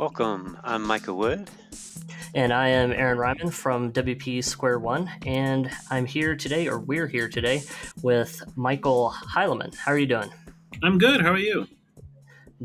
Welcome. 0.00 0.56
I'm 0.64 0.82
Micah 0.82 1.12
Wood. 1.12 1.50
And 2.34 2.54
I 2.54 2.68
am 2.68 2.90
Aaron 2.90 3.18
Reimann 3.18 3.52
from 3.52 3.92
WP 3.92 4.42
Square 4.42 4.78
One. 4.78 5.10
And 5.26 5.70
I'm 5.90 6.06
here 6.06 6.34
today, 6.34 6.68
or 6.68 6.78
we're 6.78 7.06
here 7.06 7.28
today, 7.28 7.64
with 8.00 8.42
Michael 8.56 9.10
Heilemann. 9.10 9.74
How 9.76 9.92
are 9.92 9.98
you 9.98 10.06
doing? 10.06 10.30
I'm 10.82 10.96
good. 10.96 11.20
How 11.20 11.32
are 11.32 11.38
you? 11.38 11.66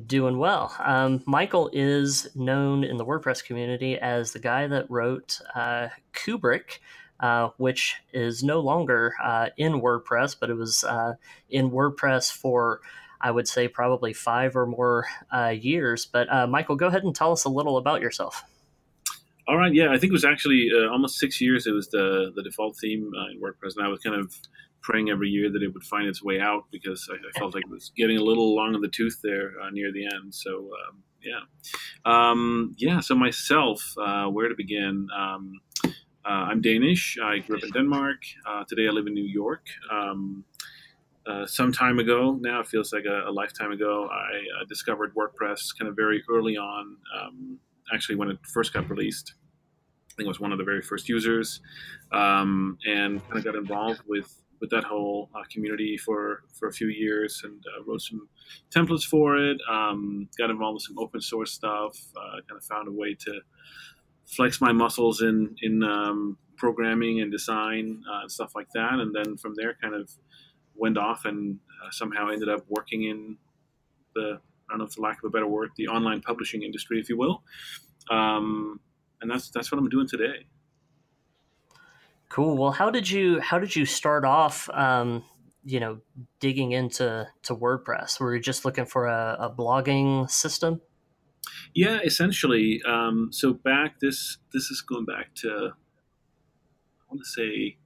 Doing 0.08 0.38
well. 0.38 0.74
Um, 0.80 1.24
Michael 1.26 1.70
is 1.74 2.34
known 2.36 2.86
in 2.86 2.96
the 2.96 3.06
WordPress 3.06 3.44
community 3.44 4.00
as 4.00 4.32
the 4.32 4.40
guy 4.40 4.68
that 4.68 4.90
wrote 4.90 5.42
uh, 5.56 5.90
Kubrick, 6.14 6.80
uh, 7.20 7.50
which 7.58 7.98
is 8.14 8.46
no 8.46 8.62
longer 8.62 9.14
uh, 9.22 9.50
in 9.58 9.82
WordPress, 9.82 10.38
but 10.40 10.50
it 10.50 10.56
was 10.56 10.86
uh, 10.86 11.16
in 11.50 11.70
WordPress 11.70 12.32
for 12.32 12.80
I 13.26 13.32
would 13.32 13.48
say 13.48 13.68
probably 13.68 14.14
five 14.14 14.56
or 14.56 14.68
more 14.68 15.08
uh, 15.34 15.48
years. 15.48 16.06
But 16.06 16.32
uh, 16.32 16.46
Michael, 16.46 16.76
go 16.76 16.86
ahead 16.86 17.04
and 17.04 17.16
tell 17.16 17.32
us 17.32 17.44
a 17.44 17.50
little 17.50 17.78
about 17.78 18.00
yourself. 18.00 18.44
All 19.48 19.58
right, 19.58 19.74
yeah, 19.74 19.88
I 19.92 19.98
think 19.98 20.12
it 20.12 20.14
was 20.14 20.26
actually 20.26 20.70
uh, 20.72 20.92
almost 20.92 21.18
six 21.18 21.42
years. 21.42 21.66
It 21.66 21.72
was 21.72 21.90
the 21.90 22.32
the 22.36 22.44
default 22.44 22.78
theme 22.78 23.12
uh, 23.18 23.32
in 23.32 23.42
WordPress, 23.42 23.78
and 23.78 23.86
I 23.86 23.90
was 23.90 24.00
kind 24.00 24.16
of 24.16 24.32
praying 24.82 25.10
every 25.10 25.30
year 25.30 25.52
that 25.52 25.64
it 25.64 25.74
would 25.74 25.84
find 25.84 26.08
its 26.08 26.24
way 26.24 26.40
out 26.40 26.66
because 26.72 27.10
I, 27.12 27.16
I 27.16 27.40
felt 27.40 27.56
like 27.56 27.64
it 27.64 27.70
was 27.70 27.92
getting 27.98 28.18
a 28.18 28.24
little 28.24 28.56
long 28.56 28.76
in 28.76 28.82
the 28.82 28.88
tooth 28.88 29.20
there 29.24 29.54
uh, 29.60 29.72
near 29.72 29.92
the 29.92 30.06
end. 30.06 30.34
So 30.36 30.70
um, 30.88 31.04
yeah, 31.24 31.42
um, 32.06 32.76
yeah. 32.78 33.00
So 33.00 33.16
myself, 33.16 33.96
uh, 33.98 34.28
where 34.28 34.50
to 34.50 34.56
begin? 34.56 35.08
Um, 35.18 35.62
I'm 36.24 36.62
Danish. 36.62 37.18
I 37.24 37.40
grew 37.40 37.58
up 37.58 37.64
in 37.64 37.72
Denmark. 37.72 38.22
today 38.68 38.88
I 38.88 38.92
live 38.92 39.08
in 39.08 39.16
New 39.16 39.30
York. 39.42 39.66
Um, 39.92 40.44
uh, 41.28 41.46
some 41.46 41.72
time 41.72 42.00
ago 42.00 42.38
now, 42.40 42.60
it 42.60 42.68
feels 42.68 42.94
like 42.94 43.06
a, 43.06 43.30
a 43.30 43.32
lifetime 43.32 43.72
ago, 43.72 44.08
I 44.12 44.62
uh, 44.62 44.66
discovered 44.68 45.14
WordPress 45.16 45.78
kind 45.78 45.90
of 45.90 45.96
very 45.96 46.24
early 46.30 46.56
on, 46.58 46.98
um, 47.20 47.60
actually, 47.94 48.16
when 48.16 48.30
it 48.30 48.38
first 48.54 48.74
got 48.74 48.90
released. 48.90 49.34
I 50.12 50.14
think 50.16 50.28
I 50.28 50.30
was 50.30 50.40
one 50.40 50.52
of 50.52 50.58
the 50.58 50.64
very 50.64 50.82
first 50.82 51.10
users 51.10 51.62
um, 52.12 52.78
and 52.88 53.22
kind 53.26 53.38
of 53.38 53.44
got 53.44 53.56
involved 53.56 54.02
with, 54.08 54.42
with 54.62 54.70
that 54.70 54.84
whole 54.84 55.30
uh, 55.36 55.42
community 55.52 55.98
for, 55.98 56.44
for 56.58 56.70
a 56.70 56.72
few 56.72 56.88
years 56.88 57.42
and 57.44 57.62
uh, 57.76 57.84
wrote 57.84 58.02
some 58.02 58.30
templates 58.74 59.04
for 59.04 59.38
it, 59.38 59.58
um, 59.70 60.30
got 60.38 60.50
involved 60.50 60.76
with 60.76 60.84
some 60.84 60.98
open 61.00 61.20
source 61.20 61.52
stuff, 61.52 61.98
uh, 62.16 62.40
kind 62.48 62.58
of 62.58 62.64
found 62.64 62.88
a 62.88 62.92
way 62.92 63.14
to 63.14 63.42
flex 64.26 64.62
my 64.62 64.72
muscles 64.72 65.22
in, 65.22 65.56
in 65.64 65.84
um, 65.84 66.38
programming 66.56 67.22
and 67.22 67.32
design 67.32 68.02
and 68.22 68.32
stuff 68.32 68.54
like 68.56 68.68
that. 68.74 68.94
And 68.94 69.14
then 69.14 69.38
from 69.38 69.54
there, 69.56 69.76
kind 69.82 69.94
of 69.94 70.10
went 70.76 70.98
off 70.98 71.26
and 71.26 71.60
uh, 71.84 71.92
somehow 71.92 72.30
ended 72.30 72.50
up 72.50 72.66
working 72.68 73.04
in 73.04 73.38
the 74.14 74.40
I 74.70 74.74
don't 74.74 74.80
know 74.80 74.88
for 74.88 75.02
lack 75.02 75.20
of 75.24 75.28
a 75.28 75.30
better 75.30 75.48
word 75.48 75.70
the 75.76 75.88
online 75.88 76.22
publishing 76.22 76.64
industry, 76.64 77.00
if 77.00 77.10
you 77.10 77.18
will. 77.18 77.44
Um, 78.10 78.80
and 79.22 79.30
that's 79.30 79.50
that's 79.50 79.72
what 79.72 79.80
I'm 79.80 79.90
doing 79.90 80.08
today. 80.08 80.48
Cool. 82.30 82.58
Well, 82.58 82.72
how 82.72 82.90
did 82.90 83.10
you 83.10 83.40
how 83.40 83.60
did 83.60 83.76
you 83.76 83.86
start 83.86 84.26
off? 84.26 84.70
Um, 84.74 85.24
you 85.64 85.80
know, 85.80 86.00
digging 86.40 86.74
into 86.74 87.28
to 87.44 87.56
WordPress. 87.56 88.20
Were 88.20 88.36
you 88.36 88.42
just 88.42 88.66
looking 88.66 88.86
for 88.86 89.08
a, 89.08 89.38
a 89.40 89.50
blogging 89.50 90.30
system? 90.30 90.82
Yeah, 91.74 92.00
essentially. 92.04 92.82
Um, 92.88 93.30
so 93.32 93.54
back 93.54 94.00
this 94.00 94.38
this 94.54 94.70
is 94.70 94.82
going 94.82 95.06
back 95.06 95.34
to 95.36 95.72
I 97.00 97.14
want 97.14 97.24
to 97.24 97.30
say 97.30 97.78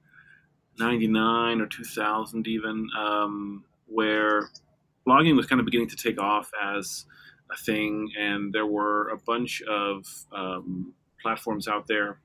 99 0.80 1.60
or 1.60 1.66
2000 1.66 2.48
even, 2.48 2.88
um, 2.98 3.64
where 3.86 4.48
blogging 5.06 5.36
was 5.36 5.46
kind 5.46 5.60
of 5.60 5.64
beginning 5.64 5.88
to 5.90 5.96
take 5.96 6.20
off 6.20 6.50
as 6.60 7.04
a 7.52 7.56
thing, 7.56 8.10
and 8.18 8.52
there 8.52 8.66
were 8.66 9.08
a 9.10 9.18
bunch 9.18 9.62
of 9.62 10.04
um, 10.32 10.94
platforms 11.22 11.68
out 11.68 11.86
there. 11.86 12.18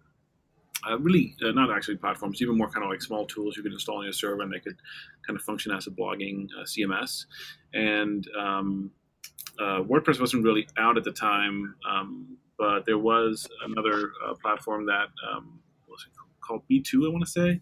Uh, 0.88 1.00
really, 1.00 1.36
uh, 1.44 1.52
not 1.52 1.76
actually 1.76 1.98
platforms, 1.98 2.42
even 2.42 2.58
more 2.58 2.70
kind 2.70 2.83
of 2.83 2.92
like 2.92 3.02
small 3.02 3.26
tools 3.26 3.58
you 3.58 3.64
could 3.64 3.72
install 3.72 3.98
on 3.98 4.03
your 4.03 4.14
server 4.14 4.44
and 4.44 4.53
they 4.53 4.59
could 4.59 4.78
kind 5.26 5.38
of 5.38 5.44
function 5.44 5.71
as 5.71 5.88
a 5.88 5.89
blogging 5.89 6.48
uh, 6.60 6.64
CMS. 6.64 7.26
And 7.73 8.27
um, 8.39 8.92
uh, 9.60 9.82
WordPress 9.82 10.20
wasn't 10.20 10.44
really 10.44 10.67
out 10.77 10.98
at 10.98 11.04
the 11.04 11.11
time, 11.11 11.76
um, 11.89 12.38
but 12.58 12.86
there 12.86 12.99
was 12.99 13.48
another 13.65 14.11
uh, 14.27 14.36
platform 14.36 14.86
that 14.86 15.08
um, 15.27 15.60
was 15.89 16.05
called 16.45 16.61
B2, 16.70 17.05
I 17.05 17.10
want 17.10 17.26
to 17.26 17.32
say, 17.32 17.61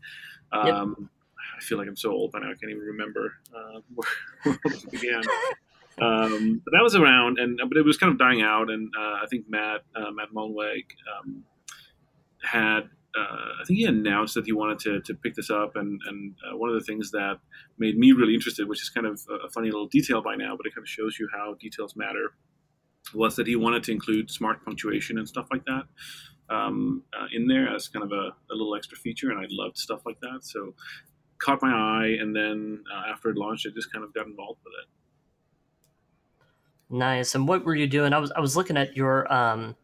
um, 0.54 0.96
yep. 1.00 1.10
I 1.58 1.62
feel 1.62 1.78
like 1.78 1.88
I'm 1.88 1.96
so 1.96 2.12
old 2.12 2.32
by 2.32 2.40
now 2.40 2.48
I 2.48 2.56
can't 2.56 2.72
even 2.72 2.84
remember 2.84 3.34
uh, 3.56 3.80
where, 3.94 4.58
where 4.64 4.74
it 4.74 4.92
began. 4.92 5.22
Um, 6.02 6.60
but 6.66 6.72
that 6.72 6.82
was 6.82 6.96
around, 6.96 7.38
and 7.38 7.60
but 7.70 7.78
it 7.78 7.86
was 7.86 7.98
kind 7.98 8.12
of 8.12 8.18
dying 8.18 8.42
out. 8.42 8.72
And 8.72 8.92
uh, 8.98 9.20
I 9.22 9.26
think 9.30 9.46
Matt 9.48 9.82
uh, 9.96 10.10
Matt 10.10 10.30
Mullenweg 10.34 10.86
um, 11.20 11.44
had 12.42 12.90
uh, 13.16 13.62
I 13.62 13.64
think 13.66 13.78
he 13.80 13.86
announced 13.86 14.34
that 14.34 14.46
he 14.46 14.54
wanted 14.54 14.80
to, 14.80 15.02
to 15.02 15.14
pick 15.14 15.36
this 15.36 15.52
up. 15.52 15.76
And, 15.76 16.02
and 16.08 16.34
uh, 16.50 16.58
one 16.58 16.70
of 16.70 16.76
the 16.76 16.84
things 16.84 17.12
that 17.12 17.40
made 17.78 17.98
me 17.98 18.12
really 18.12 18.34
interested, 18.34 18.68
which 18.68 18.82
is 18.82 18.90
kind 18.90 19.06
of 19.06 19.22
a 19.46 19.50
funny 19.50 19.68
little 19.68 19.88
detail 19.88 20.22
by 20.22 20.36
now, 20.36 20.58
but 20.58 20.66
it 20.66 20.74
kind 20.74 20.84
of 20.84 20.90
shows 20.90 21.20
you 21.20 21.30
how 21.32 21.56
details 21.60 21.96
matter, 21.96 22.34
was 23.14 23.36
that 23.36 23.46
he 23.46 23.56
wanted 23.56 23.84
to 23.84 23.92
include 23.92 24.32
smart 24.32 24.66
punctuation 24.66 25.20
and 25.20 25.28
stuff 25.28 25.48
like 25.52 25.64
that 25.66 25.84
um, 26.50 27.04
uh, 27.14 27.28
in 27.34 27.48
there 27.48 27.74
as 27.74 27.88
kind 27.88 28.04
of 28.04 28.12
a, 28.12 28.34
a, 28.52 28.54
little 28.54 28.76
extra 28.76 28.98
feature, 28.98 29.32
and 29.32 29.40
I 29.40 29.46
loved 29.50 29.78
stuff 29.78 30.02
like 30.06 30.20
that. 30.22 30.40
So 30.42 30.74
caught 31.40 31.62
my 31.62 31.72
eye, 31.72 32.18
and 32.20 32.36
then 32.36 32.84
uh, 32.94 33.12
after 33.12 33.30
it 33.30 33.38
launched, 33.38 33.68
I 33.68 33.72
just 33.74 33.92
kind 33.92 34.04
of 34.04 34.14
got 34.14 34.28
involved 34.28 34.60
with 34.64 34.74
it. 34.82 34.88
Nice. 36.96 37.34
And 37.36 37.48
what 37.48 37.66
were 37.66 37.76
you 37.76 37.88
doing? 37.88 38.14
I 38.14 38.20
was 38.20 38.32
I 38.32 38.40
was 38.40 38.56
looking 38.56 38.78
at 38.78 38.96
your 38.96 39.32
um, 39.34 39.76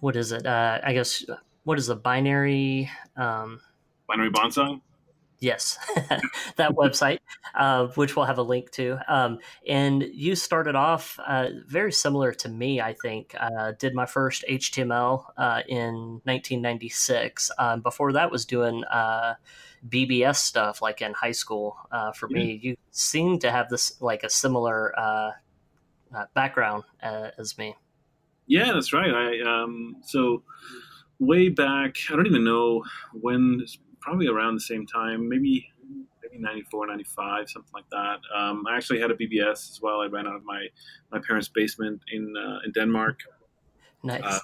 what 0.00 0.16
is 0.16 0.32
it? 0.32 0.46
Uh, 0.46 0.80
I 0.82 0.92
guess 0.92 1.24
what 1.64 1.78
is 1.78 1.86
the 1.86 1.96
binary 1.96 2.90
um, 3.16 3.60
binary 4.08 4.30
bonsai? 4.30 4.80
Yes, 5.40 5.78
that 6.56 6.72
website, 6.72 7.18
uh, 7.54 7.86
which 7.94 8.14
we'll 8.14 8.26
have 8.26 8.36
a 8.36 8.42
link 8.42 8.70
to. 8.72 8.98
Um, 9.08 9.38
and 9.66 10.02
you 10.12 10.34
started 10.34 10.74
off 10.74 11.18
uh, 11.26 11.48
very 11.66 11.92
similar 11.92 12.32
to 12.34 12.48
me, 12.50 12.82
I 12.82 12.92
think. 12.92 13.34
Uh, 13.40 13.72
did 13.78 13.94
my 13.94 14.04
first 14.04 14.44
HTML 14.48 15.24
uh, 15.38 15.62
in 15.66 16.20
1996. 16.24 17.50
Um, 17.58 17.80
before 17.80 18.12
that, 18.12 18.30
was 18.30 18.44
doing 18.44 18.84
uh, 18.84 19.34
BBS 19.88 20.36
stuff 20.36 20.82
like 20.82 21.00
in 21.00 21.14
high 21.14 21.32
school. 21.32 21.78
Uh, 21.90 22.12
for 22.12 22.28
me, 22.28 22.60
you 22.62 22.76
seem 22.90 23.38
to 23.38 23.50
have 23.50 23.70
this 23.70 23.98
like 24.02 24.22
a 24.24 24.28
similar 24.28 24.92
background 26.34 26.84
as 27.02 27.56
me. 27.56 27.74
Yeah, 28.46 28.72
that's 28.74 28.92
right. 28.92 29.10
I 29.10 29.40
um, 29.40 29.96
so 30.02 30.42
way 31.18 31.48
back. 31.48 31.96
I 32.10 32.16
don't 32.16 32.26
even 32.26 32.44
know 32.44 32.84
when 33.12 33.64
probably 34.00 34.28
around 34.28 34.54
the 34.54 34.60
same 34.60 34.86
time, 34.86 35.28
maybe 35.28 35.66
maybe 36.22 36.42
94, 36.42 36.86
95, 36.86 37.50
something 37.50 37.70
like 37.74 37.88
that. 37.90 38.18
Um, 38.36 38.64
I 38.68 38.76
actually 38.76 39.00
had 39.00 39.10
a 39.10 39.14
BBS 39.14 39.70
as 39.70 39.80
well. 39.82 40.00
I 40.00 40.06
ran 40.06 40.26
out 40.26 40.36
of 40.36 40.44
my, 40.44 40.66
my 41.10 41.18
parents' 41.26 41.48
basement 41.48 42.00
in 42.12 42.34
uh, 42.36 42.58
in 42.64 42.72
Denmark. 42.72 43.20
Nice. 44.02 44.22
Uh, 44.24 44.38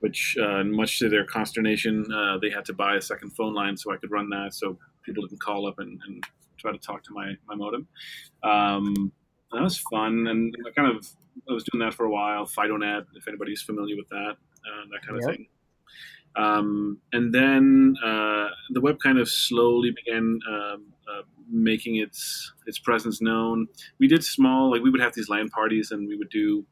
which, 0.00 0.36
uh, 0.38 0.62
much 0.64 0.98
to 0.98 1.08
their 1.08 1.24
consternation, 1.24 2.04
uh, 2.12 2.36
they 2.38 2.50
had 2.50 2.64
to 2.66 2.74
buy 2.74 2.96
a 2.96 3.00
second 3.00 3.30
phone 3.30 3.54
line 3.54 3.76
so 3.76 3.92
I 3.92 3.96
could 3.96 4.10
run 4.10 4.28
that, 4.30 4.52
so 4.52 4.78
people 5.02 5.26
didn't 5.26 5.40
call 5.40 5.66
up 5.66 5.78
and, 5.78 5.98
and 6.06 6.22
try 6.58 6.72
to 6.72 6.78
talk 6.78 7.02
to 7.04 7.12
my 7.12 7.32
my 7.48 7.54
modem. 7.54 7.86
Um, 8.42 9.12
that 9.52 9.62
was 9.62 9.78
fun, 9.78 10.26
and 10.26 10.54
I 10.66 10.70
kind 10.72 10.94
of 10.94 11.06
I 11.48 11.52
was 11.52 11.64
doing 11.64 11.84
that 11.84 11.94
for 11.94 12.06
a 12.06 12.10
while. 12.10 12.46
FidoNet, 12.46 13.06
if 13.14 13.26
anybody's 13.28 13.62
familiar 13.62 13.96
with 13.96 14.08
that, 14.10 14.36
uh, 14.36 14.84
that 14.90 15.06
kind 15.06 15.18
of 15.18 15.24
thing. 15.24 15.46
Um, 16.36 16.98
and 17.12 17.32
then 17.32 17.94
uh, 18.04 18.48
the 18.70 18.80
web 18.80 18.98
kind 19.00 19.18
of 19.18 19.28
slowly 19.28 19.92
began 19.92 20.40
um, 20.48 20.86
uh, 21.08 21.22
making 21.50 21.96
its 21.96 22.52
its 22.66 22.78
presence 22.78 23.20
known. 23.20 23.68
We 23.98 24.08
did 24.08 24.24
small, 24.24 24.70
like 24.70 24.82
we 24.82 24.90
would 24.90 25.00
have 25.00 25.14
these 25.14 25.28
LAN 25.28 25.48
parties, 25.48 25.90
and 25.90 26.08
we 26.08 26.16
would 26.16 26.30
do 26.30 26.66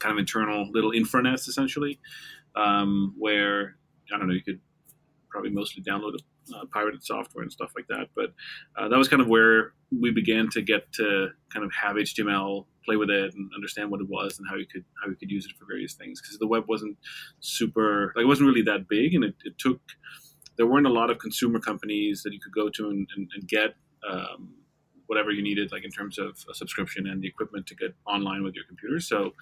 kind 0.00 0.12
of 0.12 0.18
internal 0.18 0.70
little 0.72 0.92
intranets 0.92 1.48
essentially, 1.48 1.98
um, 2.54 3.14
where 3.18 3.76
I 4.14 4.18
don't 4.18 4.28
know, 4.28 4.34
you 4.34 4.42
could 4.42 4.60
probably 5.30 5.50
mostly 5.50 5.82
download 5.82 6.14
uh, 6.54 6.64
pirated 6.72 7.04
software 7.04 7.42
and 7.42 7.52
stuff 7.52 7.72
like 7.76 7.86
that. 7.88 8.08
But 8.14 8.32
uh, 8.76 8.88
that 8.88 8.96
was 8.96 9.08
kind 9.08 9.22
of 9.22 9.28
where 9.28 9.72
we 9.90 10.10
began 10.10 10.48
to 10.50 10.62
get 10.62 10.92
to 10.94 11.28
kind 11.52 11.64
of 11.64 11.72
have 11.72 11.96
HTML 11.96 12.66
play 12.86 12.96
with 12.96 13.10
it 13.10 13.34
and 13.34 13.50
understand 13.54 13.90
what 13.90 14.00
it 14.00 14.08
was 14.08 14.38
and 14.38 14.46
how 14.48 14.56
you 14.56 14.66
could 14.66 14.84
how 15.02 15.08
you 15.08 15.16
could 15.16 15.30
use 15.30 15.44
it 15.44 15.52
for 15.58 15.66
various 15.66 15.94
things 15.94 16.20
because 16.20 16.38
the 16.38 16.46
web 16.46 16.64
wasn't 16.68 16.96
super 17.40 18.12
like 18.14 18.22
it 18.22 18.28
wasn't 18.28 18.46
really 18.46 18.62
that 18.62 18.88
big 18.88 19.14
and 19.14 19.24
it, 19.24 19.34
it, 19.44 19.58
took 19.58 19.80
there 20.56 20.66
weren't 20.66 20.86
a 20.86 20.96
lot 21.00 21.10
of 21.10 21.18
consumer 21.18 21.58
companies 21.58 22.22
that 22.22 22.32
you 22.32 22.40
could 22.40 22.54
go 22.54 22.70
to 22.70 22.88
and, 22.88 23.06
and, 23.16 23.28
and 23.34 23.48
get 23.48 23.74
um, 24.08 24.54
whatever 25.06 25.30
you 25.30 25.42
needed 25.42 25.70
like 25.72 25.84
in 25.84 25.90
terms 25.90 26.18
of 26.18 26.38
a 26.50 26.54
subscription 26.54 27.06
and 27.06 27.22
the 27.22 27.28
equipment 27.28 27.66
to 27.66 27.74
get 27.74 27.94
online 28.06 28.42
with 28.42 28.54
your 28.54 28.64
computer 28.64 29.00
so 29.00 29.32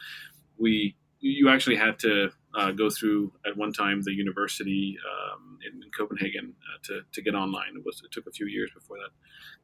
we 0.58 0.96
you 1.20 1.48
actually 1.48 1.76
had 1.76 1.98
to 1.98 2.28
uh, 2.54 2.70
go 2.70 2.90
through 2.90 3.32
at 3.46 3.56
one 3.56 3.72
time 3.72 4.02
the 4.02 4.12
university 4.12 4.98
um, 5.10 5.58
in, 5.66 5.82
in, 5.82 5.90
Copenhagen 5.96 6.52
uh, 6.52 6.78
to, 6.84 7.00
to 7.12 7.22
get 7.22 7.34
online. 7.34 7.72
It 7.76 7.84
was 7.84 8.02
it 8.04 8.12
took 8.12 8.26
a 8.26 8.30
few 8.30 8.46
years 8.46 8.70
before 8.74 8.98
that 8.98 9.10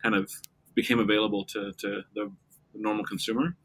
kind 0.03 0.15
of 0.15 0.31
became 0.75 0.99
available 0.99 1.45
to, 1.45 1.73
to 1.73 2.03
the 2.15 2.33
normal 2.75 3.05
consumer. 3.05 3.57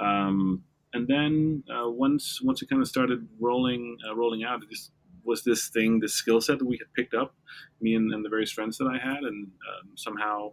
Um, 0.00 0.64
and 0.92 1.08
then 1.08 1.64
uh, 1.68 1.90
once 1.90 2.40
once 2.42 2.62
it 2.62 2.68
kind 2.68 2.80
of 2.80 2.88
started 2.88 3.26
rolling 3.40 3.98
uh, 4.08 4.14
rolling 4.14 4.44
out, 4.44 4.62
it 4.62 4.70
just 4.70 4.92
was 5.24 5.42
this 5.42 5.68
thing, 5.68 6.00
this 6.00 6.14
skill 6.14 6.40
set 6.40 6.58
that 6.58 6.66
we 6.66 6.76
had 6.76 6.92
picked 6.94 7.14
up, 7.14 7.34
me 7.80 7.94
and, 7.94 8.12
and 8.12 8.24
the 8.24 8.28
various 8.28 8.52
friends 8.52 8.78
that 8.78 8.86
I 8.86 8.98
had, 8.98 9.24
and 9.24 9.46
um, 9.46 9.90
somehow 9.96 10.52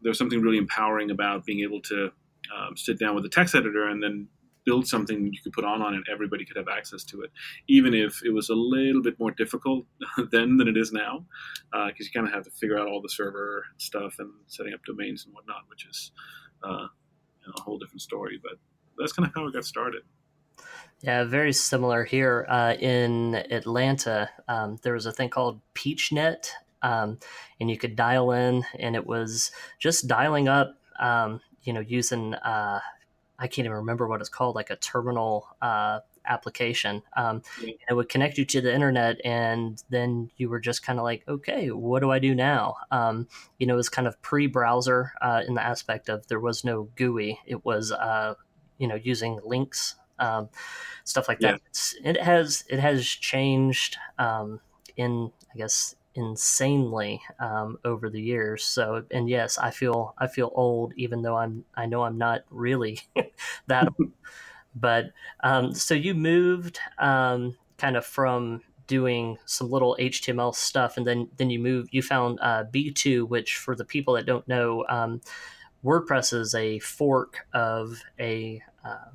there 0.00 0.10
was 0.10 0.18
something 0.18 0.40
really 0.40 0.58
empowering 0.58 1.10
about 1.10 1.44
being 1.44 1.60
able 1.60 1.82
to 1.82 2.10
um, 2.56 2.76
sit 2.76 2.98
down 2.98 3.14
with 3.14 3.24
a 3.24 3.28
text 3.28 3.54
editor 3.54 3.88
and 3.88 4.02
then 4.02 4.28
build 4.64 4.86
something 4.86 5.30
you 5.32 5.40
could 5.42 5.52
put 5.52 5.64
on 5.64 5.80
on 5.80 5.94
it. 5.94 6.02
Everybody 6.12 6.44
could 6.44 6.56
have 6.56 6.68
access 6.68 7.02
to 7.04 7.22
it, 7.22 7.30
even 7.68 7.94
if 7.94 8.20
it 8.24 8.32
was 8.34 8.50
a 8.50 8.54
little 8.54 9.02
bit 9.02 9.18
more 9.18 9.30
difficult 9.30 9.86
then 10.30 10.56
than 10.58 10.68
it 10.68 10.76
is 10.76 10.92
now, 10.92 11.24
because 11.72 11.90
uh, 11.90 12.04
you 12.04 12.10
kind 12.14 12.26
of 12.26 12.34
have 12.34 12.44
to 12.44 12.50
figure 12.50 12.78
out 12.78 12.86
all 12.86 13.00
the 13.00 13.08
server 13.08 13.64
stuff 13.78 14.16
and 14.18 14.30
setting 14.46 14.74
up 14.74 14.80
domains 14.84 15.24
and 15.24 15.34
whatnot, 15.34 15.62
which 15.68 15.86
is 15.86 16.12
uh, 16.62 16.86
whole 17.68 17.78
different 17.78 18.02
story. 18.02 18.40
But 18.42 18.58
that's 18.98 19.12
kind 19.12 19.26
of 19.26 19.34
how 19.34 19.46
it 19.46 19.52
got 19.52 19.64
started. 19.64 20.02
Yeah, 21.00 21.24
very 21.24 21.52
similar 21.52 22.04
here 22.04 22.44
uh, 22.48 22.74
in 22.78 23.36
Atlanta. 23.50 24.28
Um, 24.48 24.78
there 24.82 24.94
was 24.94 25.06
a 25.06 25.12
thing 25.12 25.28
called 25.28 25.60
PeachNet, 25.74 26.50
um, 26.82 27.18
and 27.60 27.70
you 27.70 27.78
could 27.78 27.94
dial 27.94 28.32
in, 28.32 28.64
and 28.78 28.96
it 28.96 29.06
was 29.06 29.52
just 29.78 30.08
dialing 30.08 30.48
up, 30.48 30.76
um, 30.98 31.40
you 31.62 31.72
know, 31.72 31.80
using 31.80 32.34
uh, 32.34 32.80
I 33.38 33.46
can't 33.46 33.66
even 33.66 33.76
remember 33.76 34.08
what 34.08 34.20
it's 34.20 34.28
called, 34.28 34.56
like 34.56 34.70
a 34.70 34.76
terminal 34.76 35.46
uh, 35.62 36.00
application. 36.28 37.02
Um, 37.16 37.42
yeah. 37.62 37.74
It 37.88 37.94
would 37.94 38.08
connect 38.08 38.38
you 38.38 38.44
to 38.46 38.60
the 38.60 38.74
internet, 38.74 39.20
and 39.24 39.82
then 39.90 40.30
you 40.36 40.48
were 40.48 40.60
just 40.60 40.82
kind 40.82 40.98
of 40.98 41.04
like, 41.04 41.24
okay, 41.26 41.68
what 41.70 42.00
do 42.00 42.10
I 42.10 42.18
do 42.18 42.34
now? 42.34 42.76
Um, 42.90 43.28
you 43.58 43.66
know, 43.66 43.74
it 43.74 43.78
was 43.78 43.88
kind 43.88 44.06
of 44.06 44.20
pre-browser 44.22 45.12
uh, 45.20 45.42
in 45.46 45.54
the 45.54 45.64
aspect 45.64 46.08
of 46.08 46.26
there 46.28 46.40
was 46.40 46.64
no 46.64 46.88
GUI. 46.96 47.40
It 47.46 47.64
was, 47.64 47.92
uh, 47.92 48.34
you 48.78 48.86
know, 48.86 48.96
using 48.96 49.40
links, 49.44 49.96
um, 50.18 50.48
stuff 51.04 51.28
like 51.28 51.40
that. 51.40 51.60
Yeah. 52.02 52.10
it 52.10 52.20
has 52.22 52.64
it 52.68 52.78
has 52.78 53.06
changed 53.06 53.96
um, 54.18 54.60
in, 54.96 55.32
I 55.54 55.58
guess, 55.58 55.94
insanely 56.18 57.22
um, 57.38 57.78
over 57.84 58.10
the 58.10 58.20
years. 58.20 58.64
So, 58.64 59.04
and 59.10 59.28
yes, 59.28 59.58
I 59.58 59.70
feel 59.70 60.14
I 60.18 60.26
feel 60.26 60.50
old, 60.54 60.92
even 60.96 61.22
though 61.22 61.36
I'm 61.36 61.64
I 61.74 61.86
know 61.86 62.02
I'm 62.02 62.18
not 62.18 62.42
really 62.50 63.00
that. 63.66 63.88
Old. 64.78 64.80
But 64.80 65.12
um, 65.40 65.74
so 65.74 65.94
you 65.94 66.14
moved 66.14 66.78
um, 66.98 67.56
kind 67.76 67.96
of 67.96 68.04
from 68.04 68.62
doing 68.86 69.38
some 69.44 69.70
little 69.70 69.96
HTML 70.00 70.54
stuff, 70.54 70.96
and 70.96 71.06
then 71.06 71.28
then 71.36 71.50
you 71.50 71.58
moved. 71.58 71.90
You 71.92 72.02
found 72.02 72.38
uh, 72.40 72.64
B2, 72.72 73.28
which 73.28 73.56
for 73.56 73.76
the 73.76 73.84
people 73.84 74.14
that 74.14 74.26
don't 74.26 74.46
know, 74.48 74.84
um, 74.88 75.20
WordPress 75.84 76.32
is 76.32 76.54
a 76.54 76.78
fork 76.80 77.46
of 77.52 78.02
a 78.18 78.60
uh, 78.84 79.10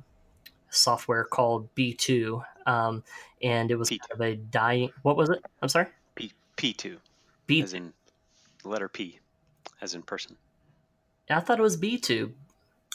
software 0.70 1.24
called 1.24 1.74
B2, 1.74 2.42
um, 2.66 3.02
and 3.42 3.70
it 3.70 3.76
was 3.76 3.90
kind 3.90 4.00
of 4.12 4.20
a 4.20 4.36
dying. 4.36 4.90
What 5.02 5.16
was 5.16 5.30
it? 5.30 5.44
I'm 5.60 5.68
sorry. 5.68 5.86
P 6.14 6.32
P2. 6.56 6.96
B 7.46 7.62
as 7.62 7.74
in 7.74 7.92
letter 8.64 8.88
P, 8.88 9.20
as 9.82 9.94
in 9.94 10.02
person. 10.02 10.36
I 11.28 11.40
thought 11.40 11.58
it 11.58 11.62
was 11.62 11.76
B2. 11.76 12.30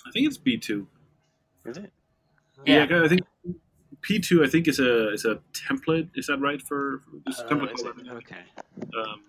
I 0.07 0.12
think 0.12 0.27
it's 0.27 0.38
B2. 0.38 0.86
Is 1.66 1.77
it? 1.77 1.92
Yeah, 2.65 2.85
yeah 2.89 3.03
I 3.03 3.07
think 3.07 3.21
P2. 4.01 4.45
I 4.45 4.50
think 4.50 4.67
is 4.67 4.79
a 4.79 5.11
is 5.11 5.25
a 5.25 5.39
template. 5.53 6.09
Is 6.15 6.27
that 6.27 6.39
right 6.39 6.61
for, 6.61 7.01
for 7.06 7.17
this 7.25 7.39
uh, 7.39 7.47
template? 7.47 8.17
Okay. 8.17 8.44
Um, 8.97 9.23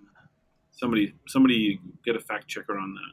somebody 0.71 1.15
somebody 1.27 1.81
get 2.05 2.17
a 2.17 2.21
fact 2.21 2.49
checker 2.49 2.77
on 2.77 2.95
that. 2.95 3.13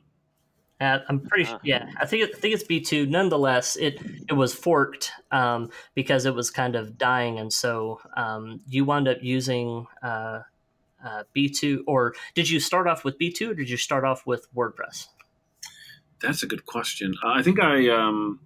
Uh, 0.79 0.99
I'm 1.09 1.19
pretty 1.19 1.45
sure. 1.45 1.59
Yeah, 1.63 1.89
I 1.99 2.05
think 2.05 2.29
I 2.35 2.39
think 2.39 2.53
it's 2.53 2.63
B2. 2.63 3.09
Nonetheless, 3.09 3.75
it 3.77 3.99
it 4.29 4.33
was 4.33 4.53
forked 4.53 5.11
um, 5.31 5.71
because 5.95 6.25
it 6.25 6.35
was 6.35 6.51
kind 6.51 6.75
of 6.75 6.97
dying, 6.97 7.39
and 7.39 7.51
so 7.51 7.99
um, 8.15 8.61
you 8.67 8.85
wound 8.85 9.07
up 9.07 9.17
using 9.21 9.87
uh, 10.03 10.41
uh, 11.03 11.23
B2, 11.35 11.79
or 11.87 12.13
did 12.35 12.49
you 12.49 12.59
start 12.59 12.87
off 12.87 13.03
with 13.03 13.17
B2, 13.17 13.51
or 13.51 13.53
did 13.55 13.69
you 13.69 13.77
start 13.77 14.03
off 14.03 14.27
with 14.27 14.47
WordPress? 14.53 15.07
That's 16.21 16.43
a 16.43 16.47
good 16.47 16.65
question. 16.65 17.15
Uh, 17.23 17.29
I 17.29 17.41
think 17.41 17.59
I 17.59 17.89
um, 17.89 18.39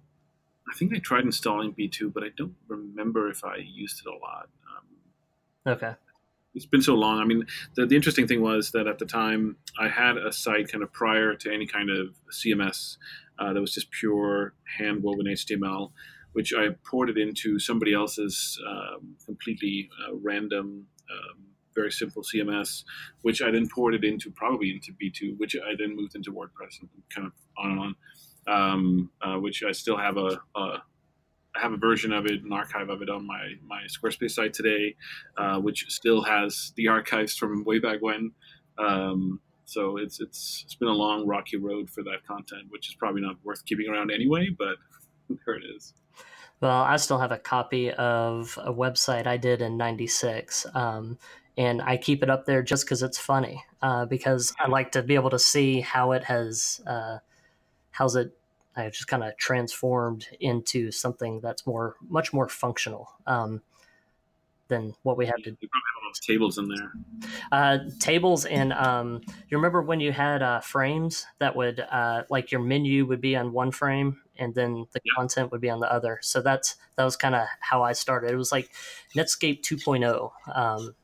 I 0.70 0.76
think 0.76 0.94
I 0.94 0.98
tried 0.98 1.24
installing 1.24 1.72
B2, 1.72 2.12
but 2.12 2.22
I 2.22 2.28
don't 2.36 2.54
remember 2.68 3.28
if 3.28 3.44
I 3.44 3.56
used 3.56 4.00
it 4.04 4.08
a 4.08 4.12
lot. 4.12 4.48
Um, 5.66 5.72
okay. 5.74 5.94
It's 6.54 6.66
been 6.66 6.82
so 6.82 6.94
long. 6.94 7.18
I 7.18 7.24
mean, 7.24 7.46
the, 7.74 7.86
the 7.86 7.96
interesting 7.96 8.26
thing 8.26 8.42
was 8.42 8.72
that 8.72 8.86
at 8.86 8.98
the 8.98 9.06
time 9.06 9.56
I 9.78 9.88
had 9.88 10.16
a 10.16 10.32
site 10.32 10.70
kind 10.70 10.84
of 10.84 10.92
prior 10.92 11.34
to 11.34 11.52
any 11.52 11.66
kind 11.66 11.90
of 11.90 12.14
CMS 12.30 12.98
uh, 13.38 13.52
that 13.52 13.60
was 13.60 13.72
just 13.72 13.90
pure 13.90 14.54
hand 14.78 15.02
woven 15.02 15.26
HTML, 15.26 15.92
which 16.32 16.52
I 16.54 16.68
ported 16.84 17.16
into 17.16 17.58
somebody 17.58 17.94
else's 17.94 18.60
um, 18.68 19.16
completely 19.24 19.88
uh, 20.06 20.14
random 20.16 20.86
um, 21.10 21.52
very 21.74 21.90
simple 21.90 22.22
CMS, 22.22 22.84
which 23.22 23.42
I 23.42 23.50
then 23.50 23.68
ported 23.68 24.04
into 24.04 24.30
probably 24.30 24.70
into 24.70 24.92
B2, 24.92 25.38
which 25.38 25.56
I 25.56 25.74
then 25.78 25.96
moved 25.96 26.14
into 26.14 26.32
WordPress 26.32 26.80
and 26.80 26.88
kind 27.14 27.26
of 27.26 27.32
on 27.58 27.70
and 27.70 27.80
on. 27.80 27.94
Um, 28.46 29.10
uh, 29.20 29.36
which 29.36 29.62
I 29.62 29.70
still 29.70 29.96
have 29.96 30.16
a, 30.16 30.40
a 30.56 30.82
I 31.54 31.60
have 31.60 31.72
a 31.72 31.76
version 31.76 32.12
of 32.12 32.26
it, 32.26 32.42
an 32.42 32.52
archive 32.52 32.88
of 32.88 33.02
it 33.02 33.10
on 33.10 33.26
my 33.26 33.54
my 33.64 33.82
Squarespace 33.86 34.32
site 34.32 34.52
today, 34.52 34.96
uh, 35.36 35.58
which 35.58 35.86
still 35.88 36.22
has 36.22 36.72
the 36.76 36.88
archives 36.88 37.36
from 37.36 37.64
way 37.64 37.78
back 37.78 38.00
when. 38.00 38.32
Um, 38.78 39.40
so 39.64 39.96
it's 39.96 40.20
it's 40.20 40.62
it's 40.64 40.74
been 40.74 40.88
a 40.88 40.92
long 40.92 41.26
rocky 41.26 41.56
road 41.56 41.88
for 41.90 42.02
that 42.04 42.26
content, 42.26 42.64
which 42.70 42.88
is 42.88 42.94
probably 42.94 43.22
not 43.22 43.36
worth 43.44 43.64
keeping 43.64 43.88
around 43.88 44.10
anyway. 44.10 44.48
But 44.56 44.76
there 45.46 45.54
it 45.54 45.64
is. 45.76 45.94
Well, 46.60 46.82
I 46.82 46.96
still 46.96 47.18
have 47.18 47.32
a 47.32 47.38
copy 47.38 47.90
of 47.90 48.58
a 48.62 48.72
website 48.72 49.26
I 49.26 49.36
did 49.36 49.62
in 49.62 49.76
'96. 49.76 50.66
Um, 50.74 51.18
and 51.56 51.82
I 51.82 51.96
keep 51.96 52.22
it 52.22 52.30
up 52.30 52.46
there 52.46 52.62
just 52.62 52.84
because 52.84 53.02
it's 53.02 53.18
funny. 53.18 53.62
Uh, 53.82 54.06
because 54.06 54.54
I 54.58 54.68
like 54.68 54.92
to 54.92 55.02
be 55.02 55.14
able 55.14 55.30
to 55.30 55.38
see 55.38 55.80
how 55.80 56.12
it 56.12 56.24
has, 56.24 56.80
uh, 56.86 57.18
how's 57.92 58.16
it, 58.16 58.36
I 58.76 58.88
just 58.88 59.06
kind 59.06 59.22
of 59.22 59.36
transformed 59.36 60.26
into 60.40 60.90
something 60.90 61.40
that's 61.40 61.66
more, 61.66 61.96
much 62.08 62.32
more 62.32 62.48
functional 62.48 63.08
um, 63.26 63.62
than 64.68 64.94
what 65.02 65.16
we 65.16 65.26
had 65.26 65.36
to. 65.44 65.50
Have 65.50 66.20
tables 66.26 66.58
in 66.58 66.68
there. 66.68 66.92
Uh, 67.50 67.78
tables 68.00 68.44
and 68.44 68.72
um, 68.72 69.20
you 69.48 69.56
remember 69.56 69.82
when 69.82 70.00
you 70.00 70.12
had 70.12 70.42
uh, 70.42 70.60
frames 70.60 71.26
that 71.38 71.54
would, 71.54 71.80
uh, 71.80 72.24
like 72.28 72.50
your 72.50 72.60
menu 72.60 73.06
would 73.06 73.20
be 73.20 73.36
on 73.36 73.52
one 73.52 73.70
frame 73.70 74.20
and 74.38 74.54
then 74.54 74.86
the 74.92 75.00
yeah. 75.04 75.12
content 75.16 75.52
would 75.52 75.60
be 75.60 75.70
on 75.70 75.80
the 75.80 75.92
other. 75.92 76.18
So 76.22 76.40
that's 76.40 76.76
that 76.96 77.04
was 77.04 77.16
kind 77.16 77.34
of 77.34 77.46
how 77.60 77.82
I 77.82 77.92
started. 77.92 78.30
It 78.30 78.36
was 78.36 78.52
like 78.52 78.70
Netscape 79.14 79.62
2.0. 79.62 80.30
Um, 80.54 80.94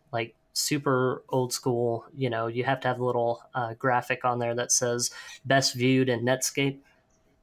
super 0.59 1.23
old 1.29 1.53
school. 1.53 2.05
You 2.15 2.31
know, 2.31 2.47
you 2.47 2.65
have 2.65 2.81
to 2.81 2.89
have 2.89 2.99
a 2.99 3.05
little 3.05 3.43
uh, 3.55 3.75
graphic 3.75 4.25
on 4.25 4.39
there 4.39 4.55
that 4.55 4.73
says 4.73 5.11
best 5.45 5.75
viewed 5.75 6.09
in 6.09 6.25
Netscape. 6.25 6.81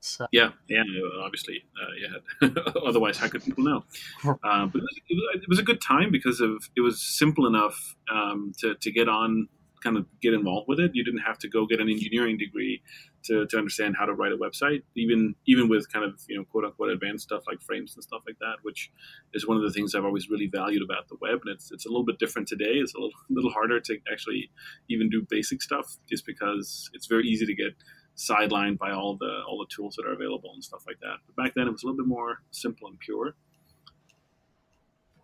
So. 0.01 0.27
Yeah, 0.31 0.51
yeah, 0.67 0.83
obviously, 1.19 1.63
uh, 1.81 2.47
yeah. 2.47 2.49
Otherwise, 2.85 3.17
how 3.17 3.27
could 3.27 3.43
people 3.43 3.63
know? 3.63 3.83
Uh, 4.43 4.67
but 4.67 4.81
it 4.81 5.15
was, 5.15 5.41
it 5.41 5.49
was, 5.49 5.59
a 5.59 5.63
good 5.63 5.81
time 5.81 6.11
because 6.11 6.39
of 6.41 6.69
it 6.75 6.81
was 6.81 7.01
simple 7.01 7.47
enough 7.47 7.95
um, 8.11 8.51
to 8.59 8.75
to 8.75 8.91
get 8.91 9.09
on, 9.09 9.47
kind 9.83 9.97
of 9.97 10.05
get 10.21 10.33
involved 10.33 10.67
with 10.67 10.79
it. 10.79 10.91
You 10.93 11.03
didn't 11.03 11.21
have 11.21 11.39
to 11.39 11.47
go 11.47 11.65
get 11.65 11.79
an 11.79 11.89
engineering 11.89 12.37
degree 12.37 12.83
to, 13.25 13.45
to 13.47 13.57
understand 13.57 13.95
how 13.97 14.05
to 14.05 14.13
write 14.13 14.31
a 14.31 14.37
website, 14.37 14.83
even 14.95 15.35
even 15.45 15.67
with 15.67 15.91
kind 15.91 16.05
of 16.05 16.19
you 16.27 16.37
know 16.37 16.43
quote 16.45 16.65
unquote 16.65 16.91
advanced 16.91 17.23
stuff 17.23 17.43
like 17.47 17.61
frames 17.61 17.95
and 17.95 18.03
stuff 18.03 18.21
like 18.27 18.37
that, 18.39 18.55
which 18.63 18.91
is 19.33 19.47
one 19.47 19.57
of 19.57 19.63
the 19.63 19.71
things 19.71 19.95
I've 19.95 20.05
always 20.05 20.29
really 20.29 20.47
valued 20.47 20.83
about 20.83 21.07
the 21.07 21.17
web. 21.21 21.39
And 21.45 21.55
it's 21.55 21.71
it's 21.71 21.85
a 21.85 21.89
little 21.89 22.05
bit 22.05 22.19
different 22.19 22.47
today. 22.47 22.75
It's 22.75 22.93
a 22.93 22.97
little, 22.97 23.11
little 23.29 23.51
harder 23.51 23.79
to 23.79 23.97
actually 24.11 24.49
even 24.89 25.09
do 25.09 25.25
basic 25.29 25.61
stuff, 25.61 25.97
just 26.09 26.25
because 26.25 26.89
it's 26.93 27.07
very 27.07 27.27
easy 27.27 27.45
to 27.45 27.55
get 27.55 27.73
sidelined 28.15 28.77
by 28.77 28.91
all 28.91 29.17
the 29.17 29.41
all 29.47 29.57
the 29.57 29.73
tools 29.73 29.95
that 29.95 30.05
are 30.05 30.13
available 30.13 30.51
and 30.53 30.63
stuff 30.63 30.83
like 30.87 30.99
that. 31.01 31.17
But 31.25 31.35
back 31.43 31.53
then, 31.55 31.67
it 31.67 31.71
was 31.71 31.83
a 31.83 31.87
little 31.87 31.97
bit 31.97 32.07
more 32.07 32.41
simple 32.51 32.87
and 32.87 32.99
pure. 32.99 33.35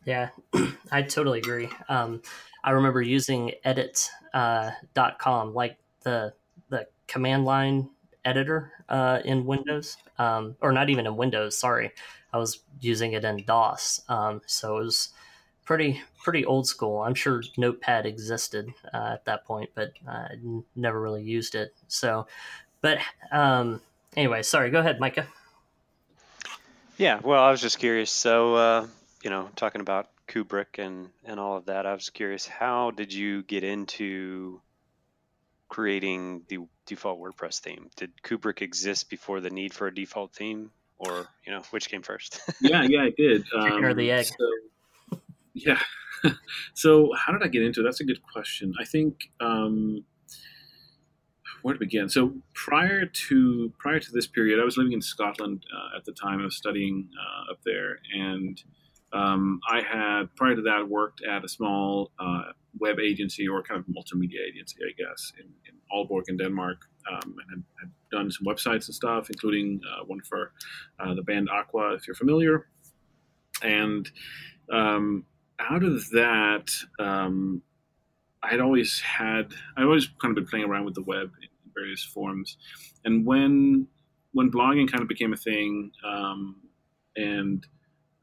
Yeah, 0.05 0.29
I 0.91 1.03
totally 1.03 1.39
agree. 1.39 1.70
Um, 1.88 2.22
I 2.63 2.72
remember 2.72 3.01
using 3.01 3.51
edit.com, 3.63 4.10
uh, 4.34 5.51
like 5.51 5.77
the 6.03 6.34
the 6.34 6.34
command 7.12 7.44
line 7.44 7.89
editor 8.24 8.72
uh, 8.88 9.20
in 9.25 9.46
Windows, 9.46 9.98
um, 10.18 10.56
or 10.62 10.72
not 10.72 10.89
even 10.89 11.06
in 11.06 11.18
Windows. 11.18 11.58
Sorry, 11.58 11.91
I 12.32 12.38
was 12.38 12.60
using 12.80 13.12
it 13.12 13.25
in 13.25 13.44
DOS, 13.44 14.01
um, 14.08 14.41
so 14.46 14.77
it 14.77 14.86
was 14.86 15.10
pretty 15.65 16.01
pretty 16.24 16.46
old 16.46 16.68
school. 16.68 17.01
I'm 17.01 17.13
sure 17.13 17.44
Notepad 17.58 18.06
existed 18.06 18.74
uh, 18.94 19.12
at 19.13 19.25
that 19.25 19.44
point, 19.44 19.72
but 19.75 19.91
I 20.08 20.36
never 20.75 21.01
really 21.01 21.24
used 21.24 21.53
it. 21.53 21.75
So, 21.89 22.27
but 22.80 23.00
um, 23.32 23.82
anyway, 24.15 24.41
sorry. 24.41 24.70
Go 24.72 24.80
ahead, 24.80 25.00
Micah. 25.00 25.27
Yeah, 26.98 27.20
well, 27.22 27.44
I 27.44 27.51
was 27.51 27.62
just 27.62 27.80
curious. 27.80 28.12
So, 28.12 28.56
uh, 28.56 28.88
you 29.22 29.30
know, 29.30 29.50
talking 29.58 29.82
about 29.82 30.08
Kubrick 30.30 30.80
and 30.80 31.10
and 31.25 31.41
all 31.41 31.58
of 31.58 31.65
that, 31.65 31.86
I 31.86 31.94
was 31.94 32.10
curious. 32.10 32.48
How 32.48 32.91
did 32.91 33.13
you 33.13 33.44
get 33.44 33.65
into 33.65 34.62
creating 35.72 36.44
the 36.50 36.58
default 36.86 37.18
WordPress 37.18 37.60
theme? 37.62 37.90
Did 37.96 38.12
Kubrick 38.24 38.62
exist 38.62 39.10
before 39.10 39.40
the 39.40 39.50
need 39.50 39.74
for 39.74 39.88
a 39.88 39.96
default 39.96 40.36
theme, 40.36 40.70
or 41.00 41.28
you 41.46 41.54
know, 41.54 41.62
which 41.72 41.90
came 41.90 42.01
first? 42.04 42.42
yeah, 42.62 42.84
yeah, 42.84 43.04
I 43.04 43.12
did. 43.18 43.46
Chicken 43.46 43.86
or 43.86 43.94
the 43.94 44.12
Um, 44.12 44.20
egg? 44.20 44.25
so, 44.25 45.20
yeah. 45.54 45.80
so 46.74 47.10
how 47.18 47.32
did 47.32 47.42
I 47.42 47.48
get 47.48 47.63
into 47.63 47.80
it? 47.80 47.84
That's 47.86 48.01
a 48.01 48.04
good 48.04 48.22
question. 48.34 48.74
I 48.82 48.84
think 48.84 49.30
um, 49.40 50.04
where 51.62 51.74
to 51.74 51.80
begin. 51.80 52.10
So 52.10 52.34
prior 52.54 53.06
to 53.06 53.74
prior 53.80 54.00
to 54.01 54.12
this 54.12 54.28
period, 54.28 54.60
I 54.60 54.66
was 54.66 54.75
living 54.75 54.92
in 54.92 55.01
Scotland 55.01 55.63
uh, 55.74 55.98
at 55.98 56.04
the 56.04 56.12
time. 56.12 56.42
I 56.42 56.44
was 56.44 56.58
studying 56.58 57.08
uh, 57.18 57.54
up 57.54 57.60
there, 57.63 57.98
and 58.13 58.62
um, 59.13 59.62
I 59.70 59.82
had 59.82 60.36
prior 60.36 60.56
to 60.56 60.62
that 60.63 60.90
worked 60.90 61.22
at 61.24 61.46
a 61.46 61.50
small 61.50 62.12
uh, 62.20 62.51
web 62.80 63.00
agency 63.00 63.48
or 63.48 63.62
kind 63.62 63.80
of 63.80 63.86
multimedia 63.88 64.40
agency, 64.48 64.78
I 64.84 64.94
guess, 64.98 65.34
in, 65.40 65.48
in 65.68 65.75
Aalborg 65.94 66.24
in 66.30 66.38
Denmark, 66.38 66.78
um, 67.12 67.36
and 67.51 67.63
had, 67.80 67.92
done 68.12 68.30
some 68.30 68.46
websites 68.46 68.88
and 68.88 68.96
stuff, 68.96 69.30
including 69.30 69.80
uh, 69.90 70.04
one 70.06 70.20
for 70.28 70.51
uh, 71.00 71.13
the 71.13 71.22
band 71.22 71.48
Aqua, 71.50 71.94
if 71.94 72.06
you're 72.06 72.16
familiar. 72.16 72.68
And 73.63 74.10
um, 74.70 75.25
out 75.62 75.84
of 75.84 76.10
that, 76.10 76.70
um, 77.00 77.62
I'd 78.44 78.60
always 78.60 79.00
had, 79.00 79.54
I'd 79.78 79.86
always 79.86 80.10
kind 80.22 80.36
of 80.38 80.44
been 80.44 80.48
playing 80.48 80.66
around 80.66 80.84
with 80.84 80.96
the 80.96 81.04
web 81.04 81.32
in 81.42 81.50
various 81.74 82.04
forms. 82.04 82.58
And 83.06 83.25
when 83.25 83.88
when 84.34 84.51
blogging 84.51 84.90
kind 84.90 85.01
of 85.01 85.08
became 85.08 85.34
a 85.34 85.38
thing, 85.38 85.92
um, 86.06 86.56
and 87.16 87.66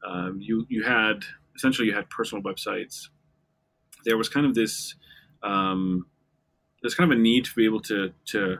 um, 0.07 0.37
you 0.39 0.65
you 0.69 0.83
had 0.83 1.23
essentially 1.55 1.87
you 1.87 1.93
had 1.93 2.09
personal 2.09 2.43
websites, 2.43 3.09
there 4.05 4.17
was 4.17 4.29
kind 4.29 4.45
of 4.45 4.55
this 4.55 4.95
um, 5.43 6.05
there's 6.81 6.95
kind 6.95 7.11
of 7.11 7.17
a 7.17 7.21
need 7.21 7.45
to 7.45 7.51
be 7.55 7.65
able 7.65 7.81
to 7.81 8.13
to 8.27 8.57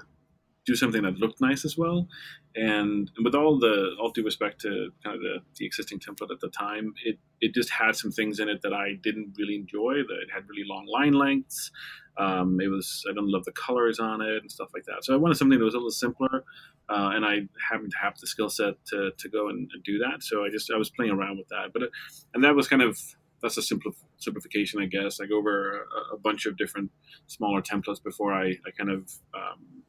do 0.65 0.75
something 0.75 1.03
that 1.03 1.17
looked 1.17 1.41
nice 1.41 1.65
as 1.65 1.77
well. 1.77 2.07
And 2.55 3.09
with 3.23 3.35
all 3.35 3.59
the 3.59 3.95
all 3.99 4.11
due 4.11 4.23
respect 4.23 4.61
to 4.61 4.91
kind 5.03 5.15
of 5.15 5.21
the, 5.21 5.37
the 5.57 5.65
existing 5.65 5.99
template 5.99 6.31
at 6.31 6.39
the 6.39 6.49
time, 6.49 6.93
it 7.05 7.17
it 7.41 7.53
just 7.53 7.69
had 7.69 7.95
some 7.95 8.11
things 8.11 8.39
in 8.39 8.49
it 8.49 8.61
that 8.63 8.73
I 8.73 8.93
didn't 9.01 9.33
really 9.37 9.55
enjoy. 9.55 9.93
That 10.07 10.19
it 10.23 10.29
had 10.33 10.49
really 10.49 10.67
long 10.67 10.87
line 10.87 11.13
lengths. 11.13 11.71
Um, 12.17 12.59
it 12.59 12.67
was 12.67 13.05
I 13.09 13.13
don't 13.13 13.31
love 13.31 13.45
the 13.45 13.51
colors 13.51 13.99
on 13.99 14.21
it 14.21 14.41
and 14.41 14.51
stuff 14.51 14.69
like 14.73 14.83
that. 14.85 15.05
So 15.05 15.13
I 15.13 15.17
wanted 15.17 15.35
something 15.35 15.57
that 15.57 15.63
was 15.63 15.75
a 15.75 15.77
little 15.77 15.91
simpler, 15.91 16.43
uh, 16.89 17.11
and 17.13 17.23
I 17.23 17.47
happened 17.69 17.91
to 17.91 17.97
have 18.03 18.17
the 18.19 18.27
skill 18.27 18.49
set 18.49 18.73
to, 18.87 19.11
to 19.17 19.29
go 19.29 19.47
and, 19.49 19.69
and 19.73 19.83
do 19.83 19.99
that. 19.99 20.23
So 20.23 20.43
I 20.43 20.49
just 20.49 20.71
I 20.73 20.77
was 20.77 20.89
playing 20.89 21.11
around 21.11 21.37
with 21.37 21.47
that. 21.49 21.71
But 21.71 21.83
it, 21.83 21.91
and 22.33 22.43
that 22.43 22.55
was 22.55 22.67
kind 22.67 22.81
of 22.81 22.99
that's 23.41 23.57
a 23.57 23.61
simple 23.61 23.91
simplification, 24.17 24.81
I 24.81 24.85
guess. 24.85 25.19
I 25.19 25.25
go 25.25 25.37
over 25.37 25.85
a, 26.11 26.15
a 26.15 26.17
bunch 26.17 26.45
of 26.45 26.57
different 26.57 26.91
smaller 27.27 27.61
templates 27.61 28.03
before 28.03 28.33
I, 28.33 28.49
I 28.65 28.71
kind 28.77 28.89
of 28.89 29.11
um, 29.33 29.83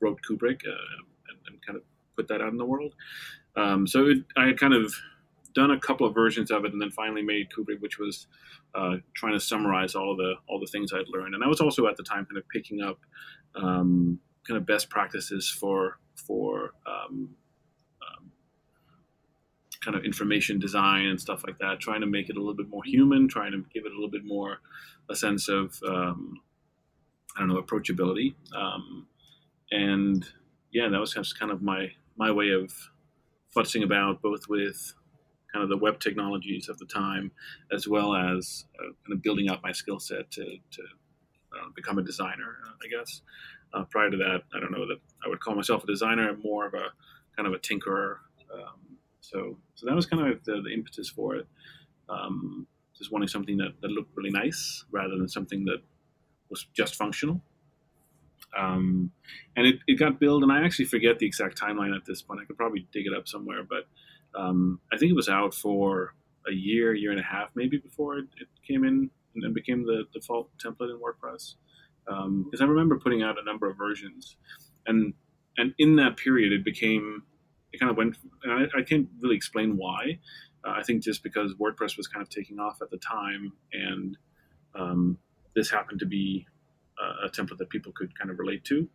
wrote 0.00 0.20
Kubrick 0.28 0.60
uh, 0.66 1.02
and, 1.28 1.38
and 1.46 1.66
kind 1.66 1.76
of 1.76 1.82
put 2.16 2.28
that 2.28 2.40
out 2.40 2.50
in 2.50 2.56
the 2.56 2.64
world. 2.64 2.94
Um, 3.56 3.86
so 3.86 4.06
it, 4.06 4.18
I 4.36 4.46
had 4.46 4.58
kind 4.58 4.74
of 4.74 4.94
done 5.54 5.70
a 5.70 5.78
couple 5.78 6.06
of 6.06 6.14
versions 6.14 6.50
of 6.50 6.64
it, 6.64 6.72
and 6.72 6.80
then 6.80 6.90
finally 6.90 7.22
made 7.22 7.48
Kubrick, 7.50 7.80
which 7.80 7.98
was 7.98 8.26
uh, 8.74 8.96
trying 9.14 9.34
to 9.34 9.40
summarize 9.40 9.94
all 9.94 10.16
the 10.16 10.34
all 10.48 10.58
the 10.58 10.66
things 10.66 10.92
I'd 10.92 11.08
learned. 11.08 11.34
And 11.34 11.44
I 11.44 11.46
was 11.46 11.60
also 11.60 11.86
at 11.86 11.96
the 11.96 12.02
time 12.02 12.26
kind 12.26 12.38
of 12.38 12.48
picking 12.48 12.82
up 12.82 12.98
um, 13.54 14.18
kind 14.46 14.58
of 14.58 14.66
best 14.66 14.90
practices 14.90 15.48
for 15.48 15.98
for 16.14 16.72
um, 16.86 17.30
kind 19.84 19.96
of 19.96 20.04
information 20.04 20.58
design 20.58 21.06
and 21.06 21.20
stuff 21.20 21.42
like 21.46 21.58
that, 21.58 21.80
trying 21.80 22.00
to 22.00 22.06
make 22.06 22.30
it 22.30 22.36
a 22.36 22.38
little 22.38 22.54
bit 22.54 22.68
more 22.68 22.82
human, 22.84 23.28
trying 23.28 23.52
to 23.52 23.64
give 23.72 23.84
it 23.84 23.92
a 23.92 23.94
little 23.94 24.10
bit 24.10 24.24
more 24.24 24.58
a 25.10 25.16
sense 25.16 25.48
of 25.48 25.78
um, 25.86 26.40
I 27.36 27.40
don't 27.40 27.48
know 27.48 27.60
approachability. 27.60 28.34
Um, 28.56 29.06
and 29.70 30.24
yeah, 30.72 30.88
that 30.88 31.00
was 31.00 31.14
kind 31.38 31.52
of 31.52 31.62
my 31.62 31.88
my 32.16 32.30
way 32.30 32.50
of 32.50 32.72
futzing 33.54 33.84
about 33.84 34.22
both 34.22 34.48
with 34.48 34.94
kind 35.52 35.62
of 35.62 35.68
the 35.68 35.76
web 35.76 36.00
technologies 36.00 36.68
of 36.68 36.78
the 36.78 36.86
time, 36.86 37.30
as 37.72 37.86
well 37.86 38.14
as 38.14 38.64
uh, 38.78 38.92
kind 39.06 39.12
of 39.12 39.22
building 39.22 39.48
up 39.48 39.62
my 39.62 39.70
skill 39.72 40.00
set 40.00 40.30
to, 40.32 40.44
to 40.44 40.82
uh, 40.82 41.68
become 41.76 41.98
a 41.98 42.02
designer, 42.02 42.56
I 42.82 42.88
guess. 42.88 43.22
Uh, 43.72 43.84
prior 43.90 44.10
to 44.10 44.16
that, 44.16 44.42
I 44.54 44.60
don't 44.60 44.72
know 44.72 44.86
that 44.86 44.98
I 45.24 45.28
would 45.28 45.40
call 45.40 45.54
myself 45.54 45.84
a 45.84 45.86
designer. 45.86 46.28
I'm 46.28 46.40
more 46.42 46.66
of 46.66 46.74
a 46.74 46.88
kind 47.36 47.46
of 47.46 47.52
a 47.52 47.58
tinkerer. 47.58 48.16
Um, 49.32 49.40
so, 49.40 49.58
so 49.74 49.86
that 49.86 49.94
was 49.94 50.06
kind 50.06 50.26
of 50.26 50.44
the, 50.44 50.60
the 50.62 50.72
impetus 50.72 51.08
for 51.08 51.36
it. 51.36 51.46
Um, 52.08 52.66
just 52.96 53.10
wanting 53.10 53.28
something 53.28 53.56
that, 53.58 53.74
that 53.80 53.90
looked 53.90 54.16
really 54.16 54.30
nice 54.30 54.84
rather 54.90 55.16
than 55.16 55.28
something 55.28 55.64
that 55.64 55.82
was 56.50 56.66
just 56.74 56.94
functional. 56.94 57.42
Um, 58.56 59.10
and 59.56 59.66
it, 59.66 59.76
it 59.86 59.98
got 59.98 60.20
built, 60.20 60.42
and 60.42 60.52
I 60.52 60.64
actually 60.64 60.84
forget 60.84 61.18
the 61.18 61.26
exact 61.26 61.60
timeline 61.60 61.94
at 61.94 62.04
this 62.04 62.22
point. 62.22 62.40
I 62.40 62.44
could 62.44 62.56
probably 62.56 62.86
dig 62.92 63.06
it 63.06 63.12
up 63.16 63.26
somewhere, 63.26 63.64
but 63.68 63.88
um, 64.38 64.80
I 64.92 64.96
think 64.96 65.10
it 65.10 65.16
was 65.16 65.28
out 65.28 65.54
for 65.54 66.14
a 66.48 66.52
year, 66.52 66.94
year 66.94 67.10
and 67.10 67.18
a 67.18 67.24
half, 67.24 67.48
maybe 67.54 67.78
before 67.78 68.18
it, 68.18 68.26
it 68.40 68.48
came 68.66 68.84
in 68.84 69.10
and, 69.34 69.54
became 69.54 69.84
the 69.84 70.04
default 70.12 70.50
template 70.58 70.90
in 70.90 71.00
WordPress. 71.00 71.54
Because 72.04 72.60
I 72.60 72.66
remember 72.66 72.98
putting 72.98 73.22
out 73.22 73.36
a 73.40 73.44
number 73.44 73.68
of 73.68 73.76
versions, 73.76 74.36
and 74.86 75.14
and 75.56 75.74
in 75.78 75.96
that 75.96 76.16
period, 76.16 76.52
it 76.52 76.64
became 76.64 77.22
it 77.74 77.80
kind 77.80 77.90
of 77.90 77.96
went. 77.96 78.16
And 78.42 78.52
I, 78.52 78.78
I 78.78 78.82
can't 78.82 79.08
really 79.20 79.36
explain 79.36 79.76
why. 79.76 80.18
Uh, 80.64 80.70
I 80.70 80.82
think 80.82 81.02
just 81.02 81.22
because 81.22 81.52
WordPress 81.54 81.96
was 81.96 82.06
kind 82.06 82.22
of 82.22 82.30
taking 82.30 82.58
off 82.58 82.80
at 82.80 82.90
the 82.90 82.98
time, 82.98 83.52
and 83.72 84.16
um, 84.74 85.18
this 85.54 85.70
happened 85.70 86.00
to 86.00 86.06
be 86.06 86.46
a 87.24 87.28
template 87.28 87.58
that 87.58 87.68
people 87.68 87.92
could 87.92 88.16
kind 88.18 88.30
of 88.30 88.38
relate 88.38 88.64
to. 88.64 88.88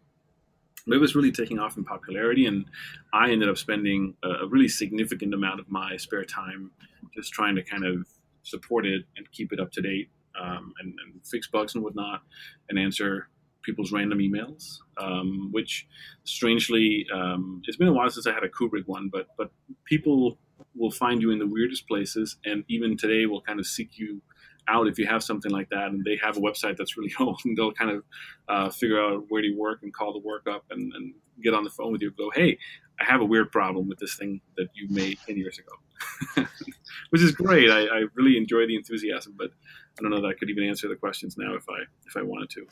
But 0.88 0.95
it 0.95 1.00
was 1.00 1.15
really 1.15 1.31
taking 1.31 1.59
off 1.59 1.77
in 1.77 1.83
popularity, 1.83 2.45
and 2.45 2.65
I 3.13 3.29
ended 3.31 3.50
up 3.50 3.57
spending 3.57 4.15
a 4.24 4.48
really 4.48 4.69
significant 4.69 5.33
amount 5.33 5.59
of 5.59 5.69
my 5.69 5.98
spare 5.98 6.24
time 6.24 6.71
just 7.13 7.33
trying 7.33 7.55
to 7.55 7.63
kind 7.63 7.86
of 7.86 8.07
support 8.43 8.86
it 8.86 9.03
and 9.17 9.29
keep 9.31 9.51
it 9.51 9.59
up 9.59 9.71
to 9.74 9.81
date 9.81 10.09
um, 10.39 10.74
and, 10.79 10.93
and, 11.03 11.21
fix 11.25 11.48
bugs 11.48 11.75
and 11.75 11.83
whatnot, 11.83 12.21
and 12.69 12.79
answer 12.79 13.27
people's 13.63 13.92
random 13.92 14.20
emails. 14.20 14.80
Um, 14.98 15.50
which, 15.51 15.88
strangely, 16.24 17.06
um, 17.13 17.62
it's 17.66 17.78
been 17.78 17.88
a 17.88 17.94
while 17.94 18.10
since 18.10 18.28
I 18.28 18.34
had 18.34 18.44
a 18.44 18.50
Kubrick 18.50 18.88
one, 18.88 19.10
but 19.12 19.28
but 19.38 19.51
people 19.86 20.38
will 20.75 20.92
find 20.92 21.22
you 21.22 21.32
in 21.32 21.39
the 21.39 21.48
weirdest 21.48 21.88
places, 21.88 22.38
and 22.46 22.63
even 22.68 22.98
today 22.98 23.25
will 23.25 23.42
kind 23.42 23.60
of 23.60 23.66
seek 23.66 23.98
you 23.98 24.22
out 24.70 24.88
if 24.88 25.00
you 25.00 25.08
have 25.08 25.24
something 25.24 25.51
like 25.51 25.70
that 25.70 25.88
and 25.88 26.06
they 26.06 26.18
have 26.24 26.38
a 26.38 26.39
website 26.39 26.78
that's 26.78 26.98
really 26.98 27.12
old 27.20 27.42
and 27.46 27.58
they'll 27.58 27.74
kind 27.74 27.92
of 27.92 28.04
uh, 28.48 28.70
figure 28.70 29.01
out 29.01 29.25
where 29.30 29.44
you 29.44 29.58
work 29.58 29.80
and 29.84 29.94
call 29.94 30.13
the 30.13 30.20
work 30.20 30.48
up 30.48 30.63
and, 30.70 30.94
and, 30.94 31.13
get 31.42 31.54
on 31.54 31.63
the 31.63 31.70
phone 31.70 31.94
with 31.94 32.01
you 32.01 32.12
go 32.18 32.30
hey 32.36 32.58
i 33.00 33.04
have 33.06 33.22
a 33.22 33.24
weird 33.24 33.50
problem 33.50 33.88
with 33.88 33.98
this 33.98 34.18
thing 34.18 34.42
that 34.58 34.68
you 34.74 34.89
made 34.89 35.18
10 35.25 35.38
years 35.38 35.58
ago 35.58 36.46
which 37.12 37.22
is 37.22 37.32
great 37.32 37.70
I, 37.72 37.86
I, 37.86 38.04
really 38.13 38.36
enjoy 38.36 38.68
the 38.68 38.75
enthusiasm 38.75 39.36
but 39.38 39.48
i 39.98 40.01
don't 40.01 40.12
know 40.12 40.20
that 40.20 40.28
i 40.28 40.34
could 40.34 40.50
even 40.50 40.66
answer 40.66 40.89
the 40.89 40.98
questions 40.98 41.38
now 41.38 41.56
if 41.56 41.63
i 41.70 41.80
if 42.06 42.18
i 42.18 42.22
wanted 42.22 42.50
to 42.50 42.68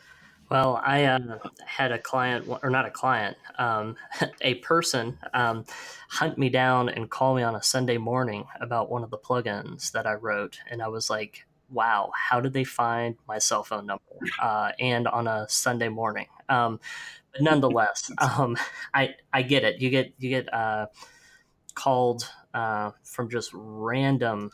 well, 0.49 0.81
I 0.83 1.05
uh, 1.05 1.39
had 1.65 1.91
a 1.91 1.99
client, 1.99 2.47
or 2.63 2.69
not 2.69 2.85
a 2.85 2.91
client, 2.91 3.37
um, 3.57 3.95
a 4.41 4.55
person 4.55 5.17
um, 5.33 5.65
hunt 6.09 6.37
me 6.37 6.49
down 6.49 6.89
and 6.89 7.09
call 7.09 7.35
me 7.35 7.43
on 7.43 7.55
a 7.55 7.63
Sunday 7.63 7.97
morning 7.97 8.45
about 8.61 8.89
one 8.89 9.03
of 9.03 9.09
the 9.09 9.17
plugins 9.17 9.91
that 9.91 10.07
I 10.07 10.13
wrote. 10.13 10.59
And 10.69 10.81
I 10.81 10.87
was 10.87 11.09
like, 11.09 11.45
wow, 11.69 12.11
how 12.15 12.39
did 12.39 12.53
they 12.53 12.63
find 12.63 13.15
my 13.27 13.39
cell 13.39 13.63
phone 13.63 13.85
number 13.85 14.03
uh, 14.41 14.71
and 14.79 15.07
on 15.07 15.27
a 15.27 15.47
Sunday 15.49 15.89
morning? 15.89 16.27
Um, 16.47 16.79
but 17.33 17.41
nonetheless, 17.41 18.09
um, 18.19 18.55
I 18.93 19.15
I 19.33 19.41
get 19.41 19.63
it. 19.63 19.81
You 19.81 19.89
get 19.89 20.13
you 20.17 20.29
get 20.29 20.53
uh, 20.53 20.87
called 21.75 22.29
uh, 22.53 22.91
from 23.03 23.29
just 23.29 23.51
random 23.53 24.51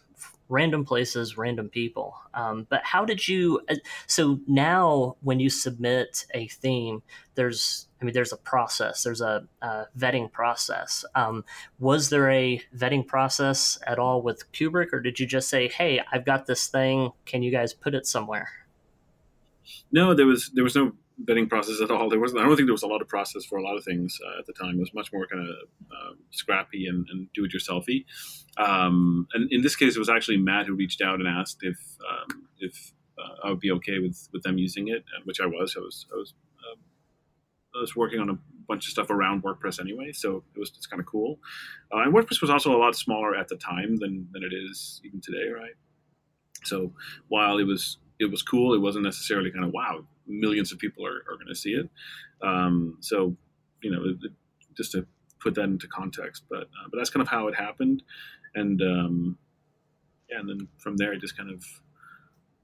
random 0.49 0.85
places, 0.85 1.37
random 1.37 1.69
people. 1.69 2.15
Um, 2.33 2.67
but 2.69 2.83
how 2.83 3.05
did 3.05 3.27
you? 3.27 3.61
uh, 3.69 3.75
So 4.07 4.39
now, 4.47 5.15
when 5.21 5.39
you 5.39 5.49
submit 5.49 6.25
a 6.33 6.47
theme, 6.47 7.01
there's, 7.35 7.87
I 8.01 8.05
mean, 8.05 8.13
there's 8.13 8.33
a 8.33 8.37
process. 8.37 9.03
There's 9.03 9.21
a, 9.21 9.47
a 9.61 9.85
vetting 9.97 10.31
process. 10.31 11.05
Um, 11.15 11.45
was 11.79 12.09
there 12.09 12.29
a 12.29 12.61
vetting 12.75 13.07
process 13.07 13.77
at 13.87 13.99
all 13.99 14.21
with 14.21 14.51
Kubrick, 14.51 14.93
or 14.93 14.99
did 14.99 15.19
you 15.19 15.25
just 15.25 15.49
say, 15.49 15.67
"Hey, 15.67 16.01
I've 16.11 16.25
got 16.25 16.45
this 16.45 16.67
thing. 16.67 17.11
Can 17.25 17.43
you 17.43 17.51
guys 17.51 17.73
put 17.73 17.95
it 17.95 18.05
somewhere?" 18.05 18.49
No, 19.91 20.13
there 20.13 20.25
was 20.25 20.51
there 20.53 20.63
was 20.63 20.75
no 20.75 20.93
vetting 21.25 21.49
process 21.49 21.81
at 21.81 21.91
all. 21.91 22.09
There 22.09 22.19
wasn't. 22.19 22.41
I 22.41 22.45
don't 22.45 22.55
think 22.55 22.67
there 22.67 22.73
was 22.73 22.83
a 22.83 22.87
lot 22.87 23.01
of 23.01 23.07
process 23.07 23.45
for 23.45 23.57
a 23.57 23.63
lot 23.63 23.77
of 23.77 23.83
things 23.83 24.19
uh, 24.25 24.39
at 24.39 24.45
the 24.45 24.53
time. 24.53 24.75
It 24.75 24.79
was 24.79 24.93
much 24.93 25.11
more 25.13 25.25
kind 25.27 25.47
of 25.47 25.55
uh, 25.91 26.13
scrappy 26.31 26.87
and, 26.87 27.07
and 27.09 27.27
do 27.33 27.45
it 27.45 27.51
yourselfy. 27.53 28.05
Um, 28.57 29.27
and 29.33 29.51
in 29.51 29.61
this 29.61 29.75
case, 29.75 29.95
it 29.95 29.99
was 29.99 30.09
actually 30.09 30.37
Matt 30.37 30.67
who 30.67 30.75
reached 30.75 31.01
out 31.01 31.19
and 31.19 31.27
asked 31.27 31.59
if 31.61 31.77
um, 32.09 32.47
if 32.59 32.93
uh, 33.17 33.47
I 33.47 33.49
would 33.49 33.59
be 33.59 33.71
okay 33.71 33.99
with, 33.99 34.27
with 34.33 34.43
them 34.43 34.57
using 34.57 34.87
it, 34.87 35.03
which 35.25 35.39
I 35.39 35.45
was. 35.45 35.75
I 35.77 35.81
was 35.81 36.05
I 36.11 36.15
was 36.15 36.33
um, 36.71 36.79
I 37.75 37.81
was 37.81 37.95
working 37.95 38.19
on 38.19 38.29
a 38.29 38.37
bunch 38.67 38.85
of 38.85 38.91
stuff 38.91 39.09
around 39.09 39.43
WordPress 39.43 39.79
anyway, 39.79 40.11
so 40.11 40.43
it 40.55 40.59
was 40.59 40.71
just 40.71 40.89
kind 40.89 40.99
of 40.99 41.05
cool. 41.05 41.39
Uh, 41.93 42.01
and 42.01 42.13
WordPress 42.13 42.41
was 42.41 42.49
also 42.49 42.75
a 42.75 42.79
lot 42.79 42.95
smaller 42.95 43.35
at 43.35 43.47
the 43.47 43.55
time 43.55 43.97
than 43.97 44.27
than 44.31 44.43
it 44.43 44.53
is 44.53 45.01
even 45.05 45.21
today, 45.21 45.49
right? 45.53 45.75
So 46.63 46.93
while 47.27 47.57
it 47.57 47.65
was 47.65 47.97
it 48.19 48.29
was 48.29 48.41
cool, 48.41 48.73
it 48.73 48.79
wasn't 48.79 49.05
necessarily 49.05 49.51
kind 49.51 49.65
of 49.65 49.71
wow 49.71 50.05
millions 50.27 50.71
of 50.71 50.79
people 50.79 51.05
are, 51.05 51.17
are 51.29 51.35
going 51.35 51.47
to 51.47 51.55
see 51.55 51.71
it. 51.71 51.89
Um, 52.41 52.97
so, 53.01 53.35
you 53.81 53.91
know, 53.91 54.03
it, 54.05 54.31
just 54.75 54.91
to 54.93 55.05
put 55.43 55.55
that 55.55 55.63
into 55.63 55.87
context. 55.87 56.43
But 56.49 56.63
uh, 56.63 56.87
but 56.89 56.97
that's 56.97 57.09
kind 57.09 57.21
of 57.21 57.27
how 57.27 57.47
it 57.47 57.55
happened, 57.55 58.03
and 58.55 58.81
um, 58.81 59.37
yeah, 60.29 60.39
and 60.39 60.49
then 60.49 60.67
from 60.79 60.97
there, 60.97 61.11
I 61.11 61.17
just 61.17 61.37
kind 61.37 61.51
of 61.51 61.63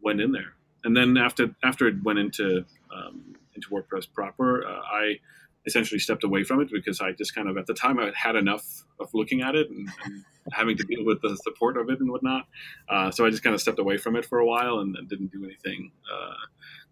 went 0.02 0.22
in 0.22 0.32
there. 0.32 0.54
And 0.84 0.96
then 0.96 1.18
after 1.18 1.56
after 1.64 1.88
it 1.88 1.96
went 2.04 2.20
into 2.20 2.66
um, 2.96 3.36
into 3.56 3.70
WordPress 3.70 4.12
proper, 4.14 4.66
uh, 4.66 4.82
I 4.82 5.20
essentially 5.66 6.00
stepped 6.00 6.24
away 6.24 6.44
from 6.44 6.62
it 6.62 6.70
because 6.72 7.02
I 7.02 7.12
just 7.12 7.36
kind 7.36 7.50
of 7.50 7.58
at 7.58 7.68
the 7.68 7.74
time 7.74 8.00
I 8.00 8.12
had 8.16 8.36
enough 8.36 8.86
of 9.00 9.10
looking 9.14 9.42
at 9.42 9.56
it 9.56 9.70
and, 9.70 9.90
and 10.06 10.24
having 10.54 10.78
to 10.78 10.84
deal 10.84 11.04
with 11.06 11.22
the 11.22 11.38
support 11.44 11.78
of 11.78 11.90
it 11.90 12.00
and 12.00 12.10
whatnot. 12.10 12.48
Uh, 12.88 13.12
so 13.12 13.26
I 13.26 13.30
just 13.30 13.44
kind 13.44 13.54
of 13.54 13.62
stepped 13.62 13.78
away 13.78 13.98
from 13.98 14.16
it 14.16 14.26
for 14.26 14.40
a 14.40 14.46
while 14.46 14.80
and, 14.80 14.96
and 14.96 15.10
didn't 15.10 15.32
do 15.32 15.44
anything 15.44 15.92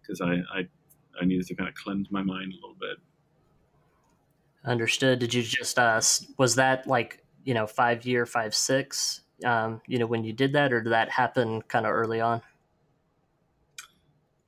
because 0.08 0.20
I, 0.20 0.58
I 0.58 0.68
I 1.20 1.24
needed 1.24 1.46
to 1.48 1.54
kind 1.54 1.68
of 1.68 1.74
cleanse 1.74 2.10
my 2.10 2.22
mind 2.22 2.52
a 2.52 2.56
little 2.56 2.76
bit. 2.80 2.98
Understood. 4.64 5.18
Did 5.18 5.34
you 5.34 5.42
just 5.42 5.78
uh, 5.78 6.00
was 6.38 6.54
that 6.54 6.86
like 6.86 7.22
you 7.44 7.54
know 7.54 7.66
five 7.66 8.04
year 8.06 8.26
five 8.26 8.54
six 8.54 9.22
um, 9.44 9.80
you 9.86 9.98
know 9.98 10.06
when 10.06 10.24
you 10.24 10.32
did 10.32 10.52
that 10.54 10.72
or 10.72 10.82
did 10.82 10.92
that 10.92 11.10
happen 11.10 11.62
kind 11.62 11.86
of 11.86 11.92
early 11.92 12.20
on? 12.20 12.42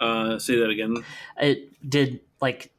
Uh, 0.00 0.38
say 0.38 0.56
that 0.58 0.70
again. 0.70 0.96
It 1.38 1.88
did 1.88 2.20
like 2.40 2.72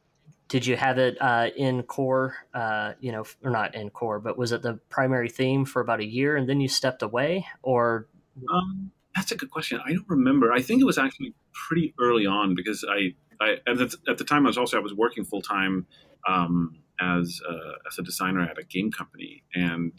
did 0.48 0.66
you 0.66 0.76
have 0.76 0.98
it 0.98 1.16
uh, 1.18 1.48
in 1.56 1.82
core 1.82 2.36
uh, 2.52 2.92
you 3.00 3.12
know 3.12 3.24
or 3.42 3.50
not 3.50 3.74
in 3.74 3.90
core 3.90 4.20
but 4.20 4.36
was 4.36 4.52
it 4.52 4.62
the 4.62 4.74
primary 4.90 5.28
theme 5.28 5.64
for 5.64 5.80
about 5.80 6.00
a 6.00 6.04
year 6.04 6.36
and 6.36 6.48
then 6.48 6.60
you 6.60 6.68
stepped 6.68 7.02
away 7.02 7.46
or 7.62 8.06
um, 8.52 8.90
that's 9.14 9.32
a 9.32 9.36
good 9.36 9.50
question 9.50 9.80
i 9.86 9.92
don't 9.92 10.08
remember 10.08 10.52
i 10.52 10.60
think 10.60 10.80
it 10.80 10.84
was 10.84 10.98
actually 10.98 11.34
pretty 11.52 11.94
early 12.00 12.26
on 12.26 12.54
because 12.54 12.84
i, 12.88 13.14
I 13.40 13.56
at, 13.66 13.78
the, 13.78 13.96
at 14.08 14.18
the 14.18 14.24
time 14.24 14.46
i 14.46 14.48
was 14.48 14.58
also 14.58 14.76
i 14.76 14.80
was 14.80 14.94
working 14.94 15.24
full-time 15.24 15.86
um, 16.28 16.78
as, 17.00 17.40
a, 17.48 17.88
as 17.88 17.98
a 17.98 18.02
designer 18.02 18.42
at 18.42 18.58
a 18.58 18.62
game 18.62 18.92
company 18.92 19.42
and 19.54 19.92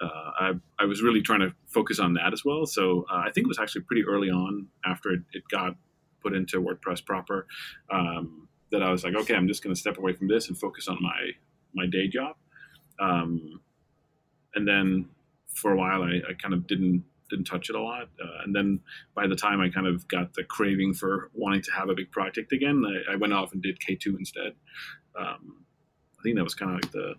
uh, 0.00 0.30
I, 0.38 0.52
I 0.78 0.84
was 0.84 1.02
really 1.02 1.22
trying 1.22 1.40
to 1.40 1.54
focus 1.66 1.98
on 1.98 2.14
that 2.14 2.32
as 2.32 2.44
well 2.44 2.66
so 2.66 3.06
uh, 3.10 3.22
i 3.26 3.30
think 3.32 3.46
it 3.46 3.48
was 3.48 3.58
actually 3.58 3.82
pretty 3.82 4.04
early 4.04 4.30
on 4.30 4.68
after 4.84 5.10
it, 5.10 5.20
it 5.32 5.42
got 5.50 5.76
put 6.24 6.34
into 6.34 6.60
WordPress 6.60 7.04
proper 7.04 7.46
um, 7.92 8.48
that 8.72 8.82
I 8.82 8.90
was 8.90 9.04
like, 9.04 9.14
okay, 9.14 9.34
I'm 9.34 9.46
just 9.46 9.62
going 9.62 9.74
to 9.74 9.80
step 9.80 9.98
away 9.98 10.14
from 10.14 10.26
this 10.26 10.48
and 10.48 10.58
focus 10.58 10.88
on 10.88 10.98
my 11.00 11.30
my 11.74 11.86
day 11.86 12.08
job. 12.08 12.36
Um, 12.98 13.60
and 14.54 14.66
then 14.66 15.08
for 15.54 15.72
a 15.72 15.76
while, 15.76 16.02
I, 16.02 16.20
I, 16.28 16.34
kind 16.40 16.54
of 16.54 16.66
didn't 16.68 17.04
didn't 17.34 17.46
touch 17.46 17.68
it 17.68 17.76
a 17.76 17.82
lot. 17.82 18.08
Uh, 18.22 18.44
and 18.44 18.54
then 18.54 18.80
by 19.14 19.26
the 19.26 19.36
time 19.36 19.60
I 19.60 19.68
kind 19.68 19.86
of 19.86 20.06
got 20.08 20.34
the 20.34 20.44
craving 20.44 20.94
for 20.94 21.30
wanting 21.34 21.62
to 21.62 21.72
have 21.72 21.88
a 21.88 21.94
big 21.94 22.10
project 22.10 22.52
again, 22.52 22.84
I, 22.86 23.14
I 23.14 23.16
went 23.16 23.32
off 23.32 23.52
and 23.52 23.62
did 23.62 23.78
K2 23.80 24.18
instead. 24.18 24.52
Um, 25.18 25.64
I 26.18 26.22
think 26.22 26.36
that 26.36 26.44
was 26.44 26.54
kind 26.54 26.70
of 26.72 26.76
like 26.76 26.92
the, 26.92 27.14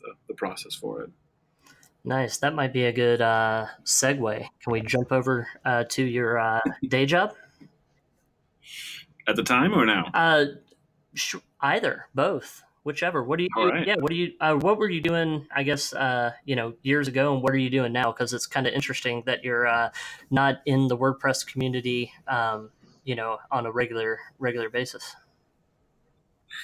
the, 0.00 0.12
the 0.28 0.34
process 0.34 0.74
for 0.74 1.02
it. 1.02 1.10
Nice. 2.04 2.38
That 2.38 2.54
might 2.54 2.72
be 2.72 2.84
a 2.84 2.92
good 2.92 3.20
uh, 3.20 3.66
segue. 3.84 4.38
Can 4.38 4.72
we 4.72 4.80
jump 4.80 5.10
over 5.10 5.48
uh, 5.64 5.84
to 5.90 6.04
your 6.04 6.38
uh, 6.38 6.60
day 6.86 7.04
job? 7.04 7.34
At 9.26 9.34
the 9.34 9.42
time 9.42 9.74
or 9.74 9.84
now? 9.84 10.10
Uh, 10.14 10.44
sh- 11.14 11.36
either, 11.60 12.06
both, 12.14 12.62
whichever. 12.86 13.22
What 13.22 13.38
do 13.38 13.44
you? 13.44 13.48
Right. 13.56 13.86
Yeah. 13.86 13.96
What 13.98 14.10
do 14.10 14.16
you? 14.16 14.32
Uh, 14.40 14.54
what 14.54 14.78
were 14.78 14.88
you 14.88 15.00
doing? 15.00 15.46
I 15.54 15.64
guess 15.64 15.92
uh, 15.92 16.32
you 16.44 16.56
know 16.56 16.74
years 16.82 17.08
ago, 17.08 17.34
and 17.34 17.42
what 17.42 17.52
are 17.52 17.58
you 17.58 17.68
doing 17.68 17.92
now? 17.92 18.12
Because 18.12 18.32
it's 18.32 18.46
kind 18.46 18.66
of 18.66 18.72
interesting 18.72 19.24
that 19.26 19.44
you're 19.44 19.66
uh, 19.66 19.90
not 20.30 20.60
in 20.64 20.88
the 20.88 20.96
WordPress 20.96 21.46
community, 21.46 22.12
um, 22.28 22.70
you 23.04 23.16
know, 23.16 23.38
on 23.50 23.66
a 23.66 23.72
regular 23.72 24.20
regular 24.38 24.70
basis. 24.70 25.16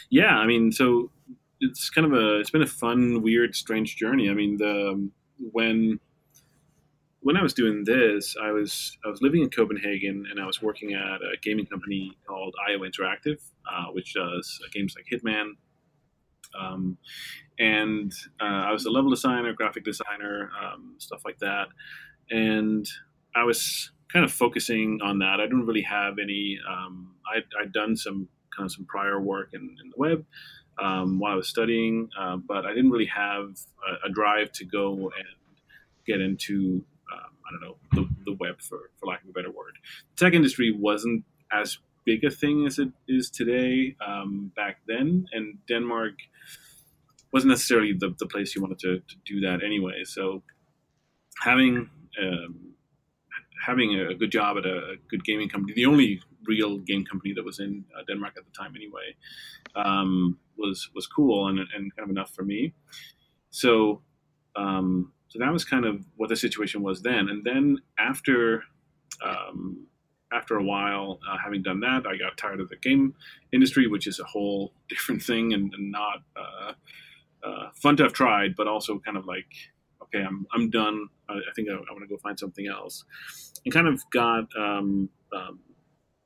Yeah, 0.08 0.38
I 0.38 0.46
mean, 0.46 0.72
so 0.72 1.10
it's 1.60 1.90
kind 1.90 2.06
of 2.06 2.12
a 2.12 2.38
it's 2.38 2.50
been 2.50 2.62
a 2.62 2.66
fun, 2.66 3.20
weird, 3.20 3.54
strange 3.56 3.96
journey. 3.96 4.30
I 4.30 4.34
mean, 4.34 4.56
the 4.56 5.10
when 5.38 5.98
when 7.20 7.36
I 7.36 7.42
was 7.42 7.52
doing 7.52 7.84
this, 7.84 8.36
I 8.40 8.52
was 8.52 8.96
I 9.04 9.08
was 9.08 9.20
living 9.20 9.42
in 9.42 9.50
Copenhagen 9.50 10.26
and 10.30 10.40
I 10.40 10.46
was 10.46 10.62
working 10.62 10.94
at 10.94 11.20
a 11.20 11.36
gaming 11.42 11.66
company 11.66 12.16
called 12.26 12.54
IO 12.68 12.80
Interactive, 12.80 13.40
uh, 13.70 13.86
which 13.92 14.14
does 14.14 14.60
games 14.72 14.94
like 14.96 15.06
Hitman. 15.10 15.52
Um, 16.58 16.98
and 17.58 18.12
uh, 18.40 18.44
I 18.68 18.72
was 18.72 18.84
a 18.86 18.90
level 18.90 19.10
designer, 19.10 19.52
graphic 19.52 19.84
designer, 19.84 20.50
um, 20.62 20.94
stuff 20.98 21.22
like 21.24 21.38
that. 21.38 21.68
And 22.30 22.86
I 23.34 23.44
was 23.44 23.90
kind 24.12 24.24
of 24.24 24.32
focusing 24.32 25.00
on 25.02 25.18
that. 25.20 25.40
I 25.40 25.44
didn't 25.44 25.66
really 25.66 25.82
have 25.82 26.18
any. 26.18 26.58
Um, 26.68 27.14
I'd, 27.34 27.44
I'd, 27.60 27.72
done 27.72 27.96
some 27.96 28.28
kind 28.56 28.66
of 28.66 28.72
some 28.72 28.84
prior 28.84 29.20
work 29.20 29.50
in, 29.52 29.60
in 29.60 29.90
the 29.90 29.94
web 29.96 30.24
um, 30.82 31.18
while 31.18 31.32
I 31.32 31.36
was 31.36 31.48
studying, 31.48 32.08
uh, 32.18 32.36
but 32.36 32.66
I 32.66 32.74
didn't 32.74 32.90
really 32.90 33.06
have 33.06 33.56
a, 33.88 34.08
a 34.08 34.10
drive 34.12 34.52
to 34.52 34.64
go 34.64 34.92
and 34.94 35.26
get 36.06 36.20
into 36.20 36.84
I 37.52 37.52
don't 37.52 37.60
know 37.60 37.76
the, 37.92 38.32
the 38.32 38.36
web 38.38 38.60
for 38.60 38.90
for 38.98 39.06
lack 39.06 39.22
of 39.22 39.30
a 39.30 39.32
better 39.32 39.50
word. 39.50 39.74
The 40.16 40.24
tech 40.24 40.34
industry 40.34 40.70
wasn't 40.70 41.24
as 41.52 41.78
big 42.04 42.24
a 42.24 42.30
thing 42.30 42.66
as 42.66 42.78
it 42.78 42.88
is 43.08 43.30
today 43.30 43.96
um, 44.06 44.52
back 44.56 44.78
then, 44.86 45.26
and 45.32 45.58
Denmark 45.68 46.14
wasn't 47.32 47.50
necessarily 47.50 47.92
the, 47.92 48.14
the 48.18 48.26
place 48.26 48.54
you 48.54 48.62
wanted 48.62 48.78
to, 48.80 48.98
to 48.98 49.16
do 49.24 49.40
that 49.40 49.62
anyway. 49.64 50.04
So 50.04 50.42
having 51.42 51.88
um, 52.20 52.74
having 53.66 53.94
a 53.94 54.14
good 54.14 54.30
job 54.30 54.58
at 54.58 54.66
a, 54.66 54.96
good 55.08 55.24
gaming 55.24 55.48
company, 55.48 55.72
the 55.74 55.86
only 55.86 56.20
real 56.46 56.78
game 56.78 57.04
company 57.04 57.32
that 57.34 57.44
was 57.44 57.60
in 57.60 57.84
uh, 57.96 58.02
Denmark 58.08 58.34
at 58.36 58.44
the 58.44 58.50
time 58.50 58.74
anyway, 58.76 59.14
um, 59.76 60.38
was 60.58 60.90
was 60.94 61.06
cool 61.06 61.48
and, 61.48 61.58
and 61.58 61.94
kind 61.96 62.04
of 62.04 62.10
enough 62.10 62.32
for 62.34 62.42
me. 62.42 62.74
So 63.50 64.02
um, 64.56 65.12
so 65.28 65.38
that 65.38 65.52
was 65.52 65.64
kind 65.64 65.86
of 65.86 66.04
what 66.16 66.28
the 66.28 66.36
situation 66.36 66.82
was 66.82 67.02
then. 67.02 67.28
And 67.28 67.42
then 67.44 67.78
after 67.98 68.64
um, 69.24 69.86
after 70.34 70.56
a 70.56 70.62
while, 70.62 71.20
uh, 71.28 71.36
having 71.42 71.62
done 71.62 71.80
that, 71.80 72.06
I 72.06 72.16
got 72.16 72.36
tired 72.36 72.60
of 72.60 72.68
the 72.68 72.76
game 72.76 73.14
industry, 73.52 73.86
which 73.86 74.06
is 74.06 74.20
a 74.20 74.24
whole 74.24 74.72
different 74.88 75.22
thing 75.22 75.52
and, 75.52 75.72
and 75.74 75.90
not 75.90 76.22
uh, 76.36 76.72
uh, 77.44 77.68
fun 77.74 77.96
to 77.96 78.04
have 78.04 78.12
tried, 78.12 78.56
but 78.56 78.66
also 78.66 78.98
kind 79.00 79.16
of 79.16 79.26
like, 79.26 79.46
okay, 80.02 80.24
I'm, 80.24 80.46
I'm 80.52 80.70
done. 80.70 81.08
I, 81.28 81.34
I 81.34 81.52
think 81.54 81.68
I, 81.68 81.74
I 81.74 81.92
want 81.92 82.02
to 82.02 82.08
go 82.08 82.18
find 82.18 82.38
something 82.38 82.66
else. 82.66 83.04
And 83.64 83.72
kind 83.72 83.86
of 83.86 84.02
got 84.12 84.44
um, 84.58 85.08
um, 85.34 85.60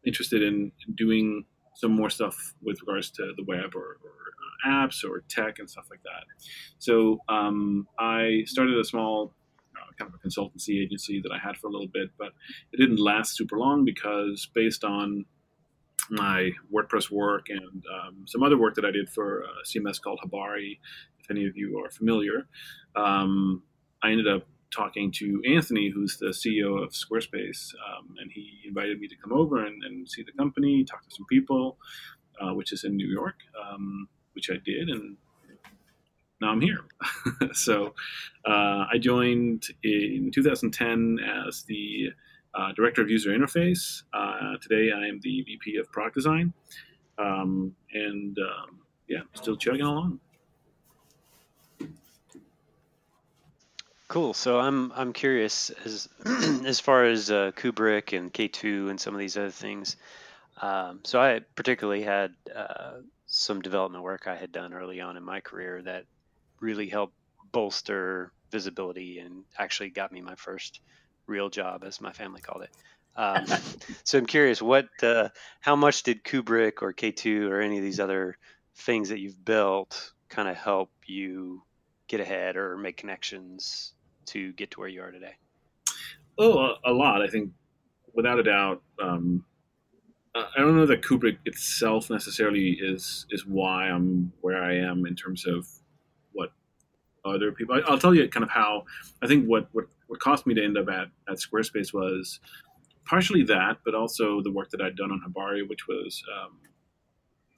interested 0.06 0.42
in 0.42 0.72
doing 0.94 1.44
some 1.74 1.92
more 1.92 2.08
stuff 2.08 2.54
with 2.62 2.80
regards 2.80 3.10
to 3.10 3.32
the 3.36 3.44
web 3.44 3.74
or, 3.74 3.98
or 4.02 4.26
apps 4.66 5.04
or 5.04 5.22
tech 5.28 5.58
and 5.58 5.68
stuff 5.68 5.86
like 5.90 6.02
that. 6.02 6.24
So 6.78 7.20
um, 7.28 7.86
I 7.98 8.42
started 8.46 8.78
a 8.78 8.84
small 8.84 9.26
uh, 9.26 9.45
kind 9.98 10.12
of 10.12 10.14
a 10.14 10.28
consultancy 10.28 10.82
agency 10.82 11.20
that 11.22 11.32
I 11.32 11.38
had 11.38 11.56
for 11.56 11.68
a 11.68 11.70
little 11.70 11.88
bit, 11.88 12.10
but 12.18 12.32
it 12.72 12.78
didn't 12.78 12.98
last 12.98 13.36
super 13.36 13.58
long 13.58 13.84
because 13.84 14.48
based 14.54 14.84
on 14.84 15.24
my 16.10 16.50
WordPress 16.72 17.10
work 17.10 17.46
and 17.48 17.84
um, 17.92 18.24
some 18.26 18.42
other 18.42 18.56
work 18.56 18.74
that 18.76 18.84
I 18.84 18.90
did 18.90 19.08
for 19.10 19.40
a 19.40 19.48
CMS 19.66 20.00
called 20.00 20.20
Habari, 20.24 20.78
if 21.20 21.30
any 21.30 21.46
of 21.46 21.56
you 21.56 21.82
are 21.84 21.90
familiar, 21.90 22.46
um, 22.94 23.62
I 24.02 24.10
ended 24.10 24.28
up 24.28 24.46
talking 24.74 25.10
to 25.10 25.42
Anthony, 25.48 25.90
who's 25.90 26.18
the 26.18 26.26
CEO 26.26 26.82
of 26.82 26.90
Squarespace, 26.90 27.72
um, 27.88 28.14
and 28.20 28.30
he 28.32 28.60
invited 28.66 29.00
me 29.00 29.08
to 29.08 29.16
come 29.16 29.32
over 29.32 29.64
and, 29.64 29.82
and, 29.84 30.08
see 30.08 30.22
the 30.22 30.32
company, 30.32 30.84
talk 30.84 31.02
to 31.02 31.14
some 31.14 31.24
people, 31.30 31.78
uh, 32.40 32.52
which 32.52 32.72
is 32.72 32.84
in 32.84 32.96
New 32.96 33.08
York. 33.08 33.36
Um, 33.60 34.08
which 34.36 34.50
I 34.50 34.58
did, 34.62 34.90
and 34.90 35.16
now 36.40 36.48
I'm 36.48 36.60
here. 36.60 36.84
so 37.52 37.94
uh, 38.46 38.86
I 38.92 38.98
joined 38.98 39.64
in 39.82 40.30
2010 40.34 41.18
as 41.46 41.62
the 41.64 42.10
uh, 42.54 42.72
director 42.72 43.02
of 43.02 43.10
user 43.10 43.30
interface. 43.30 44.02
Uh, 44.12 44.56
today 44.60 44.90
I 44.92 45.06
am 45.06 45.20
the 45.22 45.42
VP 45.42 45.76
of 45.76 45.90
product 45.92 46.14
design, 46.14 46.52
um, 47.18 47.74
and 47.92 48.36
um, 48.38 48.80
yeah, 49.08 49.20
still 49.34 49.56
chugging 49.56 49.82
along. 49.82 50.20
Cool. 54.08 54.34
So 54.34 54.60
I'm 54.60 54.92
I'm 54.92 55.12
curious 55.12 55.70
as 55.84 56.08
as 56.64 56.78
far 56.78 57.04
as 57.04 57.30
uh, 57.30 57.50
Kubrick 57.56 58.16
and 58.16 58.32
K2 58.32 58.88
and 58.88 59.00
some 59.00 59.14
of 59.14 59.20
these 59.20 59.36
other 59.36 59.50
things. 59.50 59.96
Um, 60.62 61.00
so 61.04 61.20
I 61.20 61.40
particularly 61.54 62.02
had 62.02 62.32
uh, 62.54 63.00
some 63.26 63.60
development 63.60 64.04
work 64.04 64.26
I 64.26 64.36
had 64.36 64.52
done 64.52 64.72
early 64.72 65.00
on 65.00 65.16
in 65.16 65.22
my 65.22 65.40
career 65.40 65.82
that 65.82 66.04
really 66.60 66.88
helped 66.88 67.14
bolster 67.52 68.32
visibility 68.50 69.18
and 69.18 69.44
actually 69.58 69.90
got 69.90 70.12
me 70.12 70.20
my 70.20 70.34
first 70.36 70.80
real 71.26 71.48
job, 71.48 71.84
as 71.84 72.00
my 72.00 72.12
family 72.12 72.40
called 72.40 72.62
it. 72.62 72.70
Um, 73.16 73.46
so 74.04 74.18
I'm 74.18 74.26
curious, 74.26 74.62
what, 74.62 74.88
uh, 75.02 75.30
how 75.60 75.76
much 75.76 76.02
did 76.02 76.24
Kubrick 76.24 76.82
or 76.82 76.92
K2 76.92 77.48
or 77.48 77.60
any 77.60 77.78
of 77.78 77.84
these 77.84 78.00
other 78.00 78.36
things 78.76 79.08
that 79.08 79.20
you've 79.20 79.44
built 79.44 80.12
kind 80.28 80.48
of 80.48 80.56
help 80.56 80.90
you 81.06 81.62
get 82.08 82.20
ahead 82.20 82.56
or 82.56 82.76
make 82.76 82.96
connections 82.96 83.94
to 84.26 84.52
get 84.52 84.72
to 84.72 84.80
where 84.80 84.88
you 84.88 85.02
are 85.02 85.10
today? 85.10 85.34
Oh, 86.38 86.58
a, 86.58 86.74
a 86.86 86.92
lot. 86.92 87.22
I 87.22 87.28
think, 87.28 87.50
without 88.14 88.38
a 88.38 88.42
doubt, 88.42 88.82
um, 89.02 89.44
I 90.34 90.60
don't 90.60 90.76
know 90.76 90.86
that 90.86 91.02
Kubrick 91.02 91.38
itself 91.46 92.10
necessarily 92.10 92.76
is 92.78 93.26
is 93.30 93.46
why 93.46 93.88
I'm 93.88 94.32
where 94.42 94.62
I 94.62 94.76
am 94.76 95.06
in 95.06 95.16
terms 95.16 95.46
of 95.46 95.66
other 97.34 97.52
people. 97.52 97.74
I, 97.74 97.90
will 97.90 97.98
tell 97.98 98.14
you 98.14 98.28
kind 98.28 98.44
of 98.44 98.50
how 98.50 98.84
I 99.22 99.26
think 99.26 99.46
what, 99.46 99.68
what 99.72 99.86
what 100.06 100.20
caused 100.20 100.46
me 100.46 100.54
to 100.54 100.64
end 100.64 100.78
up 100.78 100.88
at 100.88 101.08
at 101.28 101.38
Squarespace 101.38 101.92
was 101.92 102.40
partially 103.04 103.44
that, 103.44 103.78
but 103.84 103.94
also 103.94 104.42
the 104.42 104.50
work 104.50 104.70
that 104.70 104.80
I'd 104.80 104.96
done 104.96 105.10
on 105.10 105.22
Habari, 105.26 105.66
which 105.68 105.86
was 105.88 106.22
um, 106.36 106.58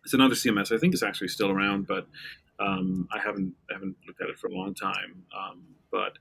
it's 0.04 0.14
another 0.14 0.34
CMS. 0.34 0.74
I 0.74 0.78
think 0.78 0.94
it's 0.94 1.02
actually 1.02 1.28
still 1.28 1.50
around, 1.50 1.86
but 1.86 2.06
um, 2.60 3.08
I 3.12 3.18
haven't 3.18 3.54
I 3.70 3.74
haven't 3.74 3.96
looked 4.06 4.20
at 4.20 4.28
it 4.28 4.38
for 4.38 4.48
a 4.48 4.54
long 4.54 4.74
time. 4.74 5.24
Um, 5.36 5.62
but 5.90 6.12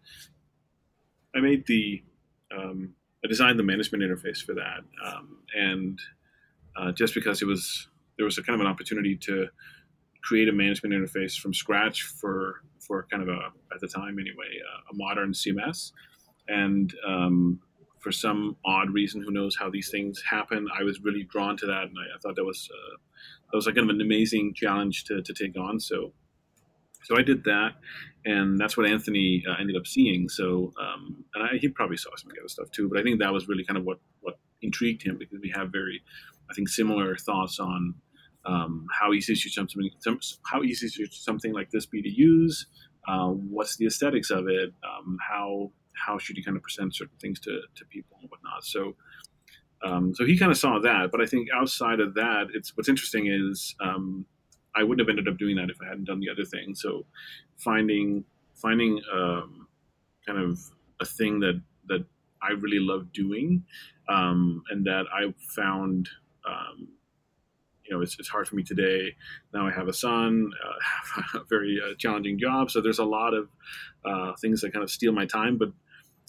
I 1.35 1.39
made 1.39 1.65
the 1.67 2.03
um, 2.55 2.93
I 3.23 3.27
designed 3.27 3.59
the 3.59 3.63
management 3.63 4.03
interface 4.03 4.43
for 4.43 4.53
that, 4.55 4.79
um, 5.05 5.37
and 5.55 5.99
uh, 6.75 6.91
just 6.91 7.13
because 7.13 7.41
it 7.41 7.45
was 7.45 7.87
there 8.17 8.25
was 8.25 8.37
a 8.37 8.43
kind 8.43 8.55
of 8.59 8.65
an 8.65 8.71
opportunity 8.71 9.15
to 9.15 9.47
create 10.27 10.49
a 10.49 10.51
management 10.51 10.93
interface 10.93 11.37
from 11.39 11.53
scratch 11.53 12.03
for 12.03 12.61
for 12.85 13.07
kind 13.11 13.23
of 13.23 13.29
a 13.29 13.39
at 13.73 13.79
the 13.81 13.87
time 13.87 14.17
anyway 14.19 14.51
a, 14.71 14.93
a 14.93 14.95
modern 14.95 15.31
CMS, 15.31 15.91
and 16.47 16.93
um, 17.07 17.59
for 17.99 18.11
some 18.11 18.55
odd 18.65 18.89
reason, 18.91 19.21
who 19.21 19.31
knows 19.31 19.55
how 19.57 19.69
these 19.69 19.89
things 19.89 20.21
happen, 20.29 20.67
I 20.77 20.83
was 20.83 21.01
really 21.01 21.23
drawn 21.23 21.57
to 21.57 21.65
that, 21.65 21.83
and 21.83 21.95
I, 21.97 22.15
I 22.15 22.19
thought 22.21 22.35
that 22.35 22.45
was 22.45 22.69
uh, 22.71 22.97
that 23.51 23.57
was 23.57 23.65
like 23.65 23.75
kind 23.75 23.89
of 23.89 23.95
an 23.95 24.01
amazing 24.01 24.53
challenge 24.53 25.05
to, 25.05 25.21
to 25.21 25.33
take 25.33 25.57
on. 25.57 25.79
So 25.79 26.13
so 27.03 27.17
I 27.17 27.21
did 27.21 27.43
that, 27.45 27.71
and 28.25 28.59
that's 28.59 28.75
what 28.75 28.85
Anthony 28.85 29.43
uh, 29.49 29.55
ended 29.59 29.77
up 29.77 29.87
seeing. 29.87 30.27
So, 30.27 30.73
um, 30.81 31.23
and 31.33 31.43
I, 31.43 31.57
he 31.57 31.69
probably 31.69 31.97
saw 31.97 32.09
some 32.17 32.31
other 32.37 32.49
stuff 32.49 32.69
too, 32.71 32.89
but 32.89 32.99
I 32.99 33.03
think 33.03 33.19
that 33.19 33.31
was 33.31 33.47
really 33.47 33.63
kind 33.63 33.77
of 33.77 33.85
what 33.85 33.99
what 34.21 34.39
intrigued 34.61 35.03
him 35.03 35.17
because 35.17 35.39
we 35.41 35.53
have 35.55 35.71
very, 35.71 36.01
I 36.49 36.53
think, 36.53 36.67
similar 36.67 37.15
thoughts 37.15 37.59
on 37.59 37.95
um, 38.47 38.87
how 38.97 39.13
easy 39.13 39.35
should 39.35 39.51
something 39.51 39.89
how 40.45 40.63
easy 40.63 40.87
should 40.87 41.13
something 41.13 41.53
like 41.53 41.69
this 41.71 41.85
be 41.85 42.01
to 42.01 42.09
use. 42.09 42.65
Uh, 43.07 43.27
what's 43.27 43.77
the 43.77 43.85
aesthetics 43.85 44.29
of 44.31 44.47
it? 44.47 44.73
Um, 44.83 45.17
how 45.27 45.71
how 45.93 46.17
should 46.17 46.37
you 46.37 46.43
kind 46.43 46.55
of 46.55 46.63
present 46.63 46.95
certain 46.95 47.17
things 47.19 47.39
to, 47.41 47.61
to 47.75 47.85
people 47.85 48.17
and 48.21 48.29
whatnot? 48.29 48.63
So, 48.63 48.95
um, 49.83 50.13
so 50.15 50.25
he 50.25 50.37
kind 50.37 50.51
of 50.51 50.57
saw 50.57 50.79
that. 50.79 51.11
But 51.11 51.21
I 51.21 51.25
think 51.25 51.49
outside 51.53 51.99
of 51.99 52.13
that, 52.13 52.47
it's 52.53 52.75
what's 52.77 52.89
interesting 52.89 53.27
is 53.27 53.75
um, 53.81 54.25
I 54.75 54.83
wouldn't 54.83 55.07
have 55.07 55.09
ended 55.09 55.31
up 55.31 55.37
doing 55.37 55.55
that 55.57 55.69
if 55.69 55.77
I 55.81 55.87
hadn't 55.87 56.05
done 56.05 56.19
the 56.19 56.29
other 56.29 56.45
thing. 56.45 56.75
So 56.75 57.05
finding 57.57 58.23
finding 58.55 59.01
um, 59.13 59.67
kind 60.25 60.39
of 60.39 60.59
a 61.01 61.05
thing 61.05 61.39
that 61.41 61.61
that 61.87 62.05
I 62.41 62.51
really 62.51 62.79
love 62.79 63.11
doing 63.13 63.63
and 64.07 64.85
that 64.85 65.05
I 65.13 65.33
found 65.55 66.09
you 67.87 67.95
know 67.95 68.01
it's, 68.01 68.17
it's 68.19 68.29
hard 68.29 68.47
for 68.47 68.55
me 68.55 68.63
today. 68.63 69.15
Now 69.53 69.67
i 69.67 69.71
have 69.71 69.87
a 69.87 69.93
son 69.93 70.51
uh, 70.65 71.39
a 71.39 71.43
very 71.49 71.79
uh, 71.83 71.93
challenging 71.97 72.39
job. 72.39 72.71
So 72.71 72.81
there's 72.81 72.99
a 72.99 73.05
lot 73.05 73.33
of 73.33 73.49
uh, 74.05 74.33
things 74.41 74.61
that 74.61 74.73
kind 74.73 74.83
of 74.83 74.91
steal 74.91 75.11
my 75.11 75.25
time 75.25 75.57
but 75.57 75.69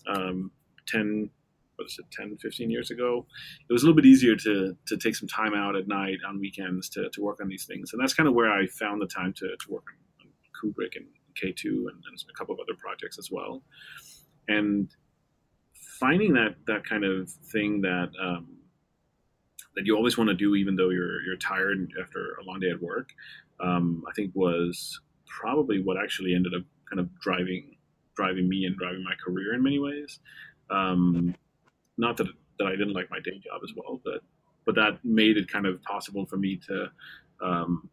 um, 0.07 0.51
10 0.87 1.31
what 1.77 1.87
is 1.87 1.99
it 1.99 2.07
10 2.11 2.37
15 2.39 2.71
years 2.71 2.91
ago 2.91 3.27
it 3.69 3.73
was 3.73 3.83
a 3.83 3.87
little 3.87 3.95
bit 3.95 4.07
easier 4.07 4.35
to 4.35 4.77
to 4.87 4.97
take 4.97 5.15
some 5.15 5.29
time 5.29 5.55
out 5.55 5.77
at 5.77 5.87
night 5.87 6.19
on 6.27 6.41
weekends 6.41 6.89
to, 6.89 7.09
to 7.11 7.21
work 7.23 7.41
on 7.41 7.49
these 7.49 7.67
things. 7.67 7.93
And 7.93 8.03
that's 8.03 8.15
kind 8.15 8.29
of 8.29 8.35
where 8.35 8.51
i 8.51 8.67
found 8.67 9.01
the 9.01 9.07
time 9.07 9.33
to, 9.35 9.47
to 9.47 9.71
work 9.71 9.85
on, 9.91 10.27
on 10.27 10.33
kubrick 10.59 10.97
and 10.97 11.07
k2 11.41 11.65
and, 11.65 11.89
and, 11.89 12.25
a 12.29 12.37
couple 12.37 12.55
of 12.55 12.61
other 12.61 12.77
projects 12.79 13.19
as 13.19 13.31
well. 13.31 13.63
And 14.49 14.91
finding 16.01 16.33
that 16.35 16.57
that 16.67 16.85
kind 16.85 17.05
of 17.05 17.31
thing 17.53 17.83
that 17.83 18.11
um, 18.21 18.58
that 19.77 19.87
you 19.87 19.97
always 19.97 20.19
want 20.19 20.29
to 20.29 20.35
do 20.35 20.55
even 20.55 20.77
though 20.77 20.91
you're 20.91 21.23
you're 21.23 21.37
tired 21.37 21.93
after 22.01 22.37
a 22.41 22.45
long 22.45 22.61
day 22.61 22.71
at 22.71 22.83
work 22.83 23.11
um, 23.61 24.03
i 24.09 24.13
think 24.13 24.31
was 24.35 25.01
probably 25.27 25.83
what 25.83 25.97
actually 25.97 26.35
ended 26.35 26.55
up 26.55 26.63
kind 26.89 27.01
of 27.01 27.21
driving 27.21 27.77
driving 28.19 28.49
me 28.49 28.65
and 28.65 28.77
driving 28.77 29.05
my 29.05 29.15
career 29.25 29.55
in 29.55 29.63
many 29.63 29.79
ways. 29.79 30.19
Um, 30.71 31.37
not 31.97 32.17
that 32.17 32.27
that 32.59 32.67
I 32.67 32.73
didn't 32.73 32.93
like 32.93 33.09
my 33.11 33.21
day 33.21 33.39
job 33.39 33.61
as 33.63 33.73
well, 33.77 34.01
but 34.05 34.21
but 34.67 34.75
that 34.75 34.99
made 35.05 35.37
it 35.37 35.51
kind 35.51 35.67
of 35.67 35.81
possible 35.83 36.27
for 36.27 36.37
me 36.37 36.61
to 36.67 36.91
um, 37.41 37.89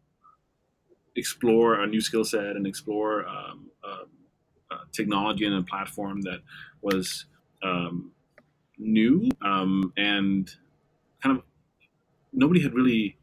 explore 1.14 1.80
a 1.80 1.86
new 1.86 2.00
skill 2.00 2.24
set 2.24 2.56
and 2.56 2.66
explore 2.66 3.26
um, 3.26 3.70
uh, 3.84 4.78
technology 4.92 5.46
and 5.46 5.54
a 5.54 5.62
platform 5.62 6.20
that 6.22 6.40
was 6.82 7.26
um, 7.62 8.10
new 8.78 9.28
um, 9.42 9.92
and 9.96 10.50
kind 11.22 11.38
of 11.38 11.44
nobody 12.36 12.62
had 12.62 12.74
really 12.74 13.16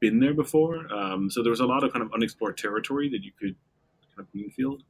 been 0.00 0.20
there 0.20 0.34
before. 0.34 0.92
Um, 0.92 1.30
so 1.30 1.42
there 1.42 1.50
was 1.50 1.60
a 1.60 1.66
lot 1.66 1.84
of 1.84 1.92
kind 1.92 2.04
of 2.04 2.12
unexplored 2.12 2.58
territory 2.58 3.08
that 3.08 3.24
you 3.24 3.32
could 3.38 3.56
kind 4.14 4.20
of 4.20 4.30
greenfield 4.32 4.82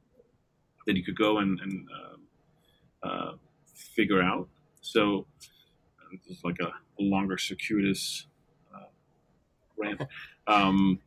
that 0.85 0.97
you 0.97 1.03
could 1.03 1.17
go 1.17 1.37
and, 1.37 1.59
and 1.61 1.87
uh, 1.95 3.07
uh, 3.07 3.31
figure 3.73 4.21
out. 4.21 4.47
So 4.81 5.25
uh, 5.41 6.17
this 6.27 6.37
is 6.37 6.43
like 6.43 6.57
a, 6.59 6.67
a 6.67 7.03
longer, 7.03 7.37
circuitous 7.37 8.25
uh, 8.75 8.89
rant. 9.77 10.01
Um, 10.47 10.99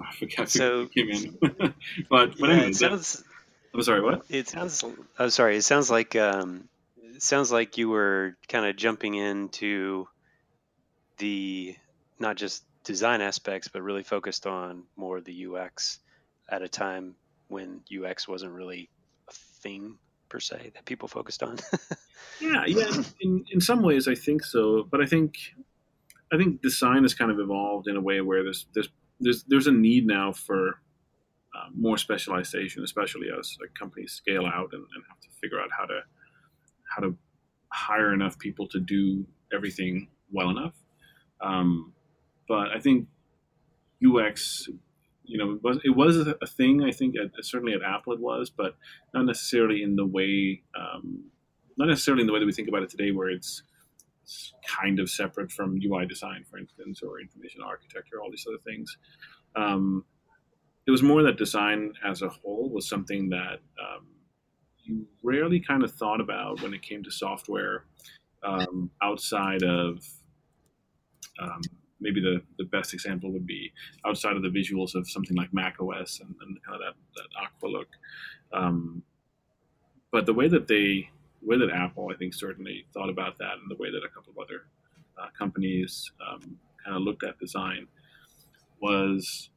I 0.00 0.14
forgot 0.14 0.48
so, 0.48 0.86
came 0.86 1.10
in, 1.10 1.36
but 1.42 1.74
but 2.08 2.38
yeah, 2.38 2.50
anyway, 2.50 2.72
sounds, 2.72 3.14
that, 3.14 3.24
I'm 3.74 3.82
sorry. 3.82 4.00
What? 4.00 4.24
It 4.28 4.46
sounds. 4.46 4.84
I'm 5.18 5.30
sorry. 5.30 5.56
It 5.56 5.62
sounds 5.62 5.90
like 5.90 6.14
um, 6.14 6.68
it 7.02 7.20
sounds 7.20 7.50
like 7.50 7.76
you 7.76 7.88
were 7.88 8.36
kind 8.48 8.64
of 8.64 8.76
jumping 8.76 9.14
into 9.14 10.06
the 11.18 11.76
not 12.18 12.36
just 12.36 12.64
design 12.84 13.20
aspects, 13.20 13.68
but 13.68 13.82
really 13.82 14.02
focused 14.02 14.46
on 14.46 14.84
more 14.96 15.20
the 15.20 15.46
UX 15.46 16.00
at 16.48 16.62
a 16.62 16.68
time 16.68 17.14
when 17.48 17.80
UX 17.90 18.28
wasn't 18.28 18.52
really 18.52 18.90
a 19.28 19.32
thing 19.32 19.96
per 20.28 20.40
se 20.40 20.72
that 20.74 20.84
people 20.84 21.08
focused 21.08 21.42
on. 21.42 21.58
yeah, 22.40 22.64
yeah. 22.66 22.90
In 23.20 23.44
in 23.50 23.60
some 23.60 23.82
ways, 23.82 24.08
I 24.08 24.14
think 24.14 24.44
so. 24.44 24.86
But 24.90 25.00
I 25.00 25.06
think 25.06 25.36
I 26.32 26.36
think 26.36 26.62
design 26.62 27.02
has 27.02 27.14
kind 27.14 27.30
of 27.30 27.38
evolved 27.38 27.88
in 27.88 27.96
a 27.96 28.00
way 28.00 28.20
where 28.20 28.42
there's 28.42 28.66
there's 28.74 28.88
there's 29.20 29.44
there's 29.44 29.66
a 29.66 29.72
need 29.72 30.06
now 30.06 30.32
for 30.32 30.80
uh, 31.54 31.68
more 31.74 31.96
specialization, 31.96 32.82
especially 32.82 33.28
as 33.38 33.56
like, 33.60 33.72
companies 33.74 34.12
scale 34.12 34.46
out 34.46 34.70
and, 34.72 34.84
and 34.94 35.04
have 35.08 35.20
to 35.20 35.28
figure 35.40 35.60
out 35.60 35.70
how 35.76 35.84
to 35.84 36.00
how 36.94 37.02
to 37.02 37.16
hire 37.68 38.12
enough 38.12 38.38
people 38.38 38.66
to 38.68 38.80
do 38.80 39.24
everything 39.52 40.08
well 40.32 40.50
enough. 40.50 40.74
Um, 41.40 41.92
but 42.48 42.68
I 42.74 42.80
think 42.80 43.08
UX 44.04 44.68
you 45.24 45.38
know, 45.38 45.52
it 45.52 45.62
was, 45.62 45.78
it 45.84 45.96
was 45.96 46.16
a 46.16 46.46
thing. 46.46 46.82
I 46.82 46.92
think 46.92 47.14
at, 47.16 47.30
certainly 47.44 47.72
at 47.72 47.82
Apple 47.82 48.12
it 48.12 48.20
was, 48.20 48.50
but 48.50 48.76
not 49.12 49.24
necessarily 49.24 49.82
in 49.82 49.96
the 49.96 50.06
way, 50.06 50.62
um, 50.78 51.24
not 51.76 51.88
necessarily 51.88 52.20
in 52.20 52.26
the 52.26 52.32
way 52.32 52.40
that 52.40 52.46
we 52.46 52.52
think 52.52 52.68
about 52.68 52.82
it 52.82 52.90
today, 52.90 53.10
where 53.10 53.30
it's, 53.30 53.62
it's 54.22 54.52
kind 54.66 55.00
of 55.00 55.10
separate 55.10 55.50
from 55.50 55.78
UI 55.82 56.06
design, 56.06 56.44
for 56.50 56.58
instance, 56.58 57.00
or 57.02 57.20
information 57.20 57.62
architecture, 57.62 58.20
all 58.22 58.30
these 58.30 58.46
other 58.46 58.58
things. 58.64 58.96
Um, 59.56 60.04
it 60.86 60.90
was 60.90 61.02
more 61.02 61.22
that 61.22 61.38
design 61.38 61.94
as 62.06 62.20
a 62.20 62.28
whole 62.28 62.68
was 62.70 62.88
something 62.88 63.30
that 63.30 63.60
um, 63.80 64.06
you 64.82 65.06
rarely 65.22 65.58
kind 65.58 65.82
of 65.82 65.94
thought 65.94 66.20
about 66.20 66.60
when 66.60 66.74
it 66.74 66.82
came 66.82 67.02
to 67.02 67.10
software 67.10 67.86
um, 68.42 68.90
outside 69.02 69.62
of 69.62 70.04
um, 71.40 71.60
maybe 72.00 72.20
the, 72.20 72.42
the 72.58 72.64
best 72.64 72.94
example 72.94 73.32
would 73.32 73.46
be 73.46 73.72
outside 74.06 74.36
of 74.36 74.42
the 74.42 74.48
visuals 74.48 74.94
of 74.94 75.08
something 75.08 75.36
like 75.36 75.52
Mac 75.52 75.76
OS 75.80 76.20
and, 76.20 76.34
and 76.42 76.62
kind 76.62 76.74
of 76.74 76.80
that, 76.80 76.94
that 77.16 77.42
aqua 77.42 77.68
look. 77.68 77.88
Um, 78.52 79.02
but 80.12 80.26
the 80.26 80.34
way 80.34 80.48
that 80.48 80.68
they, 80.68 81.08
the 81.40 81.48
way 81.48 81.58
that 81.58 81.70
Apple, 81.70 82.10
I 82.12 82.16
think, 82.16 82.34
certainly 82.34 82.86
thought 82.92 83.10
about 83.10 83.38
that, 83.38 83.54
and 83.60 83.70
the 83.70 83.80
way 83.82 83.90
that 83.90 84.04
a 84.04 84.08
couple 84.08 84.32
of 84.32 84.38
other 84.38 84.66
uh, 85.20 85.28
companies 85.36 86.12
um, 86.28 86.58
kind 86.84 86.96
of 86.96 87.02
looked 87.02 87.24
at 87.24 87.38
design 87.38 87.86
was 88.80 89.50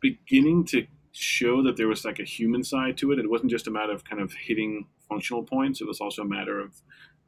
beginning 0.00 0.64
to 0.66 0.86
show 1.12 1.62
that 1.62 1.76
there 1.76 1.88
was 1.88 2.04
like 2.04 2.18
a 2.18 2.24
human 2.24 2.62
side 2.62 2.96
to 2.98 3.10
it. 3.12 3.18
It 3.18 3.28
wasn't 3.30 3.50
just 3.50 3.66
a 3.66 3.70
matter 3.70 3.92
of 3.92 4.04
kind 4.04 4.20
of 4.20 4.32
hitting 4.32 4.86
functional 5.08 5.42
points. 5.42 5.80
It 5.80 5.86
was 5.86 6.00
also 6.00 6.22
a 6.22 6.26
matter 6.26 6.60
of 6.60 6.74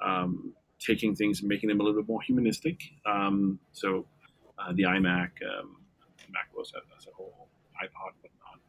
um, 0.04 0.52
taking 0.78 1.14
things 1.14 1.40
and 1.40 1.48
making 1.48 1.68
them 1.68 1.80
a 1.80 1.82
little 1.82 2.00
bit 2.00 2.08
more 2.08 2.22
humanistic. 2.22 2.80
Um, 3.04 3.58
so 3.72 4.06
uh, 4.58 4.72
the 4.74 4.84
iMac, 4.84 5.30
um, 5.42 5.76
Mac 6.30 6.48
OS 6.58 6.72
as 6.96 7.06
a 7.06 7.10
whole, 7.14 7.48
iPod, 7.82 8.12
whatnot, 8.20 8.60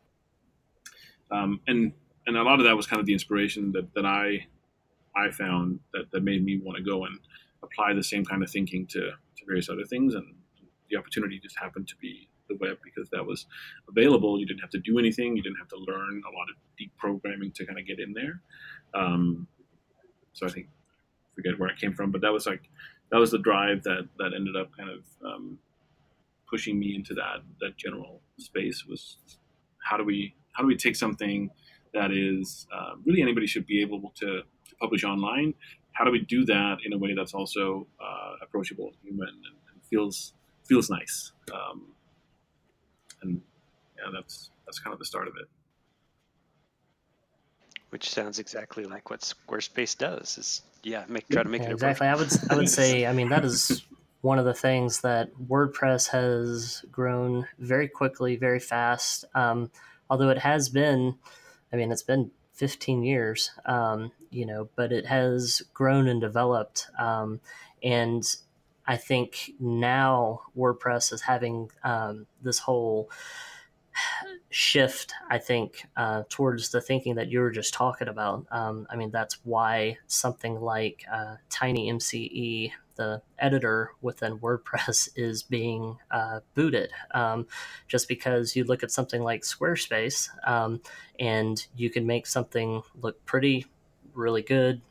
um, 1.31 1.59
and 1.67 1.93
and 2.27 2.37
a 2.37 2.43
lot 2.43 2.59
of 2.59 2.65
that 2.65 2.75
was 2.75 2.85
kind 2.85 2.99
of 2.99 3.05
the 3.05 3.13
inspiration 3.13 3.71
that, 3.71 3.93
that 3.95 4.05
I 4.05 4.47
I 5.15 5.31
found 5.31 5.79
that, 5.93 6.11
that 6.11 6.23
made 6.23 6.43
me 6.43 6.59
want 6.63 6.77
to 6.77 6.83
go 6.83 7.05
and 7.05 7.19
apply 7.63 7.93
the 7.93 8.03
same 8.03 8.23
kind 8.23 8.43
of 8.43 8.49
thinking 8.49 8.85
to, 8.87 8.99
to 8.99 9.45
various 9.45 9.69
other 9.69 9.83
things, 9.83 10.15
and 10.15 10.35
the 10.89 10.97
opportunity 10.97 11.39
just 11.39 11.57
happened 11.57 11.87
to 11.87 11.95
be 11.97 12.29
the 12.49 12.57
web 12.59 12.77
because 12.83 13.09
that 13.11 13.25
was 13.25 13.45
available. 13.89 14.39
You 14.39 14.45
didn't 14.45 14.61
have 14.61 14.69
to 14.71 14.79
do 14.79 14.97
anything. 14.97 15.35
You 15.35 15.43
didn't 15.43 15.57
have 15.57 15.67
to 15.69 15.77
learn 15.77 16.21
a 16.25 16.31
lot 16.35 16.49
of 16.49 16.55
deep 16.77 16.91
programming 16.97 17.51
to 17.51 17.65
kind 17.65 17.79
of 17.79 17.85
get 17.85 17.99
in 17.99 18.13
there. 18.13 18.41
Um, 18.93 19.47
so 20.33 20.47
I 20.47 20.49
think 20.49 20.67
forget 21.39 21.59
where 21.59 21.69
it 21.69 21.77
came 21.77 21.93
from, 21.93 22.11
but 22.11 22.21
that 22.21 22.33
was 22.33 22.45
like 22.45 22.63
that 23.11 23.17
was 23.17 23.31
the 23.31 23.39
drive 23.39 23.83
that 23.83 24.07
that 24.17 24.31
ended 24.35 24.55
up 24.55 24.69
kind 24.77 24.89
of 24.89 25.03
um, 25.25 25.57
pushing 26.49 26.79
me 26.79 26.95
into 26.95 27.13
that 27.13 27.37
that 27.61 27.77
general 27.77 28.21
space 28.37 28.85
was 28.85 29.17
how 29.79 29.97
do 29.97 30.03
we 30.03 30.33
how 30.53 30.63
do 30.63 30.67
we 30.67 30.75
take 30.75 30.95
something 30.95 31.49
that 31.93 32.11
is 32.11 32.67
uh, 32.75 32.93
really 33.05 33.21
anybody 33.21 33.47
should 33.47 33.65
be 33.65 33.81
able 33.81 34.11
to, 34.15 34.25
to, 34.25 34.75
publish 34.79 35.03
online? 35.03 35.53
How 35.93 36.05
do 36.05 36.11
we 36.11 36.19
do 36.19 36.45
that 36.45 36.77
in 36.85 36.93
a 36.93 36.97
way 36.97 37.13
that's 37.15 37.33
also 37.33 37.87
uh, 37.99 38.33
approachable 38.41 38.91
human 39.03 39.27
and, 39.27 39.55
and, 39.73 39.83
feels 39.89 40.33
feels 40.65 40.89
nice? 40.89 41.31
Um, 41.53 41.87
and 43.23 43.41
yeah, 43.97 44.11
that's 44.13 44.51
that's 44.65 44.79
kind 44.79 44.93
of 44.93 44.99
the 44.99 45.05
start 45.05 45.27
of 45.27 45.33
it. 45.41 45.47
Which 47.89 48.09
sounds 48.09 48.37
exactly 48.37 48.83
like 48.83 49.09
what 49.09 49.21
Squarespace 49.21 49.97
does. 49.97 50.37
Is 50.37 50.61
yeah, 50.83 51.05
make 51.07 51.27
try 51.29 51.43
to 51.43 51.49
make 51.49 51.61
yeah, 51.61 51.69
it 51.69 51.73
exactly. 51.73 52.07
I 52.07 52.15
would 52.15 52.31
I 52.49 52.55
would 52.55 52.69
say 52.69 53.05
I 53.05 53.13
mean 53.13 53.29
that 53.29 53.45
is 53.45 53.85
one 54.21 54.39
of 54.39 54.45
the 54.45 54.53
things 54.53 55.01
that 55.01 55.33
WordPress 55.35 56.09
has 56.09 56.83
grown 56.91 57.47
very 57.57 57.87
quickly, 57.87 58.35
very 58.35 58.59
fast. 58.59 59.25
Um, 59.33 59.71
although 60.09 60.29
it 60.29 60.39
has 60.39 60.69
been, 60.69 61.15
I 61.71 61.77
mean, 61.77 61.91
it's 61.91 62.03
been 62.03 62.31
15 62.53 63.03
years, 63.03 63.51
um, 63.65 64.11
you 64.29 64.45
know, 64.45 64.69
but 64.75 64.91
it 64.91 65.05
has 65.05 65.61
grown 65.73 66.07
and 66.09 66.19
developed. 66.19 66.87
Um, 66.99 67.39
and 67.81 68.23
I 68.85 68.97
think 68.97 69.51
now 69.59 70.41
WordPress 70.57 71.13
is 71.13 71.21
having 71.21 71.71
um, 71.83 72.27
this 72.41 72.59
whole 72.59 73.09
shift, 74.49 75.13
I 75.29 75.37
think, 75.37 75.85
uh, 75.95 76.23
towards 76.29 76.69
the 76.69 76.81
thinking 76.81 77.15
that 77.15 77.29
you 77.29 77.39
were 77.39 77.51
just 77.51 77.73
talking 77.73 78.07
about. 78.07 78.45
Um, 78.51 78.87
I 78.89 78.95
mean, 78.95 79.11
that's 79.11 79.37
why 79.43 79.97
something 80.07 80.59
like 80.59 81.03
uh, 81.11 81.35
TinyMCE, 81.49 82.71
the 82.95 83.21
editor 83.37 83.91
within 84.01 84.39
WordPress, 84.39 85.09
is 85.15 85.43
being 85.43 85.97
uh, 86.11 86.39
booted. 86.55 86.91
Um, 87.11 87.47
just 87.87 88.07
because 88.07 88.55
you 88.55 88.63
look 88.63 88.83
at 88.83 88.91
something 88.91 89.21
like 89.21 89.41
Squarespace 89.41 90.29
um, 90.47 90.81
and 91.19 91.65
you 91.75 91.89
can 91.89 92.05
make 92.05 92.25
something 92.25 92.81
look 93.01 93.23
pretty, 93.25 93.65
really 94.13 94.41
good, 94.41 94.81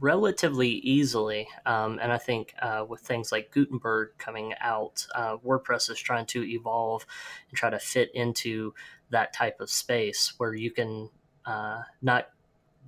relatively 0.00 0.68
easily. 0.68 1.48
Um, 1.66 1.98
and 2.00 2.12
I 2.12 2.18
think 2.18 2.54
uh, 2.60 2.84
with 2.88 3.00
things 3.00 3.32
like 3.32 3.50
Gutenberg 3.50 4.10
coming 4.18 4.54
out, 4.60 5.06
uh, 5.14 5.36
WordPress 5.38 5.90
is 5.90 5.98
trying 5.98 6.26
to 6.26 6.44
evolve 6.44 7.04
and 7.48 7.58
try 7.58 7.70
to 7.70 7.78
fit 7.78 8.10
into 8.14 8.74
that 9.10 9.32
type 9.32 9.60
of 9.60 9.70
space 9.70 10.34
where 10.38 10.54
you 10.54 10.70
can 10.70 11.10
uh, 11.46 11.82
not 12.02 12.28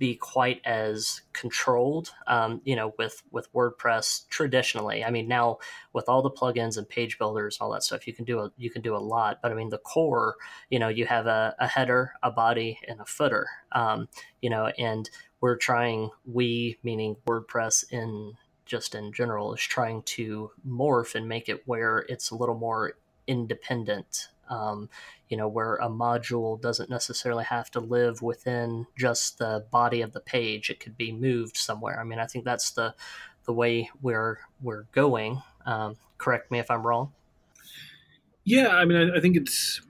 be 0.01 0.15
quite 0.15 0.59
as 0.65 1.21
controlled, 1.31 2.09
um, 2.25 2.59
you 2.65 2.75
know, 2.75 2.91
with 2.97 3.21
with 3.29 3.53
WordPress 3.53 4.27
traditionally. 4.29 5.05
I 5.05 5.11
mean, 5.11 5.27
now 5.27 5.59
with 5.93 6.09
all 6.09 6.23
the 6.23 6.31
plugins 6.31 6.75
and 6.75 6.89
page 6.89 7.19
builders, 7.19 7.59
all 7.61 7.71
that 7.73 7.83
stuff, 7.83 8.07
you 8.07 8.13
can 8.13 8.25
do 8.25 8.39
a 8.39 8.51
you 8.57 8.71
can 8.71 8.81
do 8.81 8.95
a 8.95 8.97
lot. 8.97 9.43
But 9.43 9.51
I 9.51 9.53
mean, 9.55 9.69
the 9.69 9.77
core, 9.77 10.37
you 10.71 10.79
know, 10.79 10.87
you 10.87 11.05
have 11.05 11.27
a, 11.27 11.55
a 11.59 11.67
header, 11.67 12.13
a 12.23 12.31
body, 12.31 12.79
and 12.87 12.99
a 12.99 13.05
footer, 13.05 13.45
um, 13.73 14.09
you 14.41 14.49
know, 14.49 14.71
and 14.79 15.07
we're 15.39 15.55
trying, 15.55 16.09
we 16.25 16.79
meaning 16.81 17.15
WordPress 17.27 17.85
in 17.91 18.33
just 18.65 18.95
in 18.95 19.13
general, 19.13 19.53
is 19.53 19.61
trying 19.61 20.01
to 20.03 20.49
morph 20.67 21.13
and 21.13 21.29
make 21.29 21.47
it 21.47 21.61
where 21.67 21.99
it's 22.09 22.31
a 22.31 22.35
little 22.35 22.57
more 22.57 22.93
independent. 23.27 24.29
Um, 24.51 24.89
you 25.29 25.37
know, 25.37 25.47
where 25.47 25.77
a 25.77 25.87
module 25.87 26.61
doesn't 26.61 26.89
necessarily 26.89 27.45
have 27.45 27.71
to 27.71 27.79
live 27.79 28.21
within 28.21 28.85
just 28.97 29.39
the 29.39 29.65
body 29.71 30.01
of 30.01 30.11
the 30.11 30.19
page; 30.19 30.69
it 30.69 30.79
could 30.79 30.97
be 30.97 31.11
moved 31.11 31.57
somewhere. 31.57 31.99
I 31.99 32.03
mean, 32.03 32.19
I 32.19 32.27
think 32.27 32.45
that's 32.45 32.71
the 32.71 32.93
the 33.45 33.53
way 33.53 33.89
we're 34.01 34.39
we're 34.61 34.83
going. 34.91 35.41
Um, 35.65 35.97
correct 36.17 36.51
me 36.51 36.59
if 36.59 36.69
I'm 36.69 36.85
wrong. 36.85 37.13
Yeah, 38.43 38.69
I 38.69 38.85
mean, 38.85 38.97
I, 39.11 39.17
I 39.17 39.21
think 39.21 39.37
it's 39.37 39.81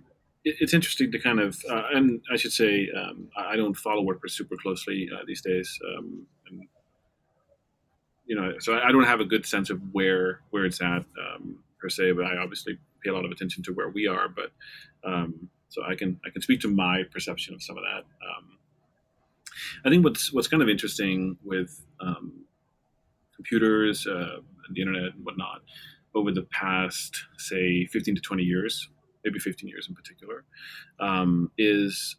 it's 0.43 0.73
interesting 0.73 1.11
to 1.11 1.19
kind 1.19 1.39
of, 1.39 1.63
uh, 1.69 1.83
and 1.93 2.19
I 2.33 2.35
should 2.35 2.51
say, 2.51 2.89
um, 2.97 3.29
I 3.37 3.55
don't 3.55 3.75
follow 3.75 4.03
WordPress 4.03 4.31
super 4.31 4.55
closely 4.57 5.07
uh, 5.13 5.23
these 5.27 5.41
days, 5.41 5.77
um, 5.87 6.25
and 6.49 6.67
you 8.25 8.35
know, 8.35 8.53
so 8.59 8.79
I 8.79 8.91
don't 8.91 9.03
have 9.03 9.19
a 9.19 9.25
good 9.25 9.45
sense 9.45 9.69
of 9.69 9.79
where 9.91 10.41
where 10.49 10.65
it's 10.65 10.81
at 10.81 11.05
um, 11.19 11.59
per 11.79 11.89
se. 11.89 12.13
But 12.13 12.25
I 12.25 12.37
obviously 12.37 12.77
pay 13.03 13.09
a 13.09 13.13
lot 13.13 13.25
of 13.25 13.31
attention 13.31 13.63
to 13.63 13.73
where 13.73 13.89
we 13.89 14.07
are. 14.07 14.27
But 14.27 14.51
um, 15.03 15.49
so 15.69 15.83
I 15.83 15.95
can 15.95 16.19
I 16.25 16.29
can 16.29 16.41
speak 16.41 16.59
to 16.61 16.67
my 16.67 17.03
perception 17.11 17.53
of 17.53 17.63
some 17.63 17.77
of 17.77 17.83
that. 17.83 18.03
Um, 18.25 18.57
I 19.85 19.89
think 19.89 20.03
what's 20.03 20.33
what's 20.33 20.47
kind 20.47 20.63
of 20.63 20.69
interesting 20.69 21.37
with 21.43 21.85
um, 21.99 22.45
computers, 23.35 24.05
uh, 24.07 24.37
the 24.73 24.81
internet, 24.81 25.13
and 25.15 25.25
whatnot 25.25 25.61
over 26.13 26.31
the 26.31 26.43
past, 26.51 27.25
say, 27.37 27.85
15 27.85 28.15
to 28.15 28.21
20 28.21 28.43
years, 28.43 28.89
maybe 29.23 29.39
15 29.39 29.69
years 29.69 29.87
in 29.87 29.95
particular, 29.95 30.43
um, 30.99 31.51
is 31.57 32.17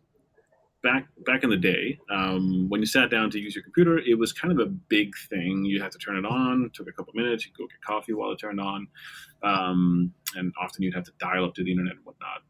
back 0.82 1.06
back 1.24 1.44
in 1.44 1.50
the 1.50 1.56
day 1.56 1.98
um, 2.10 2.68
when 2.68 2.80
you 2.80 2.86
sat 2.86 3.10
down 3.10 3.30
to 3.30 3.38
use 3.38 3.54
your 3.54 3.64
computer, 3.64 3.98
it 3.98 4.18
was 4.18 4.32
kind 4.32 4.52
of 4.52 4.66
a 4.66 4.70
big 4.70 5.12
thing. 5.30 5.64
You 5.64 5.80
had 5.82 5.92
to 5.92 5.98
turn 5.98 6.16
it 6.16 6.24
on. 6.24 6.64
It 6.64 6.74
took 6.74 6.88
a 6.88 6.92
couple 6.92 7.12
minutes. 7.14 7.46
You 7.46 7.52
go 7.56 7.66
get 7.66 7.80
coffee 7.84 8.12
while 8.12 8.32
it 8.32 8.38
turned 8.38 8.60
on, 8.60 8.88
um, 9.42 10.12
and 10.34 10.52
often 10.60 10.82
you'd 10.82 10.94
have 10.94 11.04
to 11.04 11.12
dial 11.18 11.44
up 11.44 11.54
to 11.54 11.64
the 11.64 11.70
internet 11.70 11.94
and 11.94 12.04
whatnot. 12.04 12.42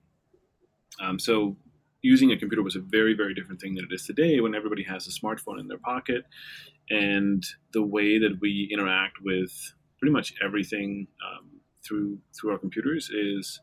Um, 1.01 1.19
so 1.19 1.57
using 2.03 2.33
a 2.33 2.37
computer 2.37 2.63
was 2.63 2.77
a 2.77 2.81
very 2.81 3.15
very 3.15 3.35
different 3.35 3.61
thing 3.61 3.75
than 3.75 3.85
it 3.85 3.95
is 3.95 4.05
today 4.05 4.41
when 4.41 4.55
everybody 4.55 4.83
has 4.83 5.07
a 5.07 5.11
smartphone 5.11 5.61
in 5.61 5.69
their 5.69 5.79
pocket 5.79 6.25
and 6.91 7.45
the 7.73 7.83
way 7.83 8.19
that 8.19 8.37
we 8.41 8.69
interact 8.73 9.19
with 9.23 9.53
pretty 9.99 10.13
much 10.13 10.35
everything 10.45 11.07
um, 11.25 11.61
through 11.87 12.19
through 12.39 12.51
our 12.51 12.59
computers 12.59 13.09
is 13.11 13.61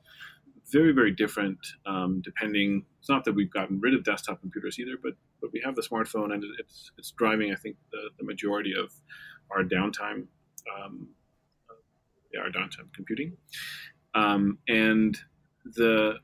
very 0.71 0.91
very 0.91 1.11
different 1.11 1.57
um, 1.85 2.21
depending 2.23 2.85
it's 2.99 3.09
not 3.09 3.23
that 3.25 3.33
we've 3.33 3.51
gotten 3.51 3.79
rid 3.79 3.93
of 3.93 4.03
desktop 4.03 4.39
computers 4.41 4.79
either 4.79 4.97
but 5.01 5.13
but 5.41 5.51
we 5.53 5.61
have 5.63 5.75
the 5.75 5.81
smartphone 5.81 6.33
and 6.33 6.43
it's 6.59 6.91
it's 6.97 7.11
driving 7.11 7.51
i 7.51 7.55
think 7.55 7.75
the, 7.91 8.09
the 8.17 8.25
majority 8.25 8.73
of 8.77 8.91
our 9.51 9.63
downtime 9.63 10.27
um, 10.77 11.09
yeah, 12.33 12.41
our 12.41 12.49
downtime 12.49 12.93
computing. 12.93 13.33
Um, 14.15 14.57
and 14.67 15.17
the 15.65 16.15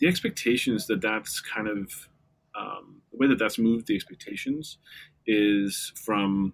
the 0.00 0.06
expectations 0.06 0.86
that 0.86 1.00
that's 1.00 1.40
kind 1.40 1.68
of 1.68 2.08
um, 2.58 3.02
the 3.10 3.18
way 3.18 3.26
that 3.26 3.38
that's 3.38 3.58
moved 3.58 3.86
the 3.86 3.94
expectations 3.94 4.78
is 5.26 5.92
from 5.96 6.52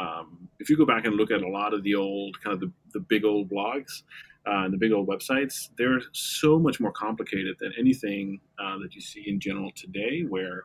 um, 0.00 0.48
if 0.58 0.68
you 0.68 0.76
go 0.76 0.86
back 0.86 1.04
and 1.04 1.14
look 1.14 1.30
at 1.30 1.42
a 1.42 1.48
lot 1.48 1.74
of 1.74 1.82
the 1.82 1.94
old 1.94 2.40
kind 2.42 2.54
of 2.54 2.60
the, 2.60 2.72
the 2.92 3.00
big 3.00 3.24
old 3.24 3.50
blogs 3.50 4.02
uh, 4.46 4.68
the 4.68 4.76
big 4.76 4.92
old 4.92 5.08
websites, 5.08 5.70
they're 5.76 6.00
so 6.12 6.58
much 6.58 6.78
more 6.80 6.92
complicated 6.92 7.56
than 7.60 7.72
anything 7.78 8.40
uh, 8.58 8.78
that 8.78 8.94
you 8.94 9.00
see 9.00 9.24
in 9.26 9.40
general 9.40 9.70
today, 9.74 10.22
where 10.28 10.64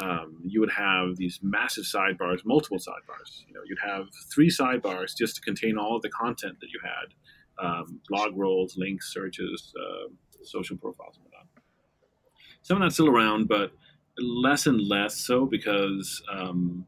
um, 0.00 0.40
you 0.44 0.60
would 0.60 0.70
have 0.70 1.16
these 1.16 1.40
massive 1.42 1.84
sidebars, 1.84 2.44
multiple 2.44 2.78
sidebars. 2.78 3.42
You 3.46 3.54
know, 3.54 3.60
you'd 3.66 3.78
have 3.84 4.06
three 4.32 4.48
sidebars 4.48 5.16
just 5.16 5.34
to 5.36 5.40
contain 5.40 5.76
all 5.76 5.96
of 5.96 6.02
the 6.02 6.10
content 6.10 6.58
that 6.60 6.68
you 6.70 6.80
had, 6.82 7.66
um, 7.66 8.00
blog 8.08 8.36
rolls, 8.36 8.76
links, 8.76 9.12
searches, 9.12 9.72
uh, 9.76 10.08
social 10.44 10.76
profiles, 10.76 11.16
and 11.16 11.24
whatnot. 11.24 11.46
Some 12.62 12.76
of 12.76 12.82
that's 12.82 12.94
still 12.94 13.08
around, 13.08 13.48
but 13.48 13.72
less 14.18 14.66
and 14.66 14.80
less 14.80 15.16
so 15.16 15.46
because 15.46 16.22
um, 16.32 16.86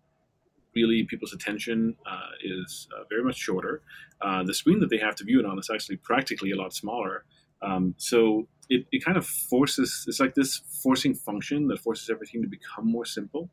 really 0.74 1.04
people's 1.08 1.32
attention 1.32 1.96
uh, 2.06 2.30
is 2.42 2.88
uh, 2.96 3.04
very 3.08 3.24
much 3.24 3.36
shorter. 3.36 3.82
Uh, 4.20 4.42
the 4.44 4.54
screen 4.54 4.80
that 4.80 4.90
they 4.90 4.98
have 4.98 5.14
to 5.16 5.24
view 5.24 5.40
it 5.40 5.46
on 5.46 5.58
is 5.58 5.70
actually 5.72 5.96
practically 5.96 6.50
a 6.50 6.56
lot 6.56 6.72
smaller. 6.74 7.24
Um, 7.62 7.94
so 7.98 8.48
it, 8.68 8.86
it 8.92 9.04
kind 9.04 9.16
of 9.16 9.26
forces, 9.26 10.04
it's 10.08 10.20
like 10.20 10.34
this 10.34 10.62
forcing 10.82 11.14
function 11.14 11.68
that 11.68 11.80
forces 11.80 12.08
everything 12.08 12.42
to 12.42 12.48
become 12.48 12.86
more 12.86 13.04
simple. 13.04 13.50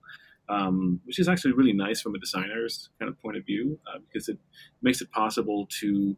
Um, 0.49 1.01
which 1.03 1.19
is 1.19 1.27
actually 1.27 1.51
really 1.51 1.73
nice 1.73 1.99
from 1.99 2.15
a 2.15 2.19
designer's 2.19 2.89
kind 2.99 3.09
of 3.09 3.21
point 3.21 3.35
of 3.35 3.45
view 3.45 3.77
uh, 3.85 3.99
because 3.99 4.29
it 4.29 4.37
makes 4.81 5.01
it 5.01 5.11
possible 5.11 5.67
to 5.81 6.15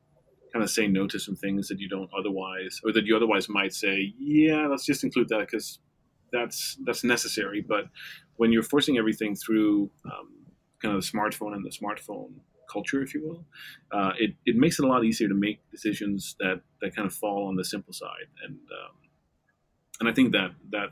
kind 0.53 0.61
of 0.63 0.69
say 0.69 0.87
no 0.87 1.07
to 1.07 1.17
some 1.17 1.35
things 1.35 1.67
that 1.67 1.79
you 1.79 1.89
don't 1.89 2.09
otherwise, 2.17 2.79
or 2.83 2.91
that 2.93 3.05
you 3.05 3.15
otherwise 3.15 3.49
might 3.49 3.73
say, 3.73 4.13
yeah, 4.19 4.67
let's 4.67 4.85
just 4.85 5.03
include 5.03 5.29
that 5.29 5.39
because 5.39 5.79
that's 6.31 6.77
that's 6.85 7.03
necessary. 7.03 7.65
But 7.67 7.85
when 8.35 8.51
you're 8.51 8.63
forcing 8.63 8.97
everything 8.97 9.35
through 9.35 9.89
um, 10.05 10.29
kind 10.81 10.95
of 10.95 11.01
the 11.01 11.07
smartphone 11.07 11.53
and 11.53 11.65
the 11.65 11.69
smartphone 11.69 12.31
culture, 12.71 13.01
if 13.01 13.13
you 13.13 13.27
will, 13.27 13.45
uh, 13.91 14.13
it, 14.17 14.35
it 14.45 14.55
makes 14.55 14.79
it 14.79 14.85
a 14.85 14.87
lot 14.87 15.03
easier 15.03 15.27
to 15.27 15.33
make 15.33 15.59
decisions 15.71 16.35
that, 16.39 16.61
that 16.81 16.95
kind 16.95 17.07
of 17.07 17.13
fall 17.13 17.47
on 17.47 17.55
the 17.55 17.65
simple 17.65 17.93
side. 17.93 18.27
And 18.43 18.55
um, 18.55 18.95
and 19.99 20.07
I 20.07 20.13
think 20.13 20.31
that 20.31 20.51
that 20.71 20.89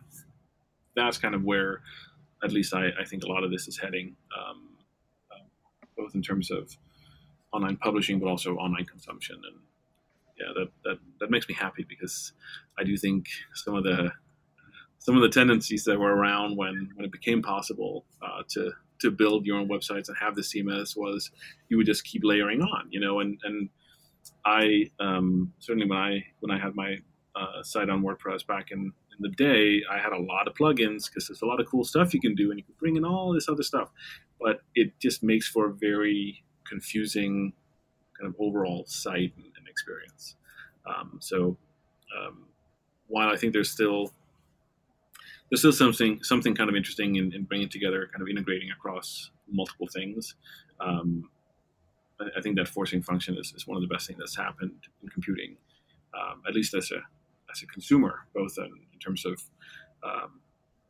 that's 0.95 1.17
kind 1.17 1.35
of 1.35 1.43
where, 1.43 1.81
at 2.43 2.51
least 2.51 2.73
I, 2.73 2.87
I 2.99 3.05
think 3.05 3.23
a 3.23 3.27
lot 3.27 3.43
of 3.43 3.51
this 3.51 3.67
is 3.67 3.77
heading, 3.77 4.15
um, 4.37 4.77
uh, 5.31 5.45
both 5.95 6.15
in 6.15 6.21
terms 6.21 6.51
of 6.51 6.75
online 7.53 7.77
publishing, 7.77 8.19
but 8.19 8.27
also 8.27 8.55
online 8.55 8.85
consumption. 8.85 9.35
And 9.35 9.61
yeah, 10.39 10.51
that, 10.55 10.69
that 10.83 10.99
that 11.19 11.31
makes 11.31 11.47
me 11.47 11.55
happy 11.55 11.85
because 11.87 12.33
I 12.77 12.83
do 12.83 12.97
think 12.97 13.27
some 13.53 13.75
of 13.75 13.83
the 13.83 14.11
some 14.99 15.15
of 15.15 15.21
the 15.21 15.29
tendencies 15.29 15.83
that 15.85 15.99
were 15.99 16.13
around 16.13 16.57
when 16.57 16.91
when 16.95 17.05
it 17.05 17.11
became 17.11 17.41
possible 17.41 18.05
uh, 18.21 18.43
to 18.49 18.71
to 18.99 19.11
build 19.11 19.45
your 19.45 19.57
own 19.57 19.67
websites 19.67 20.07
and 20.07 20.17
have 20.19 20.35
the 20.35 20.41
CMS 20.41 20.97
was 20.97 21.31
you 21.69 21.77
would 21.77 21.85
just 21.85 22.03
keep 22.03 22.23
layering 22.23 22.61
on, 22.61 22.87
you 22.89 22.99
know, 22.99 23.19
and 23.19 23.39
and 23.43 23.69
I 24.45 24.89
um, 24.99 25.53
certainly 25.59 25.87
when 25.87 25.97
I 25.97 26.25
when 26.39 26.51
I 26.51 26.59
had 26.59 26.75
my 26.75 26.97
uh, 27.35 27.63
site 27.63 27.89
on 27.89 28.01
WordPress 28.01 28.45
back 28.47 28.71
in, 28.71 28.79
in 28.79 29.19
the 29.19 29.29
day, 29.29 29.83
I 29.91 29.99
had 29.99 30.13
a 30.13 30.19
lot 30.19 30.47
of 30.47 30.53
plugins 30.55 31.05
because 31.07 31.27
there's 31.27 31.41
a 31.41 31.45
lot 31.45 31.59
of 31.59 31.67
cool 31.67 31.83
stuff 31.83 32.13
you 32.13 32.21
can 32.21 32.35
do, 32.35 32.49
and 32.49 32.59
you 32.59 32.63
can 32.63 32.75
bring 32.79 32.95
in 32.95 33.05
all 33.05 33.33
this 33.33 33.49
other 33.49 33.63
stuff. 33.63 33.91
But 34.39 34.61
it 34.75 34.99
just 34.99 35.23
makes 35.23 35.47
for 35.47 35.67
a 35.67 35.73
very 35.73 36.43
confusing 36.67 37.53
kind 38.19 38.33
of 38.33 38.35
overall 38.39 38.85
site 38.87 39.33
and, 39.35 39.45
and 39.57 39.67
experience. 39.67 40.35
Um, 40.85 41.17
so 41.19 41.57
um, 42.17 42.45
while 43.07 43.29
I 43.29 43.37
think 43.37 43.53
there's 43.53 43.71
still 43.71 44.13
there's 45.49 45.61
still 45.61 45.73
something 45.73 46.21
something 46.23 46.55
kind 46.55 46.69
of 46.69 46.75
interesting 46.75 47.15
in, 47.15 47.33
in 47.33 47.43
bringing 47.43 47.69
together, 47.69 48.09
kind 48.11 48.21
of 48.21 48.27
integrating 48.27 48.71
across 48.71 49.31
multiple 49.49 49.87
things. 49.87 50.35
Um, 50.79 51.29
I, 52.19 52.25
I, 52.37 52.41
think 52.41 52.57
that 52.57 52.67
forcing 52.67 53.01
function 53.01 53.37
is, 53.37 53.53
is 53.55 53.65
one 53.65 53.77
of 53.77 53.81
the 53.81 53.87
best 53.87 54.07
things 54.07 54.19
that's 54.19 54.35
happened 54.35 54.75
in 55.01 55.09
computing, 55.09 55.57
um, 56.13 56.41
at 56.47 56.53
least 56.53 56.73
as 56.73 56.91
a 56.91 57.01
as 57.51 57.61
a 57.63 57.67
consumer, 57.67 58.25
both 58.33 58.57
in, 58.57 58.65
in 58.65 58.99
terms 58.99 59.25
of 59.25 59.41
um, 60.03 60.41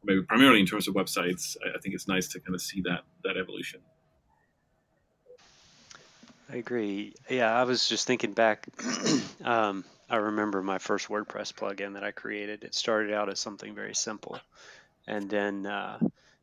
maybe 0.03 0.21
primarily 0.23 0.59
in 0.59 0.65
terms 0.65 0.87
of 0.87 0.95
websites. 0.95 1.55
I, 1.63 1.77
I 1.77 1.79
think 1.79 1.93
it's 1.93 2.07
nice 2.07 2.27
to 2.29 2.39
kind 2.39 2.55
of 2.55 2.61
see 2.61 2.81
that 2.81 3.01
that 3.23 3.37
evolution. 3.37 3.81
I 6.51 6.55
agree. 6.57 7.13
Yeah, 7.29 7.53
I 7.53 7.63
was 7.65 7.89
just 7.89 8.07
thinking 8.07 8.31
back. 8.31 8.67
um, 9.43 9.83
I 10.09 10.17
remember 10.17 10.61
my 10.61 10.77
first 10.77 11.09
WordPress 11.09 11.53
plugin 11.53 11.93
that 11.93 12.03
I 12.03 12.11
created. 12.11 12.63
It 12.63 12.73
started 12.73 13.13
out 13.13 13.29
as 13.29 13.39
something 13.39 13.75
very 13.75 13.93
simple, 13.93 14.39
and 15.05 15.29
then 15.29 15.65
uh, 15.65 15.99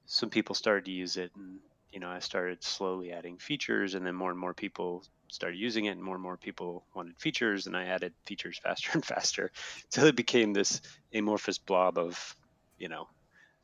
some 0.06 0.30
people 0.30 0.54
started 0.54 0.84
to 0.86 0.90
use 0.90 1.16
it, 1.16 1.30
and 1.34 1.58
you 1.92 2.00
know, 2.00 2.08
I 2.08 2.18
started 2.18 2.62
slowly 2.62 3.12
adding 3.12 3.38
features, 3.38 3.94
and 3.94 4.04
then 4.04 4.14
more 4.14 4.30
and 4.30 4.38
more 4.38 4.52
people 4.52 5.04
started 5.28 5.56
using 5.56 5.86
it, 5.86 5.92
and 5.92 6.02
more 6.02 6.16
and 6.16 6.22
more 6.22 6.36
people 6.36 6.84
wanted 6.94 7.16
features, 7.18 7.66
and 7.66 7.76
I 7.76 7.84
added 7.84 8.12
features 8.26 8.58
faster 8.62 8.90
and 8.92 9.04
faster, 9.04 9.50
until 9.84 10.08
it 10.08 10.16
became 10.16 10.52
this 10.52 10.82
amorphous 11.14 11.58
blob 11.58 11.96
of, 11.96 12.36
you 12.78 12.88
know, 12.88 13.08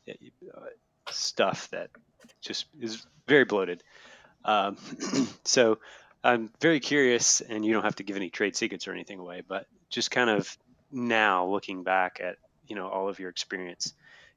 uh, 0.09 0.61
stuff 1.11 1.69
that 1.71 1.91
just 2.41 2.67
is 2.81 3.07
very 3.27 3.45
bloated. 3.45 3.83
Um, 4.45 4.77
so 5.45 5.79
I'm 6.23 6.51
very 6.61 6.81
curious, 6.81 7.41
and 7.41 7.65
you 7.65 7.73
don't 7.73 7.85
have 7.85 7.97
to 7.97 8.03
give 8.03 8.17
any 8.17 8.31
trade 8.31 8.55
secrets 8.55 8.87
or 8.87 8.93
anything 8.93 9.19
away, 9.19 9.43
but 9.47 9.67
just 9.89 10.11
kind 10.11 10.29
of 10.29 10.57
now 10.93 11.47
looking 11.47 11.83
back 11.83 12.21
at 12.23 12.37
you 12.67 12.77
know 12.77 12.89
all 12.89 13.09
of 13.09 13.19
your 13.19 13.31
experience, 13.31 13.95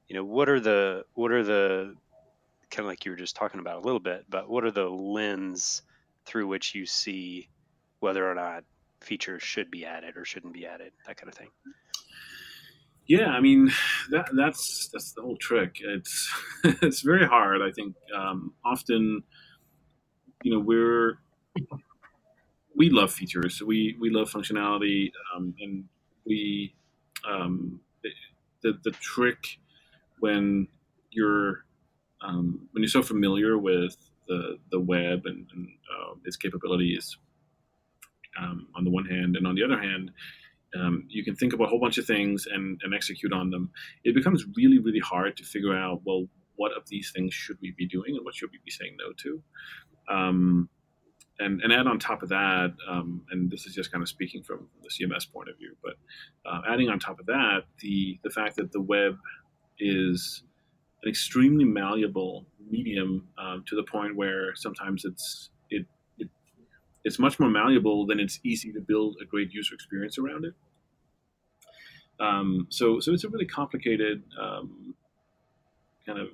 you 0.08 0.16
know 0.16 0.24
what 0.24 0.48
are 0.48 0.60
the 0.60 1.04
what 1.14 1.30
are 1.30 1.42
the 1.42 1.94
kind 2.70 2.84
of 2.84 2.86
like 2.86 3.04
you 3.04 3.12
were 3.12 3.16
just 3.16 3.36
talking 3.36 3.60
about 3.60 3.76
a 3.76 3.86
little 3.86 4.00
bit, 4.00 4.24
but 4.28 4.48
what 4.48 4.64
are 4.64 4.70
the 4.70 4.88
lens 4.88 5.82
through 6.24 6.46
which 6.46 6.74
you 6.74 6.86
see 6.86 7.48
whether 8.00 8.28
or 8.28 8.34
not 8.34 8.64
features 9.00 9.42
should 9.42 9.70
be 9.70 9.84
added 9.84 10.16
or 10.16 10.24
shouldn't 10.24 10.54
be 10.54 10.66
added, 10.66 10.92
that 11.06 11.16
kind 11.16 11.28
of 11.28 11.34
thing? 11.34 11.50
Yeah, 13.06 13.28
I 13.28 13.40
mean 13.40 13.70
that 14.10 14.30
that's 14.34 14.88
that's 14.90 15.12
the 15.12 15.20
whole 15.20 15.36
trick. 15.36 15.76
It's 15.80 16.32
it's 16.64 17.02
very 17.02 17.26
hard. 17.26 17.60
I 17.60 17.70
think 17.72 17.94
um, 18.16 18.54
often, 18.64 19.22
you 20.42 20.52
know, 20.52 20.60
we're 20.60 21.18
we 22.76 22.90
love 22.90 23.12
features. 23.12 23.62
We 23.66 23.96
we 24.00 24.10
love 24.10 24.30
functionality, 24.30 25.12
um, 25.36 25.54
and 25.60 25.84
we 26.26 26.74
um, 27.28 27.80
the 28.62 28.74
the 28.84 28.92
trick 28.92 29.58
when 30.20 30.68
you're 31.10 31.64
um, 32.22 32.68
when 32.72 32.82
you're 32.82 32.88
so 32.88 33.02
familiar 33.02 33.58
with 33.58 33.96
the 34.28 34.58
the 34.70 34.80
web 34.80 35.22
and, 35.26 35.46
and 35.54 35.68
uh, 35.92 36.14
its 36.24 36.36
capabilities 36.36 37.18
um, 38.40 38.68
on 38.76 38.84
the 38.84 38.90
one 38.90 39.06
hand, 39.06 39.36
and 39.36 39.46
on 39.46 39.54
the 39.54 39.64
other 39.64 39.80
hand, 39.80 40.10
um, 40.78 41.06
you 41.08 41.24
can 41.24 41.36
think 41.36 41.52
about 41.52 41.66
a 41.66 41.68
whole 41.70 41.80
bunch 41.80 41.98
of 41.98 42.06
things 42.06 42.46
and, 42.52 42.80
and 42.84 42.94
execute 42.94 43.32
on 43.32 43.50
them. 43.50 43.70
It 44.04 44.14
becomes 44.14 44.44
really 44.56 44.78
really 44.78 45.00
hard 45.00 45.36
to 45.38 45.44
figure 45.44 45.76
out 45.76 46.02
well 46.04 46.26
what 46.56 46.72
of 46.76 46.88
these 46.88 47.12
things 47.14 47.34
should 47.34 47.58
we 47.62 47.72
be 47.76 47.86
doing 47.86 48.16
and 48.16 48.24
what 48.24 48.34
should 48.36 48.50
we 48.52 48.60
be 48.64 48.70
saying 48.70 48.96
no 48.98 49.12
to. 49.24 49.42
Um, 50.08 50.68
and, 51.38 51.60
and 51.62 51.72
add 51.72 51.86
on 51.86 51.98
top 51.98 52.22
of 52.22 52.28
that, 52.28 52.74
um, 52.88 53.22
and 53.30 53.50
this 53.50 53.66
is 53.66 53.74
just 53.74 53.90
kind 53.90 54.02
of 54.02 54.08
speaking 54.08 54.42
from 54.42 54.68
the 54.82 54.88
CMS 54.88 55.30
point 55.30 55.48
of 55.48 55.58
view, 55.58 55.76
but 55.82 55.94
uh, 56.46 56.60
adding 56.68 56.88
on 56.88 56.98
top 56.98 57.18
of 57.18 57.26
that, 57.26 57.62
the 57.80 58.18
the 58.22 58.30
fact 58.30 58.56
that 58.56 58.72
the 58.72 58.80
web 58.80 59.18
is 59.78 60.42
an 61.02 61.08
extremely 61.08 61.64
malleable 61.64 62.46
medium 62.70 63.28
um, 63.38 63.64
to 63.66 63.74
the 63.74 63.82
point 63.82 64.16
where 64.16 64.54
sometimes 64.54 65.04
it's 65.04 65.50
it, 65.70 65.86
it 66.18 66.28
it's 67.04 67.18
much 67.18 67.40
more 67.40 67.50
malleable 67.50 68.06
than 68.06 68.20
it's 68.20 68.38
easy 68.44 68.72
to 68.72 68.80
build 68.80 69.16
a 69.20 69.24
great 69.24 69.52
user 69.52 69.74
experience 69.74 70.18
around 70.18 70.44
it. 70.44 70.54
Um, 72.20 72.68
so 72.70 73.00
so 73.00 73.12
it's 73.12 73.24
a 73.24 73.28
really 73.28 73.46
complicated 73.46 74.22
um, 74.40 74.94
kind 76.06 76.20
of 76.20 76.28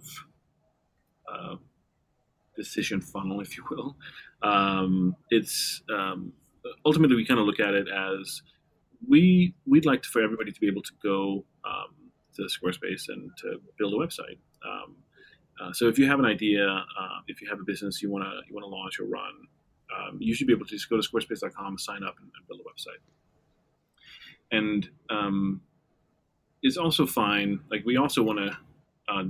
uh, 1.33 1.57
decision 2.63 3.01
funnel, 3.01 3.41
if 3.41 3.57
you 3.57 3.65
will. 3.71 3.97
Um, 4.43 5.17
it's 5.31 5.83
um, 5.93 6.33
ultimately 6.85 7.17
we 7.17 7.25
kind 7.27 7.41
of 7.41 7.47
look 7.47 7.61
at 7.61 7.75
it 7.75 7.89
as 7.89 8.43
we 9.09 9.55
we'd 9.67 9.87
like 9.87 10.05
for 10.05 10.23
everybody 10.23 10.53
to 10.53 10.61
be 10.61 10.69
able 10.69 10.83
to 10.83 10.93
go 11.03 11.45
um, 11.65 11.95
to 12.37 12.43
Squarespace 12.43 13.09
and 13.09 13.31
to 13.39 13.61
build 13.79 13.95
a 13.95 13.97
website. 13.97 14.39
Um, 14.65 14.97
uh, 15.61 15.73
so 15.73 15.89
if 15.89 15.99
you 15.99 16.07
have 16.07 16.19
an 16.19 16.25
idea, 16.25 16.67
uh, 16.67 17.19
if 17.27 17.43
you 17.43 17.49
have 17.49 17.61
a 17.61 17.65
business 17.65 18.03
you 18.03 18.11
want 18.11 18.25
to 18.25 18.31
you 18.49 18.55
want 18.55 18.65
to 18.65 18.69
launch 18.69 19.01
or 19.01 19.05
run, 19.05 19.35
um, 19.95 20.19
you 20.21 20.35
should 20.35 20.47
be 20.47 20.53
able 20.53 20.67
to 20.67 20.73
just 20.73 20.89
go 20.89 21.01
to 21.01 21.07
squarespace.com, 21.07 21.79
sign 21.79 22.03
up, 22.03 22.17
and, 22.21 22.31
and 22.37 22.47
build 22.49 22.61
a 22.61 22.65
website. 22.65 23.01
And 24.53 24.89
it's 26.63 26.77
also 26.77 27.07
fine. 27.07 27.61
Like 27.71 27.85
we 27.85 27.97
also 27.97 28.23
want 28.23 28.39
to 28.39 28.57
uh, 29.09 29.25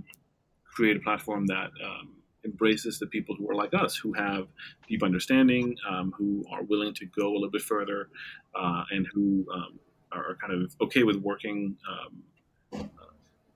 create 0.64 0.96
a 0.96 1.00
platform 1.00 1.46
that 1.46 1.70
um, 1.84 2.16
embraces 2.44 2.98
the 2.98 3.06
people 3.06 3.34
who 3.36 3.48
are 3.50 3.54
like 3.54 3.74
us, 3.74 3.96
who 3.96 4.12
have 4.12 4.46
deep 4.88 5.02
understanding, 5.02 5.76
um, 5.88 6.12
who 6.16 6.44
are 6.50 6.62
willing 6.62 6.94
to 6.94 7.06
go 7.06 7.28
a 7.28 7.34
little 7.34 7.50
bit 7.50 7.62
further, 7.62 8.08
uh, 8.54 8.84
and 8.90 9.06
who 9.12 9.46
um, 9.52 9.78
are 10.12 10.36
kind 10.40 10.52
of 10.52 10.74
okay 10.80 11.02
with 11.02 11.16
working 11.16 11.76
um, 11.88 12.82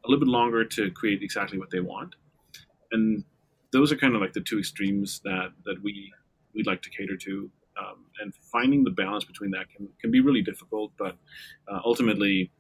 a 0.05 0.09
little 0.09 0.25
bit 0.25 0.29
longer 0.29 0.65
to 0.65 0.91
create 0.91 1.23
exactly 1.23 1.59
what 1.59 1.71
they 1.71 1.81
want. 1.81 2.15
And 2.93 3.25
those 3.73 3.91
are 3.91 3.97
kind 3.97 4.15
of 4.15 4.21
like 4.21 4.33
the 4.33 4.41
two 4.41 4.59
extremes 4.59 5.21
that 5.25 5.53
that 5.65 5.83
we 5.83 6.13
we'd 6.55 6.67
like 6.67 6.83
to 6.83 6.91
cater 6.91 7.17
to. 7.17 7.51
Um, 7.77 8.05
and 8.21 8.33
finding 8.53 8.85
the 8.85 8.93
balance 8.93 9.25
between 9.25 9.51
that 9.51 9.69
can, 9.75 9.89
can 10.01 10.13
be 10.13 10.21
really 10.21 10.43
difficult, 10.43 10.93
but 10.97 11.17
uh, 11.67 11.81
ultimately, 11.85 12.53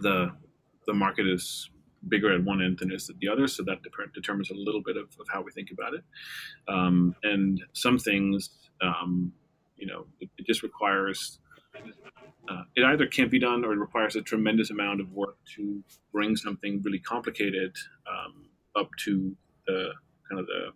the 0.00 0.32
the 0.86 0.94
market 0.94 1.28
is 1.28 1.70
bigger 2.06 2.32
at 2.32 2.44
one 2.44 2.62
end 2.62 2.78
than 2.78 2.92
is 2.92 3.10
at 3.10 3.18
the 3.18 3.28
other, 3.28 3.48
so 3.48 3.62
that 3.64 3.78
determines 4.14 4.50
a 4.50 4.54
little 4.54 4.82
bit 4.82 4.96
of, 4.96 5.08
of 5.20 5.26
how 5.28 5.42
we 5.42 5.50
think 5.52 5.70
about 5.72 5.94
it. 5.94 6.04
Um, 6.68 7.14
and 7.22 7.60
some 7.72 7.98
things, 7.98 8.50
um, 8.80 9.32
you 9.76 9.86
know, 9.86 10.06
it, 10.20 10.28
it 10.38 10.46
just 10.46 10.62
requires 10.62 11.38
uh, 12.48 12.62
it 12.76 12.84
either 12.84 13.06
can't 13.06 13.30
be 13.30 13.38
done 13.38 13.64
or 13.64 13.72
it 13.72 13.78
requires 13.78 14.16
a 14.16 14.22
tremendous 14.22 14.70
amount 14.70 15.00
of 15.00 15.12
work 15.12 15.36
to 15.56 15.82
bring 16.12 16.34
something 16.36 16.80
really 16.82 16.98
complicated 16.98 17.74
um, 18.10 18.46
up 18.76 18.88
to 19.04 19.36
the 19.66 19.90
kind 20.28 20.40
of 20.40 20.46
the 20.46 20.68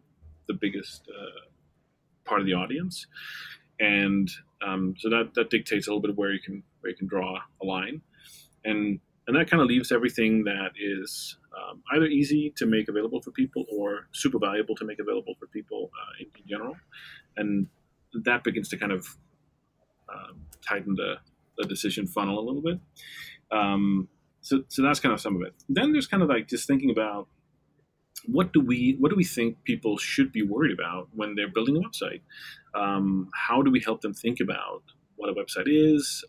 the 0.48 0.54
biggest 0.54 1.08
uh, 1.08 1.48
part 2.24 2.40
of 2.40 2.46
the 2.46 2.52
audience, 2.52 3.06
and 3.80 4.30
um, 4.66 4.94
so 4.98 5.08
that 5.08 5.32
that 5.34 5.50
dictates 5.50 5.86
a 5.86 5.90
little 5.90 6.00
bit 6.00 6.10
of 6.10 6.18
where 6.18 6.32
you 6.32 6.40
can 6.40 6.62
where 6.80 6.90
you 6.90 6.96
can 6.96 7.06
draw 7.06 7.38
a 7.62 7.64
line, 7.64 8.02
and 8.64 9.00
and 9.26 9.36
that 9.36 9.48
kind 9.48 9.62
of 9.62 9.68
leaves 9.68 9.92
everything 9.92 10.44
that 10.44 10.70
is 10.78 11.36
um, 11.56 11.82
either 11.92 12.06
easy 12.06 12.52
to 12.56 12.66
make 12.66 12.88
available 12.88 13.20
for 13.22 13.30
people 13.30 13.64
or 13.70 14.08
super 14.12 14.38
valuable 14.38 14.74
to 14.76 14.84
make 14.84 14.98
available 14.98 15.34
for 15.38 15.46
people 15.46 15.90
uh, 16.00 16.12
in, 16.20 16.26
in, 16.40 16.48
general, 16.48 16.76
and 17.36 17.66
that 18.24 18.42
begins 18.42 18.68
to 18.68 18.76
kind 18.76 18.92
of 18.92 19.06
um, 20.12 20.42
tighten 20.66 20.94
the, 20.96 21.14
the 21.58 21.64
decision 21.66 22.06
funnel 22.06 22.38
a 22.38 22.44
little 22.44 22.62
bit. 22.62 22.78
Um, 23.50 24.08
so, 24.40 24.64
so 24.68 24.82
that's 24.82 24.98
kind 24.98 25.12
of 25.12 25.20
some 25.20 25.36
of 25.36 25.42
it. 25.42 25.54
Then 25.68 25.92
there's 25.92 26.06
kind 26.06 26.22
of 26.22 26.28
like 26.28 26.48
just 26.48 26.66
thinking 26.66 26.90
about 26.90 27.28
what 28.26 28.52
do 28.52 28.60
we 28.60 28.96
what 29.00 29.10
do 29.10 29.16
we 29.16 29.24
think 29.24 29.62
people 29.64 29.96
should 29.96 30.32
be 30.32 30.42
worried 30.42 30.72
about 30.72 31.08
when 31.14 31.34
they're 31.34 31.48
building 31.48 31.76
a 31.76 31.80
website? 31.80 32.20
Um, 32.74 33.28
how 33.34 33.62
do 33.62 33.70
we 33.70 33.80
help 33.80 34.00
them 34.00 34.14
think 34.14 34.40
about 34.40 34.82
what 35.16 35.28
a 35.28 35.34
website 35.34 35.66
is? 35.66 36.24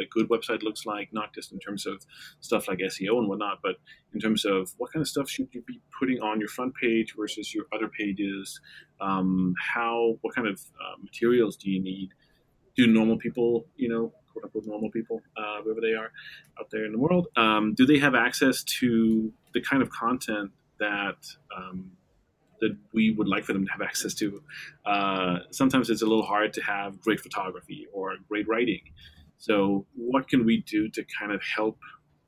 What 0.00 0.06
a 0.06 0.08
good 0.08 0.28
website 0.28 0.62
looks 0.62 0.86
like, 0.86 1.12
not 1.12 1.34
just 1.34 1.52
in 1.52 1.58
terms 1.58 1.86
of 1.86 2.04
stuff 2.40 2.68
like 2.68 2.78
SEO 2.78 3.18
and 3.18 3.28
whatnot, 3.28 3.58
but 3.62 3.76
in 4.14 4.20
terms 4.20 4.44
of 4.44 4.72
what 4.78 4.92
kind 4.92 5.02
of 5.02 5.08
stuff 5.08 5.28
should 5.28 5.48
you 5.52 5.62
be 5.62 5.80
putting 5.98 6.20
on 6.20 6.40
your 6.40 6.48
front 6.48 6.74
page 6.74 7.14
versus 7.16 7.54
your 7.54 7.66
other 7.72 7.88
pages. 7.88 8.60
Um, 9.00 9.54
how, 9.58 10.18
what 10.22 10.34
kind 10.34 10.48
of 10.48 10.60
uh, 10.80 10.96
materials 11.02 11.56
do 11.56 11.70
you 11.70 11.82
need? 11.82 12.10
Do 12.76 12.86
normal 12.86 13.18
people, 13.18 13.66
you 13.76 13.88
know, 13.88 14.12
quote 14.32 14.44
unquote 14.44 14.66
normal 14.66 14.90
people, 14.90 15.20
uh, 15.36 15.60
wherever 15.62 15.80
they 15.80 15.94
are 15.94 16.12
out 16.58 16.70
there 16.70 16.84
in 16.84 16.92
the 16.92 16.98
world, 16.98 17.26
um, 17.36 17.74
do 17.74 17.84
they 17.84 17.98
have 17.98 18.14
access 18.14 18.62
to 18.64 19.32
the 19.52 19.60
kind 19.60 19.82
of 19.82 19.90
content 19.90 20.52
that 20.78 21.16
um, 21.56 21.92
that 22.60 22.76
we 22.92 23.10
would 23.12 23.28
like 23.28 23.44
for 23.44 23.52
them 23.52 23.64
to 23.66 23.72
have 23.72 23.82
access 23.82 24.14
to. 24.14 24.42
Uh, 24.84 25.38
sometimes 25.50 25.90
it's 25.90 26.02
a 26.02 26.06
little 26.06 26.24
hard 26.24 26.52
to 26.52 26.62
have 26.62 27.00
great 27.00 27.20
photography 27.20 27.86
or 27.92 28.16
great 28.28 28.46
writing. 28.46 28.82
So, 29.40 29.86
what 29.96 30.28
can 30.28 30.44
we 30.44 30.62
do 30.62 30.88
to 30.90 31.04
kind 31.18 31.32
of 31.32 31.40
help 31.42 31.78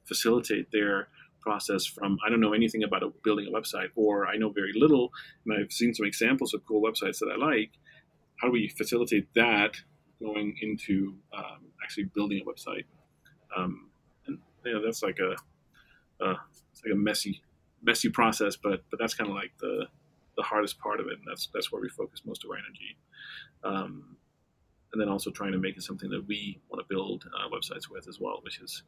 facilitate 0.04 0.72
their 0.72 1.08
process 1.40 1.84
from 1.84 2.18
I 2.24 2.30
don't 2.30 2.40
know 2.40 2.52
anything 2.54 2.84
about 2.84 3.02
a, 3.02 3.10
building 3.22 3.46
a 3.46 3.50
website 3.50 3.88
or 3.96 4.26
I 4.26 4.36
know 4.36 4.50
very 4.50 4.72
little 4.74 5.10
and 5.44 5.58
I've 5.58 5.72
seen 5.72 5.92
some 5.92 6.06
examples 6.06 6.54
of 6.54 6.64
cool 6.66 6.82
websites 6.82 7.18
that 7.18 7.28
I 7.32 7.36
like. 7.36 7.72
How 8.40 8.48
do 8.48 8.52
we 8.52 8.68
facilitate 8.68 9.28
that 9.34 9.76
going 10.20 10.56
into 10.62 11.14
um, 11.36 11.66
actually 11.82 12.04
building 12.14 12.40
a 12.40 12.48
website? 12.48 12.84
Um, 13.56 13.90
and 14.26 14.38
know, 14.64 14.82
that's 14.84 15.02
like 15.02 15.18
a, 15.18 15.32
uh, 16.24 16.36
it's 16.70 16.82
like 16.84 16.94
a 16.94 16.96
messy, 16.96 17.42
messy 17.82 18.08
process, 18.08 18.56
but 18.56 18.84
but 18.90 18.98
that's 18.98 19.14
kind 19.14 19.28
of 19.28 19.36
like 19.36 19.52
the 19.60 19.86
the 20.36 20.42
hardest 20.42 20.78
part 20.78 21.00
of 21.00 21.06
it, 21.06 21.14
and 21.18 21.26
that's 21.28 21.48
that's 21.52 21.70
where 21.70 21.82
we 21.82 21.88
focus 21.88 22.22
most 22.24 22.44
of 22.44 22.50
our 22.50 22.56
energy. 22.56 22.96
Um, 23.64 24.16
and 24.92 25.00
then 25.00 25.08
also 25.08 25.30
trying 25.30 25.52
to 25.52 25.58
make 25.58 25.76
it 25.76 25.82
something 25.82 26.10
that 26.10 26.26
we 26.26 26.60
want 26.68 26.86
to 26.86 26.94
build 26.94 27.24
uh, 27.34 27.48
websites 27.48 27.88
with 27.90 28.08
as 28.08 28.20
well, 28.20 28.40
which 28.42 28.60
is 28.60 28.82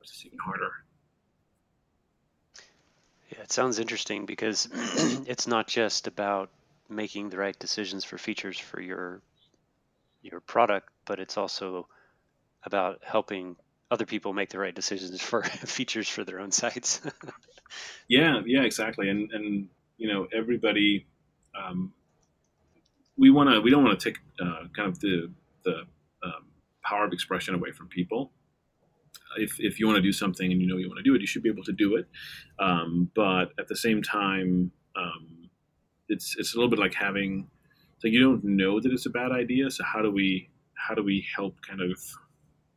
which 0.00 0.10
is 0.10 0.26
even 0.26 0.38
harder. 0.38 0.70
Yeah, 3.30 3.42
it 3.42 3.52
sounds 3.52 3.78
interesting 3.78 4.26
because 4.26 4.68
it's 5.26 5.46
not 5.46 5.66
just 5.68 6.06
about 6.06 6.50
making 6.88 7.30
the 7.30 7.38
right 7.38 7.58
decisions 7.58 8.04
for 8.04 8.18
features 8.18 8.58
for 8.58 8.80
your 8.80 9.22
your 10.22 10.40
product, 10.40 10.88
but 11.04 11.18
it's 11.18 11.36
also 11.36 11.88
about 12.64 13.00
helping 13.02 13.56
other 13.90 14.06
people 14.06 14.32
make 14.32 14.48
the 14.50 14.58
right 14.58 14.74
decisions 14.74 15.20
for 15.30 15.42
features 15.42 16.08
for 16.08 16.24
their 16.24 16.40
own 16.40 16.50
sites. 16.50 17.00
yeah, 18.08 18.40
yeah, 18.46 18.62
exactly. 18.62 19.08
And 19.08 19.30
and 19.32 19.68
you 19.98 20.12
know 20.12 20.26
everybody, 20.32 21.06
um, 21.54 21.92
we 23.16 23.30
want 23.30 23.50
to 23.50 23.60
we 23.60 23.70
don't 23.70 23.84
want 23.84 23.98
to 23.98 24.10
take 24.10 24.18
uh, 24.40 24.64
kind 24.74 24.88
of 24.88 24.98
the 25.00 25.30
the 25.64 25.80
um, 26.24 26.46
power 26.84 27.04
of 27.04 27.12
expression 27.12 27.54
away 27.54 27.72
from 27.72 27.88
people. 27.88 28.32
If, 29.38 29.56
if 29.58 29.80
you 29.80 29.86
want 29.86 29.96
to 29.96 30.02
do 30.02 30.12
something 30.12 30.52
and 30.52 30.60
you 30.60 30.66
know 30.66 30.76
you 30.76 30.88
want 30.88 30.98
to 30.98 31.02
do 31.02 31.14
it, 31.14 31.22
you 31.22 31.26
should 31.26 31.42
be 31.42 31.48
able 31.48 31.64
to 31.64 31.72
do 31.72 31.96
it. 31.96 32.06
Um, 32.58 33.10
but 33.14 33.52
at 33.58 33.66
the 33.66 33.76
same 33.76 34.02
time, 34.02 34.72
um, 34.94 35.48
it's 36.08 36.36
it's 36.38 36.54
a 36.54 36.56
little 36.58 36.68
bit 36.68 36.78
like 36.78 36.94
having 36.94 37.48
like 38.04 38.12
you 38.12 38.20
don't 38.22 38.44
know 38.44 38.80
that 38.80 38.92
it's 38.92 39.06
a 39.06 39.10
bad 39.10 39.32
idea. 39.32 39.70
So 39.70 39.84
how 39.84 40.02
do 40.02 40.10
we 40.10 40.50
how 40.74 40.94
do 40.94 41.02
we 41.02 41.26
help 41.34 41.56
kind 41.62 41.80
of 41.80 41.98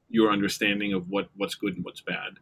your 0.09 0.31
understanding 0.31 0.93
of 0.93 1.09
what 1.09 1.29
what's 1.36 1.55
good 1.55 1.75
and 1.75 1.83
what's 1.83 2.01
bad? 2.01 2.33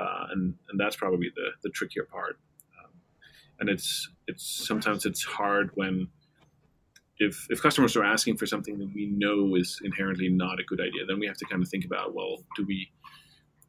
Uh, 0.00 0.26
and 0.32 0.54
and 0.70 0.80
that's 0.80 0.96
probably 0.96 1.30
the 1.34 1.50
the 1.62 1.70
trickier 1.70 2.04
part. 2.04 2.38
Um, 2.78 2.92
and 3.60 3.68
it's 3.68 4.08
it's 4.26 4.44
sometimes 4.44 5.06
it's 5.06 5.22
hard 5.22 5.70
when 5.74 6.08
if 7.20 7.46
if 7.50 7.62
customers 7.62 7.94
are 7.96 8.04
asking 8.04 8.38
for 8.38 8.46
something 8.46 8.78
that 8.78 8.90
we 8.94 9.06
know 9.06 9.54
is 9.54 9.78
inherently 9.84 10.28
not 10.28 10.58
a 10.58 10.64
good 10.64 10.80
idea, 10.80 11.04
then 11.06 11.20
we 11.20 11.26
have 11.26 11.36
to 11.36 11.44
kind 11.44 11.62
of 11.62 11.68
think 11.68 11.84
about 11.84 12.14
well, 12.14 12.38
do 12.56 12.64
we 12.66 12.90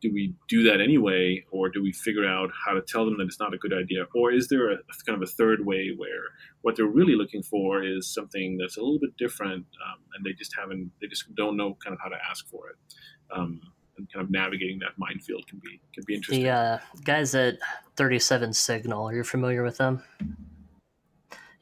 do 0.01 0.11
we 0.11 0.33
do 0.47 0.63
that 0.63 0.81
anyway, 0.81 1.43
or 1.51 1.69
do 1.69 1.83
we 1.83 1.91
figure 1.91 2.25
out 2.25 2.49
how 2.65 2.73
to 2.73 2.81
tell 2.81 3.05
them 3.05 3.17
that 3.17 3.25
it's 3.25 3.39
not 3.39 3.53
a 3.53 3.57
good 3.57 3.73
idea, 3.73 4.05
or 4.15 4.31
is 4.31 4.47
there 4.47 4.71
a, 4.71 4.77
kind 5.05 5.21
of 5.21 5.21
a 5.21 5.31
third 5.31 5.65
way 5.65 5.91
where 5.95 6.23
what 6.61 6.75
they're 6.75 6.87
really 6.87 7.13
looking 7.13 7.43
for 7.43 7.83
is 7.83 8.11
something 8.11 8.57
that's 8.57 8.77
a 8.77 8.79
little 8.79 8.99
bit 8.99 9.15
different, 9.17 9.65
um, 9.85 9.99
and 10.15 10.25
they 10.25 10.33
just 10.33 10.55
haven't, 10.57 10.91
they 11.01 11.07
just 11.07 11.25
don't 11.35 11.55
know 11.55 11.77
kind 11.83 11.93
of 11.93 11.99
how 12.01 12.09
to 12.09 12.17
ask 12.29 12.49
for 12.49 12.69
it, 12.69 12.75
um, 13.35 13.61
and 13.97 14.11
kind 14.11 14.23
of 14.23 14.31
navigating 14.31 14.79
that 14.79 14.93
minefield 14.97 15.45
can 15.47 15.59
be 15.59 15.79
can 15.93 16.03
be 16.07 16.15
interesting. 16.15 16.43
The 16.45 16.49
uh, 16.49 16.79
guys 17.03 17.35
at 17.35 17.59
Thirty 17.95 18.17
Seven 18.17 18.53
Signal, 18.53 19.09
are 19.09 19.13
you 19.13 19.23
familiar 19.23 19.61
with 19.61 19.77
them? 19.77 20.01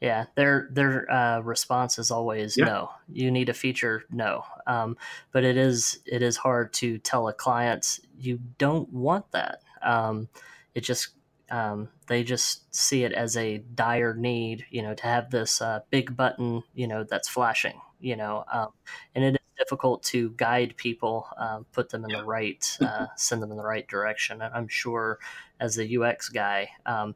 Yeah, 0.00 0.26
their 0.34 0.68
their 0.72 1.10
uh, 1.10 1.40
response 1.40 1.98
is 1.98 2.10
always 2.10 2.56
yeah. 2.56 2.64
no. 2.64 2.90
You 3.12 3.30
need 3.30 3.50
a 3.50 3.54
feature, 3.54 4.04
no. 4.10 4.44
Um, 4.66 4.96
but 5.30 5.44
it 5.44 5.58
is 5.58 5.98
it 6.06 6.22
is 6.22 6.38
hard 6.38 6.72
to 6.74 6.98
tell 6.98 7.28
a 7.28 7.34
client 7.34 8.00
you 8.18 8.40
don't 8.56 8.90
want 8.92 9.30
that. 9.32 9.60
Um, 9.82 10.28
it 10.74 10.80
just 10.80 11.10
um, 11.50 11.88
they 12.06 12.22
just 12.22 12.74
see 12.74 13.04
it 13.04 13.12
as 13.12 13.36
a 13.36 13.58
dire 13.58 14.14
need, 14.14 14.64
you 14.70 14.82
know, 14.82 14.94
to 14.94 15.02
have 15.02 15.30
this 15.30 15.60
uh, 15.60 15.80
big 15.90 16.16
button, 16.16 16.62
you 16.74 16.86
know, 16.86 17.04
that's 17.04 17.28
flashing, 17.28 17.80
you 18.00 18.16
know, 18.16 18.44
um, 18.52 18.68
and 19.14 19.24
it 19.24 19.34
is 19.34 19.40
difficult 19.58 20.02
to 20.04 20.30
guide 20.30 20.74
people, 20.76 21.26
uh, 21.38 21.60
put 21.72 21.90
them 21.90 22.04
in 22.04 22.10
the 22.16 22.24
right, 22.24 22.78
uh, 22.80 23.06
send 23.16 23.42
them 23.42 23.50
in 23.50 23.56
the 23.56 23.64
right 23.64 23.86
direction. 23.88 24.40
And 24.40 24.54
I'm 24.54 24.68
sure, 24.68 25.18
as 25.58 25.74
the 25.74 25.98
UX 25.98 26.28
guy, 26.28 26.70
um, 26.86 27.14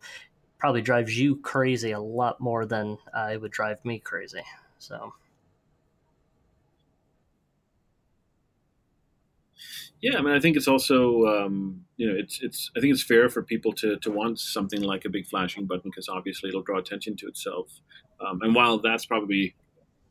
probably 0.59 0.83
drives 0.83 1.19
you 1.19 1.37
crazy 1.37 1.91
a 1.93 2.01
lot 2.01 2.41
more 2.41 2.65
than 2.67 2.99
uh, 3.13 3.31
it 3.33 3.41
would 3.41 3.53
drive 3.53 3.85
me 3.85 3.99
crazy. 3.99 4.43
So. 4.79 5.15
Yeah, 10.01 10.19
I 10.19 10.23
mean, 10.23 10.35
I 10.35 10.41
think 10.41 10.59
it's 10.59 10.69
also, 10.69 11.25
um, 11.25 11.83
you 11.97 12.07
know, 12.07 12.15
it's 12.15 12.41
it's. 12.43 12.71
I 12.77 12.81
think 12.81 12.93
it's 12.93 13.03
fair 13.03 13.31
for 13.31 13.43
people 13.43 13.73
to 13.75 13.97
to 13.97 14.11
want 14.11 14.39
something 14.39 14.83
like 14.83 15.07
a 15.07 15.09
big 15.09 15.27
flashing 15.27 15.65
button 15.65 15.91
because 15.91 16.11
obviously 16.11 16.51
it'll 16.51 16.63
draw 16.63 16.79
attention 16.79 17.17
to 17.17 17.27
itself. 17.27 17.69
Um, 18.21 18.41
and 18.43 18.55
while 18.55 18.79
that's 18.79 19.07
probably 19.07 19.55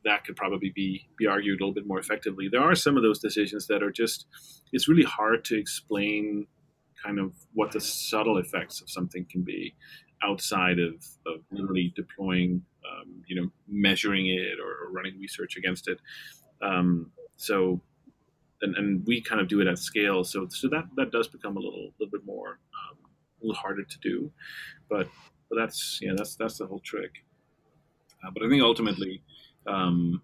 that 0.04 0.26
could 0.26 0.36
probably 0.36 0.72
be 0.74 1.08
be 1.18 1.28
argued 1.28 1.62
a 1.62 1.64
little 1.64 1.76
bit 1.76 1.86
more 1.86 2.00
effectively, 2.00 2.50
there 2.52 2.62
are 2.64 2.74
some 2.74 2.98
of 2.98 3.04
those 3.04 3.20
decisions 3.20 3.68
that 3.68 3.84
are 3.84 3.92
just. 3.92 4.26
It's 4.72 4.88
really 4.88 5.04
hard 5.04 5.46
to 5.46 5.60
explain 5.60 6.48
kind 7.04 7.20
of 7.20 7.34
what 7.54 7.72
the 7.72 7.80
subtle 7.80 8.40
effects 8.40 8.82
of 8.82 8.90
something 8.90 9.26
can 9.30 9.44
be 9.44 9.76
outside 10.24 10.80
of, 10.80 10.96
of 11.26 11.42
literally 11.52 11.94
deploying, 11.96 12.62
um, 12.90 13.24
you 13.28 13.36
know, 13.36 13.50
measuring 13.68 14.28
it 14.28 14.60
or, 14.60 14.92
running 14.92 15.20
research 15.20 15.58
against 15.58 15.88
it. 15.88 16.00
Um, 16.62 17.12
so, 17.36 17.82
and, 18.62 18.76
and 18.76 19.06
we 19.08 19.22
kind 19.22 19.42
of 19.42 19.48
do 19.48 19.60
it 19.60 19.68
at 19.68 19.80
scale. 19.80 20.24
So, 20.24 20.48
so 20.50 20.70
that, 20.70 20.86
that 20.98 21.12
does 21.12 21.28
become 21.28 21.58
a 21.58 21.60
little, 21.60 21.92
little 22.00 22.12
bit 22.12 22.26
more, 22.26 22.60
um, 22.80 22.98
a 23.42 23.46
little 23.46 23.60
harder 23.60 23.84
to 23.84 23.98
do, 24.00 24.32
but, 24.90 25.08
but 25.50 25.58
that's, 25.58 26.00
yeah, 26.02 26.14
that's, 26.16 26.36
that's 26.36 26.58
the 26.60 26.68
whole 26.68 26.80
trick. 26.80 27.12
Uh, 28.24 28.32
but 28.34 28.44
I 28.44 28.50
think 28.50 28.62
ultimately, 28.62 29.22
um, 29.68 30.22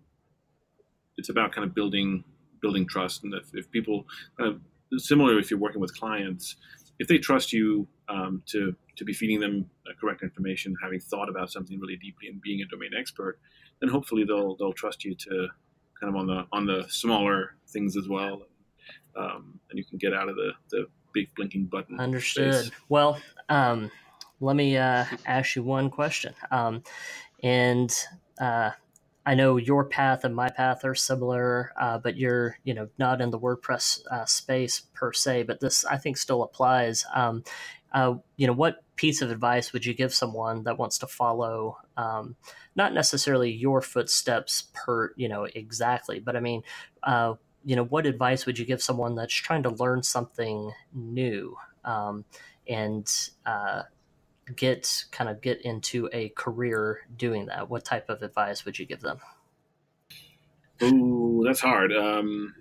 it's 1.18 1.30
about 1.30 1.52
kind 1.52 1.68
of 1.68 1.76
building, 1.76 2.24
building 2.62 2.88
trust. 2.88 3.24
And 3.24 3.34
if, 3.34 3.50
if 3.54 3.70
people 3.72 4.06
kind 4.38 4.54
of 4.54 5.02
similar, 5.02 5.38
if 5.40 5.50
you're 5.52 5.60
working 5.60 5.82
with 5.82 5.94
clients, 6.00 6.56
if 7.00 7.08
they 7.08 7.18
trust 7.18 7.52
you 7.52 7.88
um, 8.08 8.44
to 8.48 8.76
to 8.98 9.06
be 9.06 9.14
feeding 9.14 9.40
them 9.40 9.70
uh, 9.88 9.94
correct 10.00 10.22
information, 10.22 10.76
having 10.84 11.00
thought 11.00 11.30
about 11.30 11.50
something 11.50 11.80
really 11.80 11.96
deeply, 11.96 12.28
and 12.28 12.42
being 12.42 12.62
a 12.62 12.66
domain 12.66 12.92
expert, 12.98 13.40
then 13.80 13.90
hopefully 13.90 14.24
they'll 14.26 14.56
they'll 14.58 14.74
trust 14.74 15.04
you 15.04 15.16
to 15.16 15.48
kind 16.00 16.14
of 16.14 16.16
on 16.16 16.28
the 16.28 16.46
on 16.52 16.66
the 16.66 16.86
smaller 16.90 17.56
things 17.70 17.98
as 17.98 18.08
well, 18.08 18.44
um, 19.16 19.60
and 19.70 19.80
you 19.80 19.86
can 19.86 19.98
get 19.98 20.14
out 20.14 20.30
of 20.30 20.36
the 20.36 20.52
the 20.70 20.86
big 21.14 21.34
blinking 21.36 21.66
button. 21.66 22.00
Understood. 22.00 22.54
Space. 22.54 22.72
Well, 22.90 23.20
um, 23.48 23.90
let 24.42 24.56
me 24.56 24.78
uh, 24.78 25.06
ask 25.26 25.56
you 25.56 25.64
one 25.64 25.90
question, 25.90 26.34
um, 26.52 26.84
and 27.42 27.94
uh, 28.40 28.72
I 29.30 29.36
know 29.36 29.58
your 29.58 29.86
path 29.86 30.24
and 30.24 30.36
my 30.36 30.50
path 30.50 30.84
are 30.84 30.96
similar, 30.96 31.72
uh, 31.80 32.00
but 32.00 32.18
you're 32.18 32.58
you 32.64 32.74
know 32.74 32.90
not 32.98 33.22
in 33.22 33.30
the 33.30 33.38
WordPress 33.38 34.02
uh, 34.10 34.26
space 34.26 34.82
per 34.96 35.14
se. 35.14 35.44
But 35.44 35.60
this 35.60 35.86
I 35.86 35.98
think 35.98 36.18
still 36.18 36.42
applies. 36.42 37.06
Um, 37.14 37.44
uh, 37.94 38.16
you 38.38 38.48
know, 38.48 38.54
what 38.54 38.78
piece 38.96 39.22
of 39.22 39.30
advice 39.30 39.72
would 39.72 39.86
you 39.86 39.94
give 39.94 40.16
someone 40.16 40.64
that 40.64 40.80
wants 40.80 40.98
to 41.00 41.08
follow, 41.08 41.78
um, 41.96 42.38
not 42.76 42.92
necessarily 42.92 43.52
your 43.52 43.84
footsteps 43.84 44.70
per 44.74 45.14
you 45.16 45.30
know 45.30 45.44
exactly, 45.44 46.20
but 46.20 46.36
I 46.36 46.40
mean, 46.40 46.64
uh, 47.04 47.36
you 47.64 47.76
know, 47.76 47.86
what 47.86 48.08
advice 48.08 48.48
would 48.48 48.58
you 48.58 48.66
give 48.66 48.82
someone 48.82 49.14
that's 49.14 49.32
trying 49.32 49.62
to 49.62 49.70
learn 49.70 50.02
something 50.02 50.72
new 50.92 51.56
um, 51.86 52.26
and 52.68 53.08
uh, 53.46 53.84
get 54.56 55.06
kind 55.12 55.30
of 55.30 55.42
get 55.42 55.62
into 55.62 56.10
a 56.14 56.30
career 56.30 57.02
doing 57.16 57.48
that, 57.48 57.70
what 57.70 57.86
type 57.86 58.10
of 58.10 58.22
advice 58.22 58.66
would 58.66 58.80
you 58.80 58.86
give 58.86 59.02
them? 59.02 59.20
Oh, 60.82 61.44
that's 61.46 61.60
hard. 61.60 61.92
Um, 61.92 62.56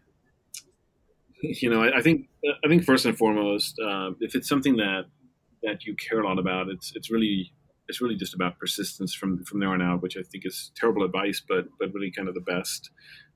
you 1.43 1.71
know, 1.71 1.83
I, 1.83 1.99
I, 1.99 2.03
think 2.03 2.29
I 2.65 2.69
think 2.69 2.85
first 2.85 3.05
and 3.07 3.17
foremost, 3.17 3.79
uh, 3.81 4.11
if 4.21 4.35
it's 4.35 4.49
something 4.49 4.77
that 4.77 5.05
that 5.63 5.85
you 5.85 5.95
care 5.97 6.21
a 6.21 6.27
lot 6.27 6.39
about, 6.39 6.69
it's 6.69 6.93
it's 6.95 7.11
really 7.11 7.53
it's 7.89 8.01
really 8.01 8.17
just 8.17 8.35
about 8.35 8.59
persistence 8.59 9.15
from 9.15 9.45
from 9.45 9.61
there 9.61 9.71
on 9.71 9.83
out, 9.83 10.03
which 10.03 10.17
I 10.17 10.23
think 10.23 10.47
is 10.47 10.71
terrible 10.75 11.05
advice, 11.05 11.43
but 11.47 11.67
but 11.79 11.93
really 11.93 12.11
kind 12.11 12.29
of 12.29 12.35
the 12.35 12.41
best 12.41 12.91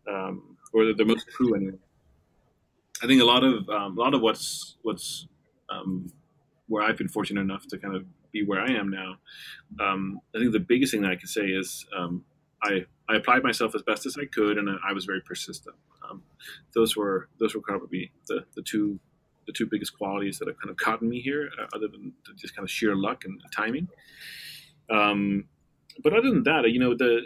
um, 0.08 0.56
or 0.72 0.86
the, 0.86 0.94
the, 0.94 1.04
most 1.04 1.28
true 1.28 1.54
anyway. 1.54 1.78
I 3.02 3.06
think 3.06 3.20
a 3.20 3.24
lot 3.24 3.44
of 3.44 3.68
um, 3.68 3.96
a 3.96 4.00
lot 4.00 4.14
of 4.14 4.20
what's 4.20 4.76
what's 4.82 5.26
um, 5.70 6.12
where 6.68 6.82
I've 6.82 6.96
been 6.96 7.08
fortunate 7.08 7.40
enough 7.40 7.66
to 7.68 7.78
kind 7.78 7.96
of 7.96 8.04
be 8.32 8.44
where 8.44 8.60
I 8.60 8.72
am 8.72 8.90
now, 8.90 9.16
um, 9.80 10.20
I 10.34 10.38
think 10.38 10.52
the 10.52 10.60
biggest 10.60 10.92
thing 10.92 11.02
that 11.02 11.10
I 11.10 11.16
can 11.16 11.28
say 11.28 11.46
is 11.46 11.86
um, 11.96 12.24
I 12.62 12.86
I 13.08 13.16
applied 13.16 13.42
myself 13.42 13.74
as 13.74 13.82
best 13.82 14.06
as 14.06 14.16
I 14.20 14.26
could, 14.26 14.58
and 14.58 14.68
I 14.68 14.92
was 14.92 15.04
very 15.04 15.20
persistent. 15.20 15.76
Um, 16.08 16.22
those 16.74 16.96
were 16.96 17.28
those 17.38 17.54
were 17.54 17.60
probably 17.60 18.12
the 18.28 18.44
the 18.54 18.62
two 18.62 18.98
the 19.46 19.52
two 19.52 19.66
biggest 19.70 19.96
qualities 19.96 20.38
that 20.38 20.48
have 20.48 20.56
kind 20.58 20.70
of 20.70 20.76
gotten 20.76 21.08
me 21.08 21.20
here, 21.20 21.50
uh, 21.60 21.66
other 21.74 21.88
than 21.88 22.12
just 22.36 22.54
kind 22.54 22.64
of 22.64 22.70
sheer 22.70 22.94
luck 22.94 23.24
and 23.24 23.40
timing. 23.54 23.88
Um, 24.90 25.48
but 26.02 26.12
other 26.12 26.30
than 26.30 26.44
that, 26.44 26.70
you 26.70 26.78
know, 26.78 26.94
the, 26.96 27.22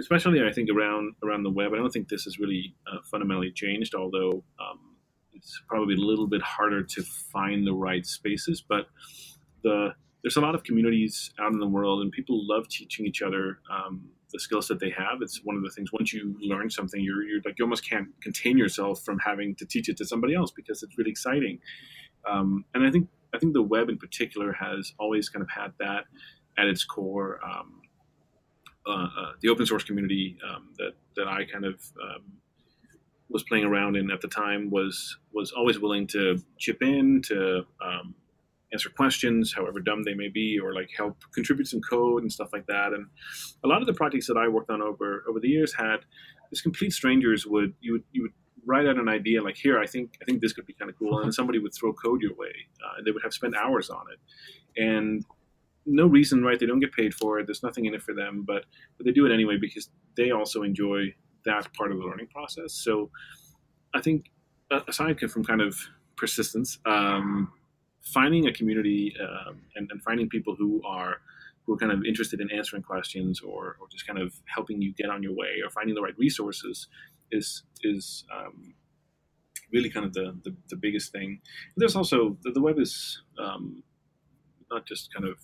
especially 0.00 0.42
I 0.42 0.52
think 0.52 0.68
around 0.70 1.14
around 1.24 1.42
the 1.42 1.50
web, 1.50 1.72
I 1.72 1.76
don't 1.76 1.90
think 1.90 2.08
this 2.08 2.24
has 2.24 2.38
really 2.38 2.74
uh, 2.90 2.98
fundamentally 3.10 3.52
changed. 3.52 3.94
Although 3.94 4.44
um, 4.60 4.96
it's 5.32 5.60
probably 5.68 5.94
a 5.94 5.98
little 5.98 6.26
bit 6.26 6.42
harder 6.42 6.82
to 6.82 7.02
find 7.02 7.66
the 7.66 7.74
right 7.74 8.04
spaces, 8.04 8.62
but 8.66 8.86
the 9.66 9.94
there's 10.22 10.36
a 10.36 10.40
lot 10.40 10.54
of 10.56 10.64
communities 10.64 11.30
out 11.40 11.52
in 11.52 11.60
the 11.60 11.68
world, 11.68 12.02
and 12.02 12.10
people 12.10 12.46
love 12.48 12.68
teaching 12.68 13.06
each 13.06 13.22
other 13.22 13.58
um, 13.70 14.08
the 14.32 14.40
skills 14.40 14.66
that 14.68 14.80
they 14.80 14.90
have. 14.90 15.18
It's 15.20 15.40
one 15.44 15.56
of 15.56 15.62
the 15.62 15.70
things. 15.70 15.92
Once 15.92 16.12
you 16.12 16.34
learn 16.40 16.68
something, 16.68 17.00
you're, 17.00 17.22
you're 17.22 17.40
like 17.44 17.54
you 17.58 17.64
almost 17.64 17.88
can't 17.88 18.08
contain 18.20 18.58
yourself 18.58 19.02
from 19.04 19.18
having 19.20 19.54
to 19.56 19.66
teach 19.66 19.88
it 19.88 19.96
to 19.98 20.04
somebody 20.04 20.34
else 20.34 20.50
because 20.50 20.82
it's 20.82 20.98
really 20.98 21.10
exciting. 21.10 21.60
Um, 22.28 22.64
and 22.74 22.84
I 22.84 22.90
think 22.90 23.08
I 23.34 23.38
think 23.38 23.52
the 23.52 23.62
web 23.62 23.88
in 23.88 23.98
particular 23.98 24.52
has 24.52 24.92
always 24.98 25.28
kind 25.28 25.42
of 25.42 25.50
had 25.50 25.72
that 25.78 26.04
at 26.58 26.66
its 26.66 26.84
core. 26.84 27.38
Um, 27.44 27.82
uh, 28.88 29.08
uh, 29.20 29.32
the 29.42 29.48
open 29.48 29.66
source 29.66 29.84
community 29.84 30.38
um, 30.48 30.68
that 30.78 30.92
that 31.16 31.28
I 31.28 31.44
kind 31.44 31.64
of 31.64 31.74
um, 32.02 32.22
was 33.28 33.42
playing 33.44 33.64
around 33.64 33.96
in 33.96 34.10
at 34.10 34.20
the 34.20 34.28
time 34.28 34.70
was 34.70 35.16
was 35.32 35.52
always 35.52 35.78
willing 35.78 36.06
to 36.08 36.42
chip 36.58 36.82
in 36.82 37.22
to 37.26 37.62
um, 37.84 38.14
answer 38.72 38.90
questions, 38.90 39.52
however 39.52 39.80
dumb 39.80 40.02
they 40.02 40.14
may 40.14 40.28
be, 40.28 40.58
or 40.58 40.74
like 40.74 40.90
help 40.96 41.16
contribute 41.32 41.66
some 41.66 41.80
code 41.80 42.22
and 42.22 42.32
stuff 42.32 42.50
like 42.52 42.66
that. 42.66 42.92
And 42.92 43.06
a 43.64 43.68
lot 43.68 43.80
of 43.80 43.86
the 43.86 43.94
projects 43.94 44.26
that 44.26 44.36
I 44.36 44.48
worked 44.48 44.70
on 44.70 44.82
over 44.82 45.24
over 45.28 45.40
the 45.40 45.48
years 45.48 45.72
had 45.74 45.98
just 46.50 46.62
complete 46.62 46.92
strangers 46.92 47.46
would 47.46 47.74
you 47.80 47.92
would 47.94 48.04
you 48.12 48.22
would 48.22 48.32
write 48.64 48.86
out 48.86 48.96
an 48.96 49.08
idea 49.08 49.40
like 49.42 49.56
here 49.56 49.78
I 49.78 49.86
think 49.86 50.18
I 50.20 50.24
think 50.24 50.40
this 50.40 50.52
could 50.52 50.66
be 50.66 50.74
kind 50.74 50.90
of 50.90 50.98
cool, 50.98 51.20
and 51.20 51.32
somebody 51.32 51.58
would 51.58 51.74
throw 51.74 51.92
code 51.92 52.22
your 52.22 52.34
way, 52.34 52.54
uh, 52.84 52.98
and 52.98 53.06
they 53.06 53.10
would 53.10 53.22
have 53.22 53.32
spent 53.32 53.56
hours 53.56 53.90
on 53.90 54.04
it, 54.12 54.80
and 54.82 55.24
no 55.88 56.06
reason 56.06 56.42
right 56.42 56.58
they 56.58 56.66
don't 56.66 56.80
get 56.80 56.92
paid 56.92 57.14
for 57.14 57.38
it. 57.38 57.46
There's 57.46 57.62
nothing 57.62 57.84
in 57.84 57.94
it 57.94 58.02
for 58.02 58.14
them, 58.14 58.44
but 58.46 58.64
but 58.96 59.06
they 59.06 59.12
do 59.12 59.26
it 59.26 59.32
anyway 59.32 59.56
because 59.60 59.88
they 60.16 60.32
also 60.32 60.62
enjoy 60.62 61.14
that 61.44 61.72
part 61.74 61.92
of 61.92 61.98
the 61.98 62.04
learning 62.04 62.26
process. 62.26 62.72
So 62.72 63.10
I 63.94 64.00
think 64.00 64.30
aside 64.88 65.18
from 65.30 65.44
kind 65.44 65.60
of 65.60 65.78
persistence. 66.16 66.78
Um, 66.84 67.52
finding 68.06 68.46
a 68.46 68.52
community 68.52 69.14
um, 69.20 69.60
and, 69.74 69.90
and, 69.90 70.02
finding 70.02 70.28
people 70.28 70.54
who 70.56 70.80
are 70.86 71.16
who 71.64 71.74
are 71.74 71.76
kind 71.76 71.90
of 71.90 72.04
interested 72.06 72.40
in 72.40 72.50
answering 72.52 72.82
questions 72.82 73.40
or, 73.40 73.76
or 73.80 73.88
just 73.90 74.06
kind 74.06 74.20
of 74.20 74.32
helping 74.46 74.80
you 74.80 74.94
get 74.94 75.10
on 75.10 75.22
your 75.22 75.34
way 75.34 75.60
or 75.64 75.70
finding 75.70 75.94
the 75.94 76.00
right 76.00 76.16
resources 76.16 76.86
is 77.32 77.64
is 77.82 78.24
um, 78.32 78.74
really 79.72 79.90
kind 79.90 80.06
of 80.06 80.12
the, 80.12 80.36
the, 80.44 80.54
the 80.70 80.76
biggest 80.76 81.10
thing. 81.10 81.40
There's 81.76 81.96
also 81.96 82.36
the, 82.42 82.52
the 82.52 82.60
web 82.60 82.78
is 82.78 83.22
um, 83.38 83.82
not 84.70 84.86
just 84.86 85.12
kind 85.12 85.26
of 85.26 85.38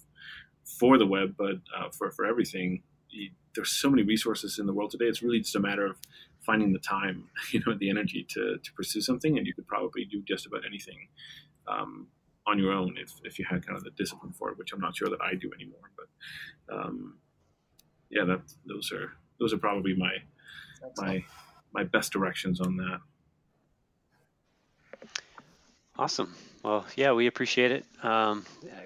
for 0.79 0.99
the 0.99 1.07
web, 1.07 1.35
but 1.37 1.57
uh, 1.77 1.91
for 1.91 2.11
for 2.11 2.25
everything. 2.25 2.83
You, 3.11 3.31
there's 3.55 3.73
so 3.73 3.91
many 3.91 4.03
resources 4.03 4.59
in 4.59 4.67
the 4.67 4.73
world 4.73 4.91
today. 4.91 5.05
It's 5.05 5.23
really 5.23 5.41
just 5.41 5.57
a 5.57 5.61
matter 5.61 5.85
of 5.85 5.99
finding 6.47 6.73
the 6.73 6.79
time, 6.79 7.25
you 7.53 7.61
know, 7.67 7.75
the 7.79 7.91
energy 7.91 8.27
to, 8.31 8.59
to 8.63 8.73
pursue 8.73 9.01
something, 9.01 9.37
and 9.37 9.47
you 9.47 9.55
could 9.55 9.67
probably 9.67 10.05
do 10.05 10.23
just 10.23 10.47
about 10.47 10.63
anything. 10.67 11.09
Um, 11.67 12.07
on 12.47 12.59
your 12.59 12.73
own 12.73 12.97
if, 12.99 13.13
if 13.25 13.39
you 13.39 13.45
had 13.49 13.65
kind 13.65 13.77
of 13.77 13.85
the 13.85 13.91
discipline 13.91 14.33
for 14.33 14.51
it, 14.51 14.59
which 14.59 14.73
I'm 14.73 14.81
not 14.81 14.97
sure 14.97 15.09
that 15.09 15.21
I 15.21 15.35
do 15.35 15.51
anymore. 15.55 15.91
But 15.97 16.75
um, 16.75 17.19
yeah, 18.11 18.25
that 18.25 18.41
those 18.67 18.93
are 18.93 19.13
those 19.39 19.53
are 19.53 19.59
probably 19.59 19.95
my 19.95 20.13
my 20.97 21.25
my 21.73 21.85
best 21.85 22.13
directions 22.13 22.61
on 22.61 22.77
that. 22.77 23.01
Awesome. 25.97 26.35
Well, 26.63 26.87
yeah, 26.97 27.13
we 27.13 27.27
appreciate 27.27 27.71
it. 27.71 27.85
Um, 28.03 28.45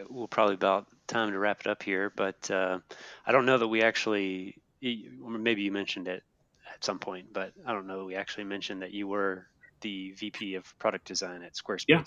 we'll 0.09 0.29
probably 0.29 0.55
about 0.55 0.87
time 1.07 1.31
to 1.31 1.39
wrap 1.39 1.61
it 1.61 1.67
up 1.67 1.83
here, 1.83 2.13
but 2.17 2.51
uh, 2.51 2.79
I 3.25 3.33
don't 3.33 3.47
know 3.47 3.59
that 3.59 3.69
we 3.69 3.83
actually, 3.83 4.59
maybe 4.81 5.63
you 5.63 5.71
mentioned 5.73 6.09
it 6.09 6.23
at 6.73 6.85
some 6.85 6.99
point, 6.99 7.33
but 7.33 7.53
I 7.65 7.73
don't 7.73 7.87
know 7.87 8.05
we 8.05 8.17
actually 8.17 8.45
mentioned 8.45 8.83
that 8.83 8.93
you 8.93 9.07
were 9.07 9.47
the 9.83 10.13
VP 10.13 10.55
of 10.55 10.79
product 10.79 11.07
design 11.07 11.43
at 11.43 11.55
Squarespace. 11.55 11.85
Yeah. 11.89 12.03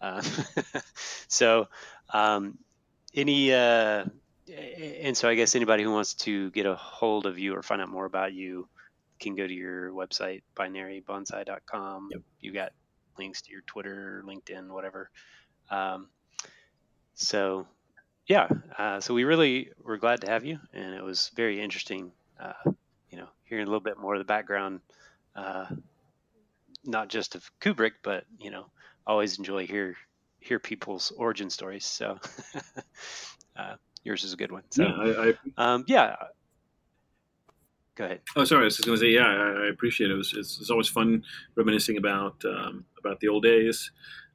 Uh, 0.00 0.22
so, 1.28 1.68
um, 2.12 2.58
any, 3.14 3.52
uh, 3.52 4.04
and 5.02 5.16
so 5.16 5.28
I 5.28 5.34
guess 5.34 5.54
anybody 5.54 5.82
who 5.82 5.92
wants 5.92 6.14
to 6.14 6.50
get 6.50 6.66
a 6.66 6.74
hold 6.74 7.26
of 7.26 7.38
you 7.38 7.54
or 7.54 7.62
find 7.62 7.82
out 7.82 7.88
more 7.88 8.06
about 8.06 8.32
you 8.32 8.68
can 9.18 9.34
go 9.34 9.46
to 9.46 9.52
your 9.52 9.90
website, 9.90 10.42
binarybonsai.com. 10.56 12.08
Yep. 12.12 12.22
You 12.40 12.52
got 12.52 12.72
links 13.18 13.42
to 13.42 13.52
your 13.52 13.62
Twitter, 13.62 14.22
LinkedIn, 14.26 14.68
whatever. 14.68 15.10
Um, 15.70 16.08
so, 17.14 17.66
yeah, 18.26 18.48
uh, 18.78 19.00
so 19.00 19.14
we 19.14 19.24
really 19.24 19.70
were 19.82 19.98
glad 19.98 20.20
to 20.20 20.30
have 20.30 20.44
you, 20.44 20.58
and 20.72 20.94
it 20.94 21.02
was 21.02 21.30
very 21.34 21.60
interesting, 21.60 22.12
uh, 22.40 22.70
you 23.10 23.18
know, 23.18 23.28
hearing 23.44 23.64
a 23.64 23.66
little 23.66 23.80
bit 23.80 23.98
more 23.98 24.14
of 24.14 24.20
the 24.20 24.24
background, 24.24 24.80
uh, 25.34 25.66
not 26.84 27.08
just 27.08 27.34
of 27.34 27.50
Kubrick, 27.60 27.92
but 28.02 28.24
you 28.38 28.50
know, 28.50 28.66
always 29.08 29.38
enjoy 29.38 29.66
hear 29.66 29.96
hear 30.40 30.58
people's 30.58 31.10
origin 31.16 31.50
stories. 31.50 31.84
So 31.84 32.18
uh, 33.56 33.74
yours 34.04 34.22
is 34.22 34.34
a 34.34 34.36
good 34.36 34.52
one. 34.52 34.62
So 34.70 34.84
yeah, 34.84 34.92
I, 34.92 35.34
I 35.58 35.74
um, 35.74 35.84
yeah. 35.88 36.14
Go 37.96 38.04
ahead. 38.04 38.20
Oh, 38.36 38.44
sorry. 38.44 38.62
I 38.62 38.64
was 38.66 38.76
just 38.76 38.86
going 38.86 38.96
to 38.96 39.04
say, 39.04 39.10
yeah, 39.10 39.26
I, 39.26 39.64
I 39.64 39.68
appreciate 39.70 40.10
it. 40.10 40.14
it 40.14 40.16
was, 40.16 40.32
it's, 40.36 40.60
it's, 40.60 40.70
always 40.70 40.88
fun 40.88 41.24
reminiscing 41.56 41.96
about 41.96 42.40
um, 42.44 42.84
about 42.96 43.18
the 43.18 43.26
old 43.26 43.42
days, 43.42 43.90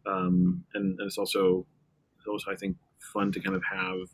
um, 0.05 0.65
and, 0.73 0.99
and, 0.99 1.07
it's 1.07 1.17
also 1.17 1.65
it's 2.17 2.27
also 2.27 2.51
I 2.51 2.55
think 2.55 2.75
fun 3.13 3.31
to 3.31 3.39
kind 3.39 3.55
of 3.55 3.63
have. 3.63 4.09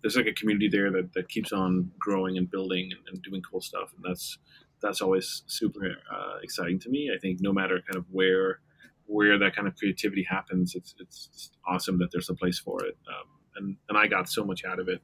There's 0.00 0.16
like 0.16 0.26
a 0.26 0.32
community 0.32 0.68
there 0.68 0.92
that, 0.92 1.14
that 1.14 1.28
keeps 1.28 1.50
on 1.50 1.90
growing 1.98 2.36
and 2.36 2.48
building 2.48 2.90
and, 2.92 3.00
and 3.08 3.22
doing 3.22 3.42
cool 3.42 3.60
stuff, 3.60 3.92
and 3.96 4.04
that's 4.08 4.38
that's 4.80 5.00
always 5.00 5.42
super 5.48 5.96
uh, 6.14 6.36
exciting 6.42 6.78
to 6.80 6.88
me. 6.88 7.10
I 7.12 7.18
think 7.18 7.40
no 7.40 7.52
matter 7.52 7.80
kind 7.84 7.96
of 7.96 8.04
where 8.12 8.60
where 9.06 9.38
that 9.38 9.54
kind 9.54 9.68
of 9.68 9.76
creativity 9.76 10.26
happens, 10.28 10.74
it's 10.74 10.94
it's 10.98 11.50
awesome 11.66 11.98
that 11.98 12.10
there's 12.12 12.30
a 12.30 12.34
place 12.34 12.58
for 12.58 12.84
it. 12.84 12.96
Um, 13.08 13.28
and 13.56 13.76
and 13.88 13.98
I 13.98 14.06
got 14.06 14.28
so 14.28 14.44
much 14.44 14.64
out 14.64 14.78
of 14.78 14.88
it, 14.88 15.00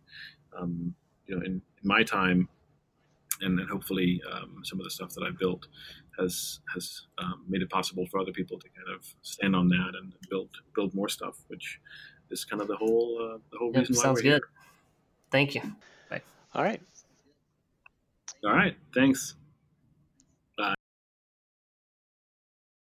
um, 0.59 0.94
you 1.26 1.36
know, 1.36 1.42
in, 1.44 1.53
in, 1.53 1.62
my 1.82 2.03
time, 2.03 2.48
and, 3.40 3.59
and 3.59 3.68
hopefully 3.70 4.20
um, 4.32 4.61
some 4.64 4.80
of 4.80 4.84
the 4.84 4.90
stuff 4.90 5.11
that 5.14 5.22
I 5.22 5.30
built 5.38 5.66
has 6.18 6.61
has 6.74 7.03
um, 7.18 7.44
made 7.48 7.62
it 7.62 7.70
possible 7.70 8.07
for 8.11 8.20
other 8.20 8.32
people 8.32 8.59
to 8.59 8.68
kind 8.68 8.96
of 8.96 9.07
stand 9.22 9.55
on 9.55 9.68
that 9.68 9.92
and 10.01 10.12
build 10.28 10.51
build 10.74 10.94
more 10.94 11.09
stuff, 11.09 11.36
which 11.48 11.80
is 12.30 12.44
kind 12.44 12.62
of 12.62 12.68
the 12.68 12.76
whole 12.76 13.18
uh, 13.20 13.38
the 13.53 13.59
whole 13.59 13.70
yep, 13.72 13.80
reason 13.80 13.96
why 13.96 14.03
sounds 14.03 14.16
we're 14.16 14.22
good. 14.22 14.28
Here. 14.30 14.40
Thank 15.30 15.55
you. 15.55 15.62
Bye. 16.09 16.22
All 16.55 16.62
right. 16.62 16.80
All 18.44 18.53
right. 18.53 18.76
Thanks. 18.94 19.36